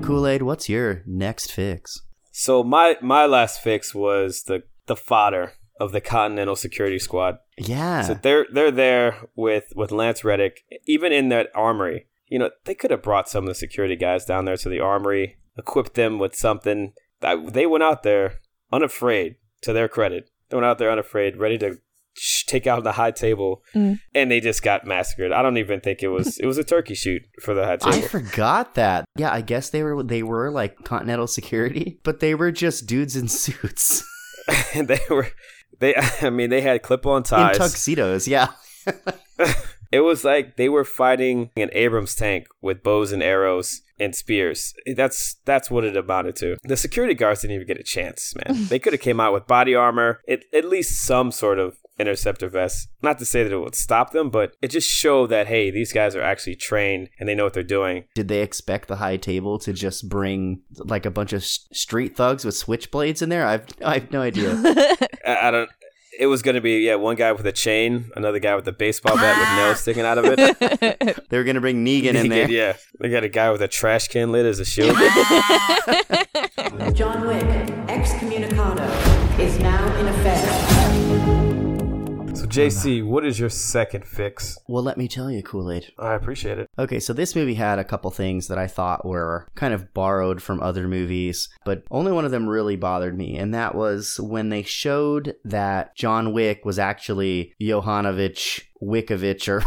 Kool-Aid, 0.04 0.42
what's 0.42 0.68
your 0.68 1.02
next 1.06 1.52
fix? 1.52 2.02
So 2.32 2.62
my 2.64 2.96
my 3.00 3.26
last 3.26 3.62
fix 3.62 3.94
was 3.94 4.44
the 4.44 4.62
the 4.86 4.96
fodder 4.96 5.52
of 5.78 5.92
the 5.92 6.00
Continental 6.00 6.56
Security 6.56 6.98
Squad. 6.98 7.38
Yeah. 7.58 8.02
So 8.02 8.14
they're 8.14 8.46
they're 8.52 8.70
there 8.70 9.28
with 9.36 9.72
with 9.76 9.92
Lance 9.92 10.24
Reddick, 10.24 10.64
even 10.86 11.12
in 11.12 11.28
that 11.28 11.48
armory. 11.54 12.06
You 12.32 12.38
know, 12.38 12.50
they 12.64 12.74
could 12.74 12.90
have 12.90 13.02
brought 13.02 13.28
some 13.28 13.44
of 13.44 13.48
the 13.48 13.54
security 13.54 13.96
guys 13.96 14.24
down 14.24 14.44
there 14.46 14.56
to 14.56 14.68
the 14.68 14.80
armory, 14.80 15.36
equipped 15.58 15.94
them 15.94 16.18
with 16.18 16.34
something. 16.34 16.92
That 17.20 17.52
they 17.52 17.66
went 17.66 17.84
out 17.84 18.02
there 18.02 18.38
unafraid. 18.72 19.36
To 19.62 19.72
their 19.72 19.86
credit, 19.88 20.28
they 20.48 20.56
went 20.56 20.64
out 20.66 20.78
there 20.78 20.90
unafraid, 20.90 21.36
ready 21.36 21.56
to 21.58 21.78
sh- 22.14 22.44
take 22.46 22.66
out 22.66 22.82
the 22.82 22.92
high 22.92 23.12
table, 23.12 23.62
Mm. 23.76 24.00
and 24.12 24.28
they 24.30 24.40
just 24.40 24.60
got 24.62 24.84
massacred. 24.84 25.30
I 25.30 25.40
don't 25.42 25.56
even 25.56 25.80
think 25.80 26.02
it 26.02 26.08
was 26.08 26.36
it 26.38 26.46
was 26.46 26.58
a 26.58 26.64
turkey 26.64 26.94
shoot 26.94 27.22
for 27.40 27.54
the 27.54 27.64
high 27.64 27.76
table. 27.76 27.96
I 27.98 28.00
forgot 28.08 28.74
that. 28.74 29.04
Yeah, 29.16 29.30
I 29.32 29.40
guess 29.40 29.70
they 29.70 29.82
were 29.84 30.02
they 30.02 30.24
were 30.24 30.50
like 30.50 30.82
Continental 30.84 31.28
Security, 31.28 32.00
but 32.02 32.18
they 32.18 32.34
were 32.34 32.50
just 32.50 32.86
dudes 32.86 33.14
in 33.14 33.28
suits 33.28 34.02
they 34.74 34.98
were 35.08 35.28
they 35.78 35.94
I 36.22 36.30
mean 36.30 36.50
they 36.50 36.60
had 36.62 36.82
clip 36.82 37.06
on 37.06 37.22
ties, 37.22 37.54
in 37.56 37.60
ties. 37.60 37.70
tuxedos. 37.72 38.26
Yeah. 38.26 38.48
It 39.92 40.00
was 40.00 40.24
like 40.24 40.56
they 40.56 40.68
were 40.68 40.84
fighting 40.84 41.50
an 41.56 41.70
Abrams 41.72 42.14
tank 42.14 42.46
with 42.60 42.82
bows 42.82 43.12
and 43.12 43.22
arrows 43.22 43.82
and 44.00 44.14
spears. 44.14 44.74
That's 44.96 45.34
that's 45.44 45.70
what 45.70 45.84
it 45.84 45.96
amounted 45.96 46.36
to. 46.36 46.56
The 46.64 46.76
security 46.76 47.14
guards 47.14 47.42
didn't 47.42 47.56
even 47.56 47.66
get 47.66 47.78
a 47.78 47.84
chance, 47.84 48.34
man. 48.34 48.64
they 48.68 48.78
could 48.78 48.94
have 48.94 49.02
came 49.02 49.20
out 49.20 49.32
with 49.32 49.46
body 49.46 49.74
armor, 49.74 50.20
at, 50.28 50.40
at 50.52 50.64
least 50.64 51.04
some 51.04 51.30
sort 51.30 51.58
of 51.58 51.76
interceptor 51.98 52.48
vest. 52.48 52.88
Not 53.02 53.18
to 53.18 53.26
say 53.26 53.42
that 53.42 53.52
it 53.52 53.58
would 53.58 53.74
stop 53.74 54.12
them, 54.12 54.30
but 54.30 54.54
it 54.62 54.68
just 54.68 54.88
showed 54.90 55.28
that 55.28 55.46
hey, 55.46 55.70
these 55.70 55.92
guys 55.92 56.16
are 56.16 56.22
actually 56.22 56.56
trained 56.56 57.10
and 57.20 57.28
they 57.28 57.34
know 57.34 57.44
what 57.44 57.52
they're 57.52 57.62
doing. 57.62 58.04
Did 58.14 58.28
they 58.28 58.40
expect 58.40 58.88
the 58.88 58.96
high 58.96 59.18
table 59.18 59.58
to 59.60 59.72
just 59.72 60.08
bring 60.08 60.62
like 60.78 61.06
a 61.06 61.10
bunch 61.10 61.32
of 61.32 61.44
street 61.44 62.16
thugs 62.16 62.44
with 62.44 62.54
switchblades 62.54 63.22
in 63.22 63.28
there? 63.28 63.46
I've 63.46 63.66
I 63.84 63.94
have 63.94 64.10
no 64.10 64.22
idea. 64.22 64.52
I, 65.26 65.38
I 65.42 65.50
don't. 65.50 65.70
It 66.18 66.26
was 66.26 66.42
gonna 66.42 66.60
be 66.60 66.80
yeah, 66.80 66.96
one 66.96 67.16
guy 67.16 67.32
with 67.32 67.46
a 67.46 67.52
chain, 67.52 68.10
another 68.16 68.38
guy 68.38 68.54
with 68.54 68.66
a 68.68 68.72
baseball 68.72 69.16
bat 69.16 69.38
with 69.38 69.48
nails 69.58 69.80
sticking 69.82 70.04
out 70.04 70.18
of 70.18 70.24
it. 70.26 71.18
They 71.28 71.38
were 71.38 71.44
gonna 71.44 71.60
bring 71.62 71.84
Negan 71.84 72.14
in 72.14 72.28
there. 72.28 72.50
Yeah, 72.50 72.76
they 73.00 73.08
got 73.08 73.24
a 73.24 73.28
guy 73.28 73.50
with 73.50 73.62
a 73.62 73.68
trash 73.68 74.08
can 74.08 74.32
lid 74.32 74.44
as 74.44 74.58
a 74.58 74.64
shield. 74.64 74.96
John 76.94 77.26
Wick, 77.26 77.42
excommunicado, 77.88 79.38
is 79.38 79.58
now 79.58 79.96
in 79.98 80.08
effect. 80.08 80.71
JC, 82.52 83.02
what 83.02 83.24
is 83.24 83.40
your 83.40 83.48
second 83.48 84.06
fix? 84.06 84.58
Well, 84.68 84.82
let 84.82 84.98
me 84.98 85.08
tell 85.08 85.30
you, 85.30 85.42
Kool 85.42 85.72
Aid. 85.72 85.90
I 85.98 86.12
appreciate 86.12 86.58
it. 86.58 86.68
Okay, 86.78 87.00
so 87.00 87.14
this 87.14 87.34
movie 87.34 87.54
had 87.54 87.78
a 87.78 87.84
couple 87.84 88.10
things 88.10 88.48
that 88.48 88.58
I 88.58 88.66
thought 88.66 89.06
were 89.06 89.48
kind 89.54 89.72
of 89.72 89.94
borrowed 89.94 90.42
from 90.42 90.60
other 90.60 90.86
movies, 90.86 91.48
but 91.64 91.82
only 91.90 92.12
one 92.12 92.26
of 92.26 92.30
them 92.30 92.46
really 92.46 92.76
bothered 92.76 93.16
me, 93.16 93.38
and 93.38 93.54
that 93.54 93.74
was 93.74 94.20
when 94.20 94.50
they 94.50 94.62
showed 94.62 95.34
that 95.46 95.96
John 95.96 96.34
Wick 96.34 96.66
was 96.66 96.78
actually 96.78 97.54
Johanovich 97.58 98.64
Wickovich 98.82 99.48
or 99.48 99.62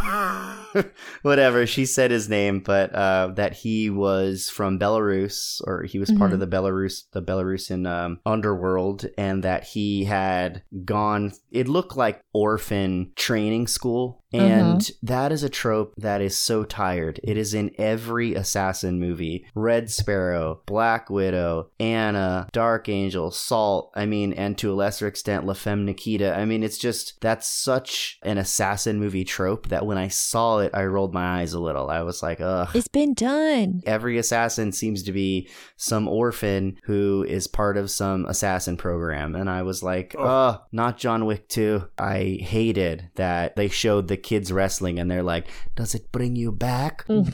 whatever 1.21 1.65
she 1.65 1.85
said 1.85 2.11
his 2.11 2.27
name, 2.27 2.59
but 2.59 2.93
uh, 2.93 3.31
that 3.35 3.53
he 3.53 3.89
was 3.89 4.49
from 4.49 4.77
Belarus 4.77 5.61
or 5.65 5.83
he 5.83 5.99
was 5.99 6.11
part 6.11 6.33
of 6.33 6.39
the 6.39 6.47
Belarus 6.47 7.03
the 7.11 7.21
Belarusian 7.21 7.87
um, 7.87 8.19
underworld, 8.25 9.05
and 9.17 9.43
that 9.43 9.63
he 9.63 10.03
had 10.03 10.63
gone. 10.83 11.31
It 11.51 11.67
looked 11.67 11.95
like 11.95 12.21
orphan 12.33 13.11
training 13.15 13.67
school. 13.67 14.23
Mm-hmm. 14.39 14.51
And 14.51 14.91
that 15.03 15.31
is 15.31 15.43
a 15.43 15.49
trope 15.49 15.93
that 15.97 16.21
is 16.21 16.37
so 16.37 16.63
tired. 16.63 17.19
It 17.23 17.37
is 17.37 17.53
in 17.53 17.71
every 17.77 18.35
assassin 18.35 18.99
movie 18.99 19.45
Red 19.55 19.89
Sparrow, 19.89 20.61
Black 20.65 21.09
Widow, 21.09 21.69
Anna, 21.79 22.47
Dark 22.51 22.89
Angel, 22.89 23.31
Salt. 23.31 23.91
I 23.95 24.05
mean, 24.05 24.33
and 24.33 24.57
to 24.59 24.71
a 24.71 24.75
lesser 24.75 25.07
extent, 25.07 25.45
La 25.45 25.53
Femme 25.53 25.85
Nikita. 25.85 26.35
I 26.35 26.45
mean, 26.45 26.63
it's 26.63 26.77
just 26.77 27.19
that's 27.21 27.47
such 27.47 28.19
an 28.23 28.37
assassin 28.37 28.99
movie 28.99 29.23
trope 29.23 29.69
that 29.69 29.85
when 29.85 29.97
I 29.97 30.07
saw 30.07 30.59
it, 30.59 30.71
I 30.73 30.85
rolled 30.85 31.13
my 31.13 31.41
eyes 31.41 31.53
a 31.53 31.59
little. 31.59 31.89
I 31.89 32.01
was 32.01 32.21
like, 32.21 32.41
ugh. 32.41 32.69
It's 32.73 32.87
been 32.87 33.13
done. 33.13 33.81
Every 33.85 34.17
assassin 34.17 34.71
seems 34.71 35.03
to 35.03 35.11
be 35.11 35.49
some 35.77 36.07
orphan 36.07 36.77
who 36.83 37.25
is 37.27 37.47
part 37.47 37.77
of 37.77 37.91
some 37.91 38.25
assassin 38.25 38.77
program. 38.77 39.35
And 39.35 39.49
I 39.49 39.63
was 39.63 39.83
like, 39.83 40.15
oh, 40.17 40.61
not 40.71 40.97
John 40.97 41.25
Wick 41.25 41.47
2. 41.49 41.83
I 41.97 42.39
hated 42.41 43.09
that 43.15 43.55
they 43.55 43.67
showed 43.67 44.07
the 44.07 44.17
kids 44.25 44.51
wrestling 44.51 44.99
and 44.99 45.09
they're 45.09 45.23
like, 45.23 45.47
does 45.75 45.95
it 45.95 46.11
bring 46.11 46.35
you 46.35 46.51
back? 46.51 47.05
Mm. 47.07 47.27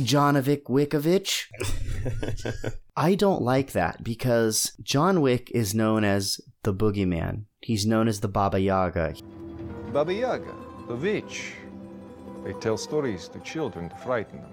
Jonovic 0.00 0.64
Wickovich? 0.64 1.44
I 2.96 3.14
don't 3.14 3.42
like 3.42 3.72
that 3.72 4.02
because 4.02 4.72
John 4.82 5.20
Wick 5.20 5.52
is 5.52 5.74
known 5.74 6.04
as 6.04 6.40
the 6.62 6.74
boogeyman. 6.74 7.44
He's 7.60 7.86
known 7.86 8.08
as 8.08 8.20
the 8.20 8.28
Baba 8.28 8.58
Yaga. 8.58 9.14
Baba 9.92 10.12
Yaga, 10.12 10.54
the 10.88 10.96
witch. 10.96 11.52
They 12.44 12.54
tell 12.54 12.78
stories 12.78 13.28
to 13.28 13.38
children 13.40 13.90
to 13.90 13.96
frighten 13.96 14.40
them. 14.40 14.52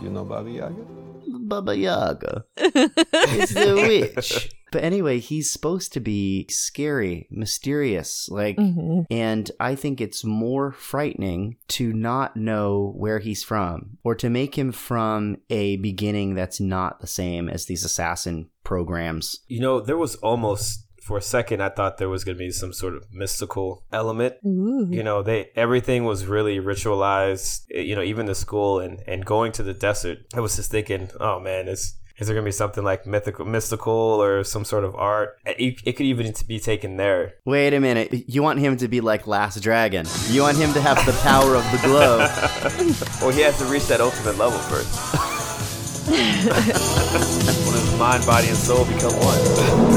You 0.00 0.08
know 0.10 0.24
Baba 0.24 0.50
Yaga? 0.50 0.84
Baba 1.26 1.76
Yaga. 1.76 2.44
it's 2.56 3.52
the 3.52 3.74
witch. 3.74 4.50
But 4.74 4.84
anyway, 4.84 5.20
he's 5.20 5.50
supposed 5.52 5.92
to 5.94 6.00
be 6.00 6.46
scary, 6.50 7.28
mysterious, 7.30 8.28
like, 8.28 8.56
Mhm. 8.58 9.06
and 9.10 9.50
I 9.60 9.74
think 9.76 10.00
it's 10.00 10.24
more 10.24 10.72
frightening 10.72 11.56
to 11.68 11.92
not 11.92 12.36
know 12.36 12.92
where 12.96 13.20
he's 13.20 13.42
from 13.44 13.98
or 14.02 14.14
to 14.16 14.28
make 14.28 14.58
him 14.58 14.72
from 14.72 15.36
a 15.48 15.76
beginning 15.76 16.34
that's 16.34 16.58
not 16.60 17.00
the 17.00 17.06
same 17.06 17.48
as 17.48 17.66
these 17.66 17.84
assassin 17.84 18.50
programs. 18.64 19.40
You 19.48 19.60
know, 19.60 19.80
there 19.80 19.96
was 19.96 20.16
almost 20.16 20.80
for 21.00 21.18
a 21.18 21.22
second 21.22 21.62
I 21.62 21.68
thought 21.68 21.98
there 21.98 22.08
was 22.08 22.24
going 22.24 22.36
to 22.38 22.44
be 22.44 22.50
some 22.50 22.72
sort 22.72 22.94
of 22.96 23.04
mystical 23.12 23.84
element. 23.92 24.34
Ooh. 24.44 24.88
You 24.90 25.02
know, 25.02 25.22
they 25.22 25.50
everything 25.54 26.04
was 26.04 26.24
really 26.26 26.58
ritualized. 26.58 27.60
eh, 27.72 27.80
You 27.82 27.94
know, 27.94 28.02
even 28.02 28.26
the 28.26 28.34
school 28.34 28.80
and 28.80 29.02
and 29.06 29.24
going 29.24 29.52
to 29.52 29.62
the 29.62 29.74
desert. 29.74 30.18
I 30.34 30.40
was 30.40 30.56
just 30.56 30.70
thinking, 30.70 31.10
oh 31.20 31.38
man, 31.40 31.68
is 31.68 31.94
is 32.16 32.28
there 32.28 32.34
going 32.34 32.44
to 32.44 32.48
be 32.48 32.52
something 32.52 32.84
like 32.84 33.06
mythical, 33.06 33.44
mystical, 33.44 33.92
or 33.92 34.44
some 34.44 34.64
sort 34.64 34.84
of 34.84 34.94
art? 34.94 35.36
It, 35.44 35.80
it 35.84 35.92
could 35.94 36.06
even 36.06 36.32
be 36.46 36.60
taken 36.60 36.96
there. 36.96 37.34
Wait 37.44 37.74
a 37.74 37.80
minute. 37.80 38.28
You 38.28 38.42
want 38.42 38.60
him 38.60 38.76
to 38.76 38.86
be 38.86 39.00
like 39.00 39.26
Last 39.26 39.60
Dragon. 39.60 40.06
You 40.28 40.42
want 40.42 40.56
him 40.56 40.72
to 40.74 40.80
have 40.80 41.04
the 41.06 41.12
power 41.22 41.56
of 41.56 41.64
the 41.72 41.78
glove. 41.78 42.20
well, 43.20 43.30
he 43.30 43.40
has 43.40 43.58
to 43.58 43.64
reach 43.64 43.86
that 43.88 44.00
ultimate 44.00 44.38
level 44.38 44.58
first. 44.60 44.94
when 46.06 46.20
his 47.74 47.98
mind, 47.98 48.24
body, 48.26 48.48
and 48.48 48.56
soul 48.56 48.84
become 48.84 49.12
one. 49.16 49.93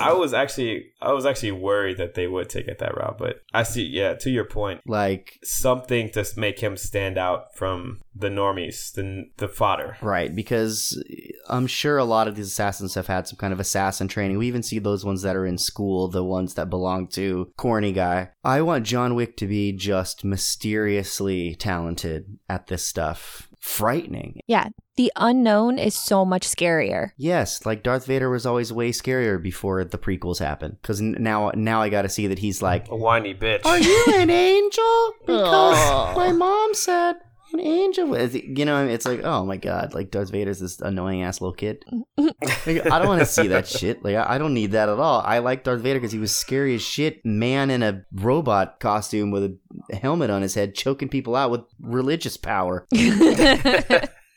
I 0.00 0.12
was 0.12 0.32
actually, 0.34 0.86
I 1.00 1.12
was 1.12 1.26
actually 1.26 1.52
worried 1.52 1.98
that 1.98 2.14
they 2.14 2.26
would 2.26 2.48
take 2.48 2.68
it 2.68 2.78
that 2.78 2.96
route, 2.96 3.18
but 3.18 3.42
I 3.52 3.62
see. 3.62 3.84
Yeah, 3.84 4.14
to 4.14 4.30
your 4.30 4.44
point, 4.44 4.80
like 4.86 5.38
something 5.42 6.10
to 6.10 6.24
make 6.36 6.60
him 6.60 6.76
stand 6.76 7.18
out 7.18 7.54
from 7.54 8.00
the 8.14 8.28
normies, 8.28 8.92
the 8.92 9.26
the 9.36 9.48
fodder. 9.48 9.96
Right, 10.00 10.34
because 10.34 11.02
eh, 11.10 11.32
I'm 11.48 11.66
sure 11.66 11.98
a 11.98 12.04
lot 12.04 12.28
of 12.28 12.36
these 12.36 12.48
assassins 12.48 12.94
have 12.94 13.06
had 13.06 13.28
some 13.28 13.36
kind 13.36 13.52
of 13.52 13.60
assassin 13.60 14.08
training. 14.08 14.38
We 14.38 14.48
even 14.48 14.62
see 14.62 14.78
those 14.78 15.04
ones 15.04 15.22
that 15.22 15.36
are 15.36 15.46
in 15.46 15.58
school, 15.58 16.08
the 16.08 16.24
ones 16.24 16.54
that 16.54 16.70
belong 16.70 17.08
to 17.08 17.52
Corny 17.56 17.92
Guy. 17.92 18.30
I 18.44 18.62
want 18.62 18.86
John 18.86 19.14
Wick 19.14 19.36
to 19.38 19.46
be 19.46 19.72
just 19.72 20.24
mysteriously 20.24 21.54
talented 21.54 22.38
at 22.48 22.66
this 22.66 22.86
stuff. 22.86 23.49
Frightening. 23.60 24.40
Yeah, 24.46 24.68
the 24.96 25.12
unknown 25.16 25.78
is 25.78 25.94
so 25.94 26.24
much 26.24 26.46
scarier. 26.48 27.10
Yes, 27.16 27.64
like 27.66 27.82
Darth 27.82 28.06
Vader 28.06 28.30
was 28.30 28.46
always 28.46 28.72
way 28.72 28.90
scarier 28.90 29.40
before 29.40 29.84
the 29.84 29.98
prequels 29.98 30.38
happened. 30.38 30.78
Because 30.80 31.00
now, 31.00 31.52
now 31.54 31.82
I 31.82 31.90
got 31.90 32.02
to 32.02 32.08
see 32.08 32.26
that 32.26 32.38
he's 32.38 32.62
like, 32.62 32.88
A 32.90 32.96
whiny 32.96 33.34
bitch. 33.34 33.64
"Are 33.66 33.78
you 33.78 34.04
an 34.16 34.30
angel?" 34.50 35.12
Because 35.26 36.16
my 36.16 36.32
mom 36.32 36.74
said 36.74 37.16
an 37.52 37.60
angel. 37.60 38.06
was-" 38.06 38.34
You 38.34 38.64
know, 38.64 38.86
it's 38.86 39.06
like, 39.06 39.22
oh 39.24 39.44
my 39.44 39.56
god, 39.56 39.94
like 39.94 40.10
Darth 40.10 40.30
Vader's 40.30 40.60
this 40.60 40.80
annoying 40.80 41.22
ass 41.22 41.40
little 41.40 41.54
kid. 41.54 41.84
Like, 42.16 42.86
I 42.86 42.98
don't 42.98 43.08
want 43.08 43.20
to 43.20 43.26
see 43.26 43.48
that 43.48 43.66
shit. 43.66 44.04
Like, 44.04 44.16
I 44.16 44.34
I 44.34 44.38
don't 44.38 44.54
need 44.54 44.72
that 44.72 44.88
at 44.88 44.98
all. 44.98 45.20
I 45.20 45.38
like 45.38 45.64
Darth 45.64 45.80
Vader 45.80 45.98
because 45.98 46.12
he 46.12 46.18
was 46.18 46.34
scary 46.34 46.74
as 46.74 46.82
shit. 46.82 47.24
Man 47.24 47.70
in 47.70 47.82
a 47.82 48.04
robot 48.12 48.80
costume 48.80 49.30
with 49.30 49.58
a 49.90 49.96
helmet 49.96 50.30
on 50.30 50.42
his 50.42 50.54
head, 50.54 50.74
choking 50.74 51.08
people 51.08 51.36
out 51.36 51.50
with 51.50 51.62
religious 51.80 52.36
power. 52.36 52.86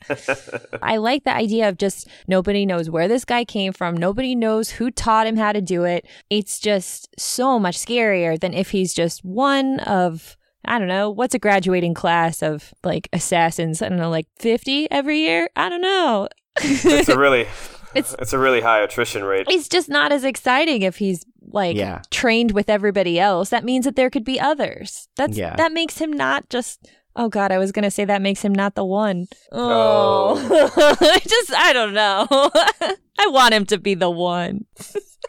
I 0.82 0.98
like 0.98 1.24
the 1.24 1.34
idea 1.34 1.70
of 1.70 1.78
just 1.78 2.08
nobody 2.28 2.66
knows 2.66 2.90
where 2.90 3.08
this 3.08 3.26
guy 3.26 3.46
came 3.46 3.74
from. 3.74 3.96
Nobody 3.96 4.36
knows 4.36 4.72
who 4.72 4.92
taught 4.92 5.28
him 5.28 5.38
how 5.38 5.52
to 5.52 5.62
do 5.62 5.84
it. 5.84 6.06
It's 6.30 6.60
just 6.60 7.10
so 7.18 7.60
much 7.60 7.78
scarier 7.78 8.40
than 8.40 8.54
if 8.54 8.72
he's 8.72 8.94
just 8.94 9.24
one 9.24 9.80
of, 9.82 10.38
I 10.66 10.80
don't 10.80 10.88
know, 10.88 11.10
what's 11.10 11.36
a 11.36 11.40
graduating 11.40 11.94
class 11.94 12.42
of 12.42 12.74
like 12.84 13.10
assassins? 13.14 13.82
I 13.82 13.90
don't 13.90 13.98
know, 13.98 14.10
like 14.10 14.28
50 14.40 14.90
every 14.92 15.20
year? 15.20 15.50
I 15.56 15.70
don't 15.70 15.82
know. 15.82 16.28
it's 16.62 17.10
a 17.10 17.18
really, 17.18 17.42
It's- 17.96 18.16
it's 18.20 18.34
a 18.34 18.40
really 18.40 18.62
high 18.62 18.80
attrition 18.80 19.24
rate. 19.24 19.46
It's 19.50 19.68
just 19.68 19.88
not 19.90 20.12
as 20.12 20.24
exciting 20.24 20.82
if 20.82 20.98
he's 20.98 21.24
like 21.42 21.76
Yeah. 21.78 22.02
trained 22.10 22.52
with 22.52 22.70
everybody 22.70 23.20
else. 23.20 23.50
That 23.50 23.64
means 23.64 23.86
that 23.86 23.96
there 23.96 24.10
could 24.10 24.24
be 24.26 24.40
others. 24.40 25.08
That's 25.16 25.38
Yeah. 25.38 25.56
that 25.58 25.72
makes 25.72 26.00
him 26.00 26.12
not 26.12 26.50
just 26.50 26.88
Oh 27.16 27.30
God, 27.30 27.52
I 27.52 27.60
was 27.60 27.72
gonna 27.72 27.92
say 27.92 28.06
that 28.06 28.24
makes 28.24 28.42
him 28.42 28.54
not 28.54 28.74
the 28.74 28.84
one. 28.84 29.28
Oh, 29.52 30.36
I 30.36 30.70
oh. 30.76 31.20
just 31.28 31.54
I 31.54 31.72
don't 31.72 31.94
know. 31.94 32.28
I 33.20 33.28
want 33.28 33.54
him 33.54 33.66
to 33.68 33.78
be 33.78 33.94
the 33.94 34.10
one. 34.10 34.66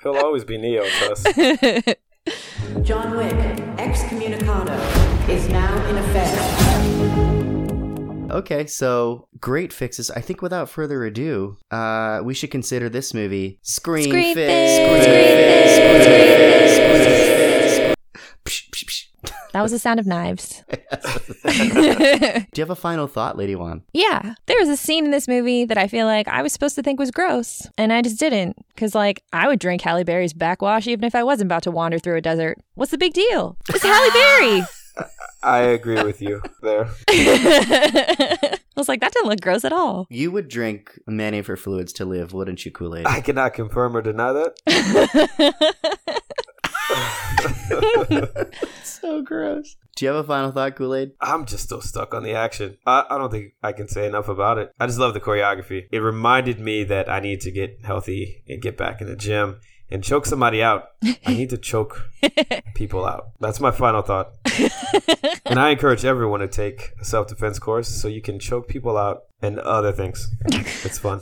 He'll 0.03 0.17
always 0.17 0.45
be 0.45 0.57
Neo 0.57 0.85
to 0.85 1.13
us. 1.13 1.95
John 2.83 3.17
Wick, 3.17 3.35
excommunicado, 3.77 4.79
is 5.29 5.49
now 5.49 5.75
in 5.89 5.97
effect. 5.99 6.41
Okay, 8.31 8.67
so 8.67 9.29
great 9.41 9.73
fixes. 9.73 10.11
I 10.11 10.21
think 10.21 10.43
without 10.43 10.69
further 10.69 11.05
ado, 11.05 11.57
uh, 11.71 12.21
we 12.25 12.35
should 12.35 12.51
consider 12.51 12.89
this 12.89 13.15
movie 13.15 13.59
Screen, 13.63 14.09
Screen 14.09 14.35
Fix. 14.35 14.49
Fix. 14.49 15.05
Screen 15.05 16.01
Fix. 16.03 16.75
Screen 16.75 17.05
Fix. 17.05 17.95
Psh, 18.45 18.71
psh, 18.71 18.85
psh. 18.85 19.07
That 19.53 19.63
was 19.63 19.71
the 19.73 19.79
sound 19.79 20.01
of 20.01 20.07
knives. 20.07 20.64
Do 21.45 22.61
you 22.61 22.63
have 22.63 22.71
a 22.71 22.75
final 22.77 23.07
thought, 23.07 23.37
Lady 23.37 23.55
One? 23.55 23.83
Yeah, 23.93 24.35
there 24.47 24.59
was 24.59 24.69
a 24.69 24.77
scene 24.77 25.05
in 25.05 25.11
this 25.11 25.29
movie 25.29 25.65
that 25.65 25.79
I 25.79 25.89
feel 25.89 26.07
like 26.07 26.29
I 26.29 26.43
was 26.43 26.53
supposed 26.53 26.75
to 26.77 26.83
think 26.83 26.99
was 26.99 27.11
gross, 27.11 27.69
and 27.79 27.93
I 27.93 28.03
just 28.03 28.19
didn't. 28.19 28.57
Because, 28.75 28.95
like, 28.95 29.23
I 29.33 29.47
would 29.47 29.59
drink 29.59 29.83
Halle 29.83 30.05
Berry's 30.05 30.33
backwash 30.33 30.87
even 30.87 31.05
if 31.05 31.15
I 31.15 31.23
wasn't 31.23 31.49
about 31.49 31.63
to 31.65 31.71
wander 31.71 31.99
through 31.99 32.17
a 32.17 32.21
desert. 32.21 32.59
What's 32.75 32.91
the 32.91 32.99
big 32.99 33.13
deal? 33.13 33.57
It's 33.69 33.83
Halle 33.83 34.11
Berry! 34.11 34.63
I 35.43 35.59
agree 35.59 36.03
with 36.03 36.23
you 36.23 36.41
there. 36.63 36.89
I 37.11 38.59
was 38.77 38.89
like, 38.89 39.01
that 39.01 39.13
didn't 39.13 39.29
look 39.29 39.41
gross 39.41 39.65
at 39.65 39.73
all. 39.73 40.07
You 40.09 40.31
would 40.33 40.49
drink 40.49 40.99
many 41.07 41.39
of 41.39 41.47
her 41.49 41.57
fluids 41.57 41.93
to 41.95 42.05
live, 42.05 42.33
wouldn't 42.33 42.65
you, 42.65 42.71
Kool 42.71 42.97
Aid? 42.97 43.07
I 43.07 43.21
cannot 43.21 43.53
confirm 43.55 43.97
or 43.97 44.03
deny 44.03 44.33
that. 44.33 46.23
so 48.85 49.23
gross. 49.23 49.77
Do 49.97 50.05
you 50.05 50.13
have 50.13 50.25
a 50.25 50.27
final 50.27 50.51
thought, 50.51 50.75
Kool 50.77 50.95
Aid? 50.95 51.13
I'm 51.21 51.47
just 51.47 51.65
still 51.65 51.81
stuck 51.81 52.15
on 52.15 52.23
the 52.25 52.33
action. 52.33 52.79
I, 52.85 53.05
I 53.09 53.19
don't 53.19 53.31
think 53.31 53.53
I 53.63 53.73
can 53.73 53.87
say 53.89 54.07
enough 54.07 54.29
about 54.29 54.59
it. 54.59 54.73
I 54.81 54.87
just 54.87 54.99
love 54.99 55.15
the 55.15 55.21
choreography. 55.21 55.87
It 55.93 55.99
reminded 55.99 56.59
me 56.59 56.85
that 56.85 57.09
I 57.09 57.21
need 57.21 57.41
to 57.43 57.51
get 57.53 57.79
healthy 57.85 58.43
and 58.49 58.61
get 58.61 58.77
back 58.77 59.01
in 59.01 59.07
the 59.07 59.17
gym. 59.17 59.61
and 59.91 60.03
choke 60.03 60.27
somebody 60.27 60.63
out, 60.63 60.87
I 61.27 61.35
need 61.35 61.51
to 61.51 61.59
choke 61.59 62.11
people 62.75 63.05
out. 63.05 63.29
That's 63.39 63.61
my 63.61 63.71
final 63.71 64.03
thought. 64.03 64.33
and 65.47 65.61
I 65.61 65.71
encourage 65.71 66.05
everyone 66.05 66.41
to 66.41 66.49
take 66.49 66.91
a 67.01 67.05
self 67.05 67.29
defense 67.29 67.59
course 67.59 67.89
so 67.89 68.09
you 68.09 68.23
can 68.23 68.39
choke 68.39 68.67
people 68.67 68.97
out 68.97 69.23
and 69.43 69.59
other 69.61 69.93
things. 69.93 70.29
It's 70.47 70.99
fun. 70.99 71.21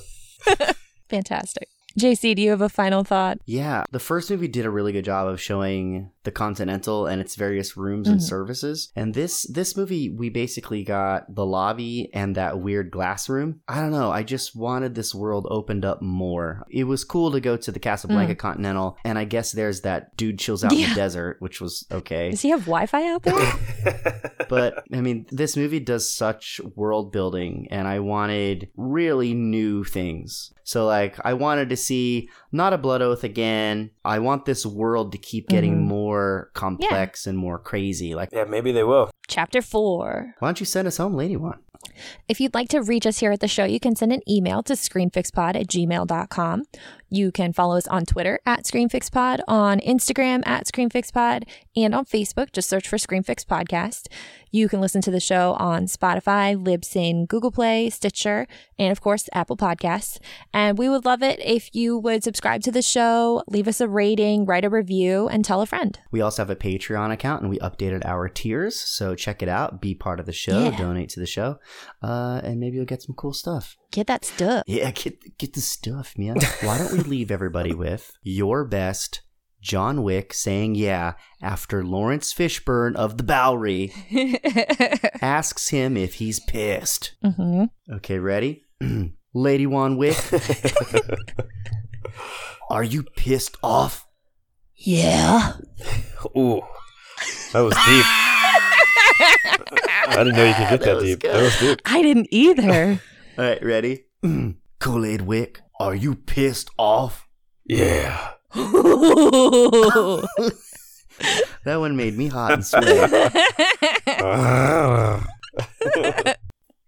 Fantastic. 1.09 1.69
JC, 1.99 2.35
do 2.35 2.43
you 2.43 2.51
have 2.51 2.61
a 2.61 2.69
final 2.69 3.05
thought? 3.05 3.39
Yeah, 3.47 3.85
the 3.91 3.99
first 3.99 4.31
movie 4.31 4.49
did 4.49 4.65
a 4.67 4.71
really 4.71 4.93
good 4.93 5.05
job 5.05 5.29
of 5.29 5.41
showing 5.41 6.11
the 6.25 6.31
Continental 6.31 7.07
and 7.07 7.21
its 7.21 7.35
various 7.35 7.77
rooms 7.77 8.07
and 8.09 8.19
Mhm. 8.21 8.23
services. 8.23 8.93
And 8.95 9.13
this 9.15 9.43
this 9.53 9.77
movie 9.77 10.09
we 10.09 10.29
basically 10.29 10.85
got 10.85 11.35
the 11.35 11.45
lobby 11.45 12.11
and 12.15 12.37
that 12.37 12.61
weird 12.61 12.91
glass 12.91 13.29
room. 13.29 13.61
I 13.67 13.81
don't 13.81 13.91
know, 13.91 14.11
I 14.11 14.23
just 14.23 14.55
wanted 14.55 14.95
this 14.95 15.15
world 15.15 15.47
opened 15.51 15.85
up 15.85 16.01
more. 16.01 16.63
It 16.71 16.85
was 16.85 17.03
cool 17.05 17.33
to 17.33 17.41
go 17.41 17.57
to 17.57 17.73
the 17.73 17.81
Casablanca 17.81 18.35
Mm. 18.37 18.39
Continental 18.39 18.97
and 19.05 19.19
I 19.19 19.25
guess 19.25 19.51
there's 19.53 19.81
that 19.81 20.17
dude 20.17 20.39
chills 20.39 20.63
out 20.65 20.73
in 20.73 20.89
the 20.89 20.95
desert, 20.95 21.37
which 21.41 21.61
was 21.61 21.85
okay. 21.91 22.31
Does 22.31 22.43
he 22.43 22.51
have 22.51 22.61
Wi-Fi 22.67 23.07
out 23.13 23.23
there? 23.25 23.35
but 24.49 24.85
I 24.93 25.01
mean, 25.01 25.27
this 25.31 25.57
movie 25.57 25.81
does 25.81 26.11
such 26.11 26.61
world 26.77 27.13
building, 27.13 27.69
and 27.71 27.87
I 27.89 28.01
wanted 28.01 28.69
really 28.77 29.35
new 29.35 29.85
things. 29.85 30.53
So, 30.65 30.87
like, 30.87 31.17
I 31.25 31.35
wanted 31.35 31.69
to 31.71 31.77
see 31.77 32.29
not 32.53 32.73
a 32.73 32.79
blood 32.79 33.03
oath 33.03 33.25
again. 33.25 33.91
I 34.05 34.19
want 34.21 34.45
this 34.45 34.65
world 34.65 35.13
to 35.13 35.19
keep 35.19 35.49
getting 35.49 35.77
Mhm. 35.77 35.87
more 35.89 36.51
complex 36.55 37.27
and 37.27 37.37
more 37.37 37.59
crazy. 37.59 38.15
Like, 38.15 38.29
yeah, 38.33 38.45
maybe 38.45 38.73
they 38.73 38.85
will. 38.85 39.11
Chapter 39.29 39.63
four. 39.63 40.35
Why 40.39 40.49
don't 40.49 40.61
you 40.61 40.67
send 40.67 40.87
us 40.89 40.97
home, 40.99 41.15
Lady 41.15 41.37
One? 41.37 41.59
If 42.29 42.41
you'd 42.41 42.55
like 42.55 42.69
to 42.71 42.81
reach 42.81 43.07
us 43.07 43.19
here 43.19 43.33
at 43.33 43.41
the 43.41 43.49
show, 43.49 43.65
you 43.65 43.81
can 43.81 43.97
send 43.97 44.13
an 44.13 44.23
email 44.29 44.63
to 44.65 44.75
screenfixpod 44.75 45.57
at 45.57 45.67
gmail.com. 45.67 46.65
You 47.11 47.31
can 47.31 47.53
follow 47.53 47.77
us 47.77 47.87
on 47.89 48.07
Twitter 48.07 48.41
at 48.47 48.65
ScreenFixPod, 48.65 49.41
on 49.47 49.81
Instagram 49.81 50.43
at 50.47 50.67
ScreenFixPod, 50.67 51.45
and 51.77 51.95
on 51.95 52.07
Facebook. 52.07 52.53
Just 52.53 52.71
search 52.71 52.89
for 52.89 52.97
ScreenFix 52.97 53.45
Podcast. 53.45 54.09
You 54.55 54.69
can 54.69 54.83
listen 54.83 55.01
to 55.03 55.11
the 55.11 55.19
show 55.19 55.55
on 55.55 55.87
Spotify, 55.87 56.55
Libsyn, 56.63 57.27
Google 57.27 57.51
Play, 57.51 57.89
Stitcher, 57.89 58.47
and 58.79 58.93
of 58.93 59.01
course, 59.01 59.31
Apple 59.33 59.57
Podcasts. 59.57 60.19
And 60.53 60.77
we 60.77 60.91
would 60.91 61.07
love 61.07 61.23
it 61.23 61.41
if 61.41 61.75
you 61.75 61.97
would 61.97 62.23
subscribe 62.23 62.61
to 62.65 62.71
the 62.71 62.83
show, 62.83 63.43
leave 63.49 63.67
us 63.67 63.81
a 63.81 63.89
rating, 63.89 64.45
write 64.45 64.67
a 64.67 64.69
review, 64.69 65.27
and 65.27 65.43
tell 65.43 65.63
a 65.63 65.67
friend. 65.67 65.99
We 66.11 66.21
also 66.21 66.43
have 66.43 66.51
a 66.51 66.57
Patreon 66.57 67.11
account, 67.11 67.41
and 67.41 67.49
we 67.51 67.59
updated 67.61 68.05
our 68.05 68.29
tiers. 68.29 68.79
So 68.79 69.15
check 69.15 69.43
it 69.43 69.49
out. 69.49 69.81
Be 69.81 69.95
part 69.95 70.21
of 70.21 70.27
the 70.27 70.33
show. 70.33 70.65
Yeah. 70.65 70.77
Donate 70.77 71.09
to 71.11 71.21
the 71.21 71.27
show, 71.27 71.59
uh, 72.03 72.43
and 72.45 72.61
maybe 72.61 72.77
you'll 72.77 72.85
get 72.85 73.01
some 73.01 73.15
cool 73.15 73.33
stuff. 73.33 73.79
Get 73.91 74.07
that 74.09 74.23
stuff. 74.23 74.65
Yeah, 74.67 74.91
get 74.91 75.39
get 75.39 75.55
the 75.55 75.63
stuff, 75.63 76.13
man. 76.19 76.37
Why 76.61 76.77
don't 76.77 76.93
we 76.93 76.99
leave 77.15 77.31
everybody 77.31 77.73
with 77.73 78.13
your 78.23 78.67
best 78.67 79.23
John 79.63 80.03
Wick 80.03 80.35
saying 80.35 80.75
yeah 80.75 81.13
after 81.41 81.85
Laurence 81.85 82.35
Fishburne 82.35 82.97
of 82.97 83.17
the 83.17 83.23
Bowery 83.23 83.93
asks 85.23 85.69
him 85.69 85.97
if 85.97 86.15
he's 86.15 86.41
pissed. 86.41 87.15
hmm 87.25 87.65
Okay, 87.91 88.19
ready? 88.19 88.65
Lady 89.35 89.67
One 89.67 89.97
Wick, 89.97 90.19
are 92.71 92.85
you 92.85 93.03
pissed 93.17 93.57
off? 93.63 94.07
Yeah. 94.77 95.55
Ooh, 96.37 96.61
that 97.53 97.61
was 97.61 97.75
deep. 97.75 98.05
I 100.05 100.15
didn't 100.19 100.35
know 100.37 100.45
you 100.45 100.55
could 100.55 100.69
get 100.71 100.81
that, 100.83 100.95
was 100.97 101.05
deep. 101.05 101.21
good. 101.21 101.35
That 101.35 101.43
was 101.43 101.59
deep. 101.61 101.81
I 101.87 102.03
didn't 102.03 102.27
either. 102.31 103.01
All 103.39 103.45
right, 103.45 103.65
ready? 103.65 104.05
Kool 104.81 105.05
Aid 105.07 105.23
Wick, 105.23 105.61
are 105.81 105.95
you 105.95 106.15
pissed 106.17 106.69
off? 106.79 107.27
Yeah. 107.65 108.33
That 111.65 111.77
one 111.77 111.97
made 111.97 112.17
me 112.19 112.27
hot 112.29 112.53
and 112.53 112.67
sweaty. 112.67 112.89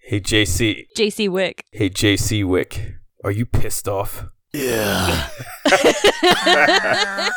Hey 0.06 0.20
JC. 0.20 0.86
JC 0.96 1.28
Wick. 1.30 1.64
Hey 1.72 1.88
JC 1.88 2.44
Wick. 2.44 2.92
Are 3.24 3.30
you 3.30 3.46
pissed 3.46 3.88
off? 3.88 4.26
Yeah. 4.52 5.28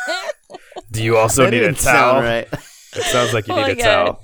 Do 0.92 1.02
you 1.02 1.16
also 1.16 1.44
That 1.44 1.50
need 1.52 1.62
a 1.62 1.68
didn't 1.68 1.78
sound 1.78 1.96
towel? 1.96 2.20
right. 2.22 2.46
It 2.52 3.04
sounds 3.04 3.32
like 3.32 3.48
you 3.48 3.54
Oh 3.54 3.64
need 3.66 3.72
a 3.72 3.76
God. 3.76 3.84
towel. 3.84 4.22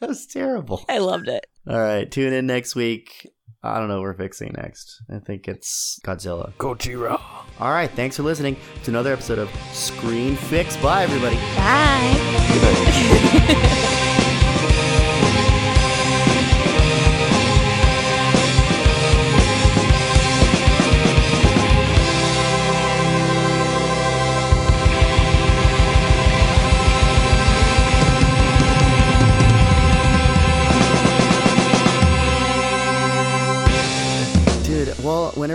That 0.00 0.08
was 0.08 0.26
terrible. 0.26 0.82
I 0.88 0.96
loved 0.98 1.28
it. 1.28 1.46
All 1.68 1.78
right, 1.78 2.10
tune 2.10 2.32
in 2.32 2.46
next 2.46 2.74
week. 2.74 3.28
I 3.64 3.78
don't 3.78 3.88
know 3.88 3.94
what 3.94 4.02
we're 4.02 4.14
fixing 4.14 4.52
next. 4.58 5.02
I 5.10 5.20
think 5.20 5.48
it's 5.48 5.98
Godzilla. 6.04 6.52
Gojira. 6.58 7.18
All 7.58 7.70
right, 7.72 7.90
thanks 7.90 8.16
for 8.16 8.22
listening 8.22 8.58
to 8.82 8.90
another 8.90 9.12
episode 9.12 9.38
of 9.38 9.48
Screen 9.72 10.36
Fix. 10.36 10.76
Bye, 10.76 11.04
everybody. 11.04 11.36
Bye. 11.56 12.20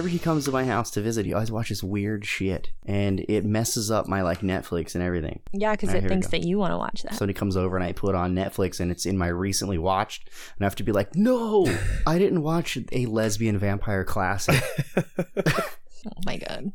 he 0.09 0.19
comes 0.19 0.45
to 0.45 0.51
my 0.51 0.65
house 0.65 0.91
to 0.91 1.01
visit, 1.01 1.25
he 1.25 1.33
always 1.33 1.51
watches 1.51 1.83
weird 1.83 2.25
shit, 2.25 2.71
and 2.85 3.25
it 3.27 3.45
messes 3.45 3.89
up 3.91 4.07
my 4.07 4.21
like 4.21 4.41
Netflix 4.41 4.95
and 4.95 5.03
everything. 5.03 5.41
Yeah, 5.51 5.71
because 5.71 5.93
right, 5.93 6.03
it 6.03 6.07
thinks 6.07 6.27
that 6.27 6.43
you 6.43 6.57
want 6.57 6.71
to 6.73 6.77
watch 6.77 7.03
that. 7.03 7.15
Somebody 7.15 7.33
comes 7.33 7.57
over 7.57 7.75
and 7.75 7.83
I 7.83 7.91
put 7.91 8.15
on 8.15 8.33
Netflix 8.33 8.79
and 8.79 8.91
it's 8.91 9.05
in 9.05 9.17
my 9.17 9.27
recently 9.27 9.77
watched, 9.77 10.27
and 10.27 10.63
I 10.63 10.65
have 10.65 10.75
to 10.75 10.83
be 10.83 10.91
like, 10.91 11.15
no, 11.15 11.65
I 12.07 12.17
didn't 12.17 12.43
watch 12.43 12.77
a 12.91 13.05
lesbian 13.05 13.57
vampire 13.57 14.03
classic. 14.03 14.61
oh 14.97 16.21
my 16.25 16.37
god. 16.37 16.65